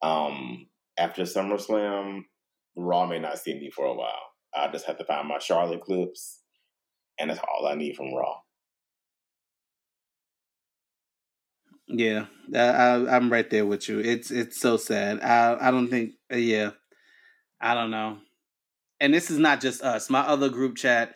Um, 0.01 0.67
after 0.97 1.23
SummerSlam, 1.23 2.21
Raw 2.75 3.05
may 3.05 3.19
not 3.19 3.39
see 3.39 3.53
me 3.53 3.69
for 3.69 3.85
a 3.85 3.93
while. 3.93 4.31
I 4.55 4.69
just 4.71 4.85
have 4.85 4.97
to 4.97 5.05
find 5.05 5.27
my 5.27 5.39
Charlotte 5.39 5.81
clips, 5.81 6.41
and 7.19 7.29
that's 7.29 7.39
all 7.39 7.67
I 7.67 7.75
need 7.75 7.95
from 7.95 8.13
Raw. 8.13 8.37
Yeah, 11.87 12.25
I, 12.55 12.59
I, 12.59 13.15
I'm 13.15 13.31
right 13.31 13.49
there 13.49 13.65
with 13.65 13.87
you. 13.87 13.99
It's 13.99 14.31
it's 14.31 14.59
so 14.59 14.77
sad. 14.77 15.21
I 15.21 15.67
I 15.67 15.71
don't 15.71 15.89
think. 15.89 16.13
Yeah, 16.31 16.71
I 17.61 17.73
don't 17.73 17.91
know. 17.91 18.17
And 18.99 19.13
this 19.13 19.29
is 19.29 19.37
not 19.37 19.61
just 19.61 19.83
us. 19.83 20.09
My 20.09 20.21
other 20.21 20.49
group 20.49 20.75
chat 20.75 21.15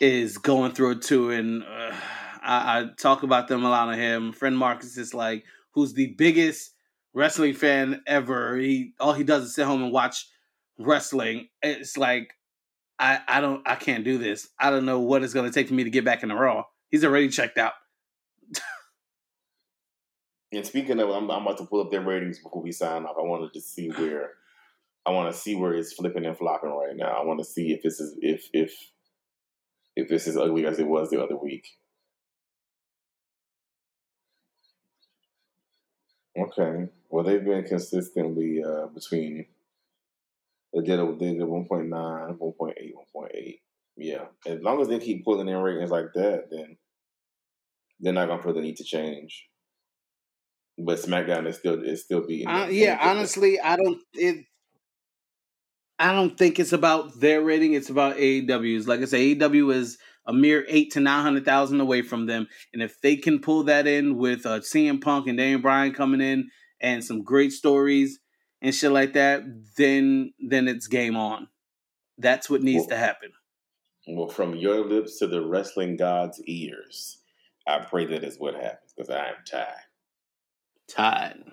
is 0.00 0.38
going 0.38 0.72
through 0.72 0.92
it 0.92 1.02
too, 1.02 1.30
and 1.30 1.62
uh, 1.62 1.92
I, 2.42 2.80
I 2.80 2.86
talk 2.98 3.22
about 3.22 3.48
them 3.48 3.64
a 3.64 3.70
lot 3.70 3.88
on 3.88 3.98
him. 3.98 4.32
Friend 4.32 4.56
Marcus 4.56 4.96
is 4.96 5.14
like, 5.14 5.44
who's 5.72 5.94
the 5.94 6.14
biggest 6.18 6.72
wrestling 7.16 7.54
fan 7.54 8.02
ever. 8.06 8.56
He 8.56 8.92
all 9.00 9.14
he 9.14 9.24
does 9.24 9.44
is 9.44 9.54
sit 9.54 9.66
home 9.66 9.82
and 9.82 9.92
watch 9.92 10.28
wrestling. 10.78 11.48
It's 11.62 11.96
like 11.96 12.34
I 12.98 13.20
I 13.26 13.40
don't 13.40 13.66
I 13.66 13.74
can't 13.74 14.04
do 14.04 14.18
this. 14.18 14.48
I 14.60 14.70
don't 14.70 14.84
know 14.84 15.00
what 15.00 15.24
it's 15.24 15.34
gonna 15.34 15.50
take 15.50 15.68
for 15.68 15.74
me 15.74 15.84
to 15.84 15.90
get 15.90 16.04
back 16.04 16.22
in 16.22 16.28
the 16.28 16.36
Raw. 16.36 16.64
He's 16.90 17.04
already 17.04 17.28
checked 17.28 17.58
out. 17.58 17.72
And 20.52 20.64
speaking 20.64 21.00
of, 21.00 21.10
I'm, 21.10 21.28
I'm 21.28 21.42
about 21.42 21.58
to 21.58 21.64
pull 21.66 21.80
up 21.80 21.90
their 21.90 22.00
ratings 22.00 22.38
before 22.38 22.62
we 22.62 22.70
sign 22.70 23.04
off. 23.04 23.16
I 23.18 23.22
wanted 23.22 23.52
to 23.52 23.60
see 23.60 23.88
where 23.88 24.34
I 25.04 25.10
want 25.10 25.30
to 25.34 25.38
see 25.38 25.56
where 25.56 25.74
it's 25.74 25.92
flipping 25.92 26.24
and 26.24 26.38
flopping 26.38 26.70
right 26.70 26.96
now. 26.96 27.08
I 27.08 27.24
want 27.24 27.40
to 27.40 27.44
see 27.44 27.72
if 27.72 27.82
this 27.82 28.00
is 28.00 28.16
if 28.22 28.48
if 28.52 28.72
if 29.96 30.08
this 30.08 30.26
is 30.26 30.36
ugly 30.36 30.66
as 30.66 30.78
it 30.78 30.86
was 30.86 31.10
the 31.10 31.22
other 31.22 31.36
week. 31.36 31.66
Okay. 36.38 36.88
Well, 37.08 37.24
they've 37.24 37.44
been 37.44 37.64
consistently 37.64 38.62
uh, 38.62 38.86
between 38.88 39.46
they 40.74 40.82
did 40.82 41.00
a, 41.00 41.06
they 41.18 41.32
did 41.32 41.40
1.9, 41.40 41.88
1.8, 41.88 42.38
1.8. 42.38 43.58
Yeah. 43.96 44.24
As 44.46 44.60
long 44.60 44.80
as 44.82 44.88
they 44.88 44.98
keep 44.98 45.24
pulling 45.24 45.48
in 45.48 45.56
ratings 45.56 45.90
like 45.90 46.12
that, 46.14 46.50
then 46.50 46.76
they're 47.98 48.12
not 48.12 48.28
gonna 48.28 48.42
feel 48.42 48.52
the 48.52 48.60
need 48.60 48.76
to 48.76 48.84
change. 48.84 49.48
But 50.78 50.98
SmackDown 50.98 51.46
is 51.46 51.56
still 51.56 51.82
is 51.82 52.04
still 52.04 52.26
beating. 52.26 52.48
Uh, 52.48 52.66
yeah, 52.66 52.98
honestly, 53.00 53.58
I 53.58 53.76
don't 53.76 54.02
it. 54.12 54.44
I 55.98 56.12
don't 56.12 56.36
think 56.36 56.58
it's 56.58 56.72
about 56.72 57.20
their 57.20 57.40
rating. 57.40 57.72
It's 57.72 57.90
about 57.90 58.16
AEW's. 58.16 58.86
Like 58.86 59.00
I 59.00 59.06
say, 59.06 59.34
AEW 59.34 59.74
is 59.74 59.98
a 60.26 60.32
mere 60.32 60.64
eight 60.68 60.92
to 60.92 61.00
nine 61.00 61.22
hundred 61.22 61.44
thousand 61.44 61.80
away 61.80 62.02
from 62.02 62.26
them, 62.26 62.48
and 62.72 62.82
if 62.82 63.00
they 63.00 63.16
can 63.16 63.40
pull 63.40 63.64
that 63.64 63.86
in 63.86 64.16
with 64.16 64.44
uh, 64.44 64.60
CM 64.60 65.00
Punk 65.00 65.26
and 65.26 65.38
Daniel 65.38 65.60
Bryan 65.60 65.92
coming 65.92 66.20
in 66.20 66.50
and 66.80 67.02
some 67.02 67.22
great 67.22 67.52
stories 67.52 68.18
and 68.60 68.74
shit 68.74 68.92
like 68.92 69.14
that, 69.14 69.42
then 69.76 70.32
then 70.38 70.68
it's 70.68 70.86
game 70.86 71.16
on. 71.16 71.48
That's 72.18 72.50
what 72.50 72.62
needs 72.62 72.82
well, 72.82 72.90
to 72.90 72.96
happen. 72.96 73.32
Well, 74.08 74.28
from 74.28 74.54
your 74.54 74.84
lips 74.84 75.18
to 75.18 75.26
the 75.26 75.44
wrestling 75.44 75.96
god's 75.96 76.42
ears, 76.44 77.18
I 77.66 77.80
pray 77.80 78.06
that 78.06 78.24
is 78.24 78.38
what 78.38 78.54
happens 78.54 78.92
because 78.96 79.10
I 79.10 79.28
am 79.28 79.36
tired. 79.50 79.66
Tired. 80.88 81.44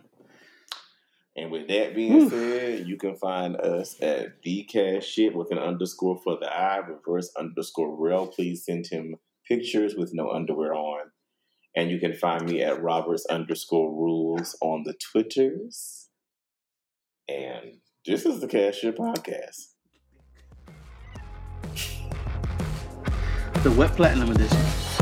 And 1.36 1.52
with 1.52 1.68
that 1.70 1.96
being 1.96 2.30
said, 2.30 2.88
you 2.88 2.96
can 2.96 3.16
find 3.16 3.56
us 3.56 4.00
at 4.02 4.44
cash 4.44 5.06
shit 5.06 5.36
with 5.36 5.52
an 5.52 5.58
underscore 5.58 6.20
for 6.24 6.38
the 6.40 6.46
I, 6.46 6.78
reverse 6.78 7.32
underscore 7.38 7.96
Rell. 7.98 8.28
Please 8.28 8.66
send 8.66 8.86
him 8.88 9.16
pictures 9.48 9.96
with 9.96 10.12
no 10.14 10.30
underwear 10.30 10.76
on. 10.76 11.08
And 11.76 11.90
you 11.90 12.00
can 12.00 12.14
find 12.14 12.46
me 12.46 12.62
at 12.62 12.84
Roberts 12.84 13.26
underscore 13.26 13.90
rules 13.90 14.56
on 14.62 14.84
the 14.86 14.94
Twitters. 14.94 16.10
And 17.28 17.80
this 18.06 18.28
is 18.28 18.40
the 18.40 18.48
Cash 18.48 18.80
Shit 18.80 18.96
Podcast. 18.96 19.74
The 23.64 23.72
Wet 23.72 23.96
Platinum 23.96 24.30
Edition. 24.30 24.93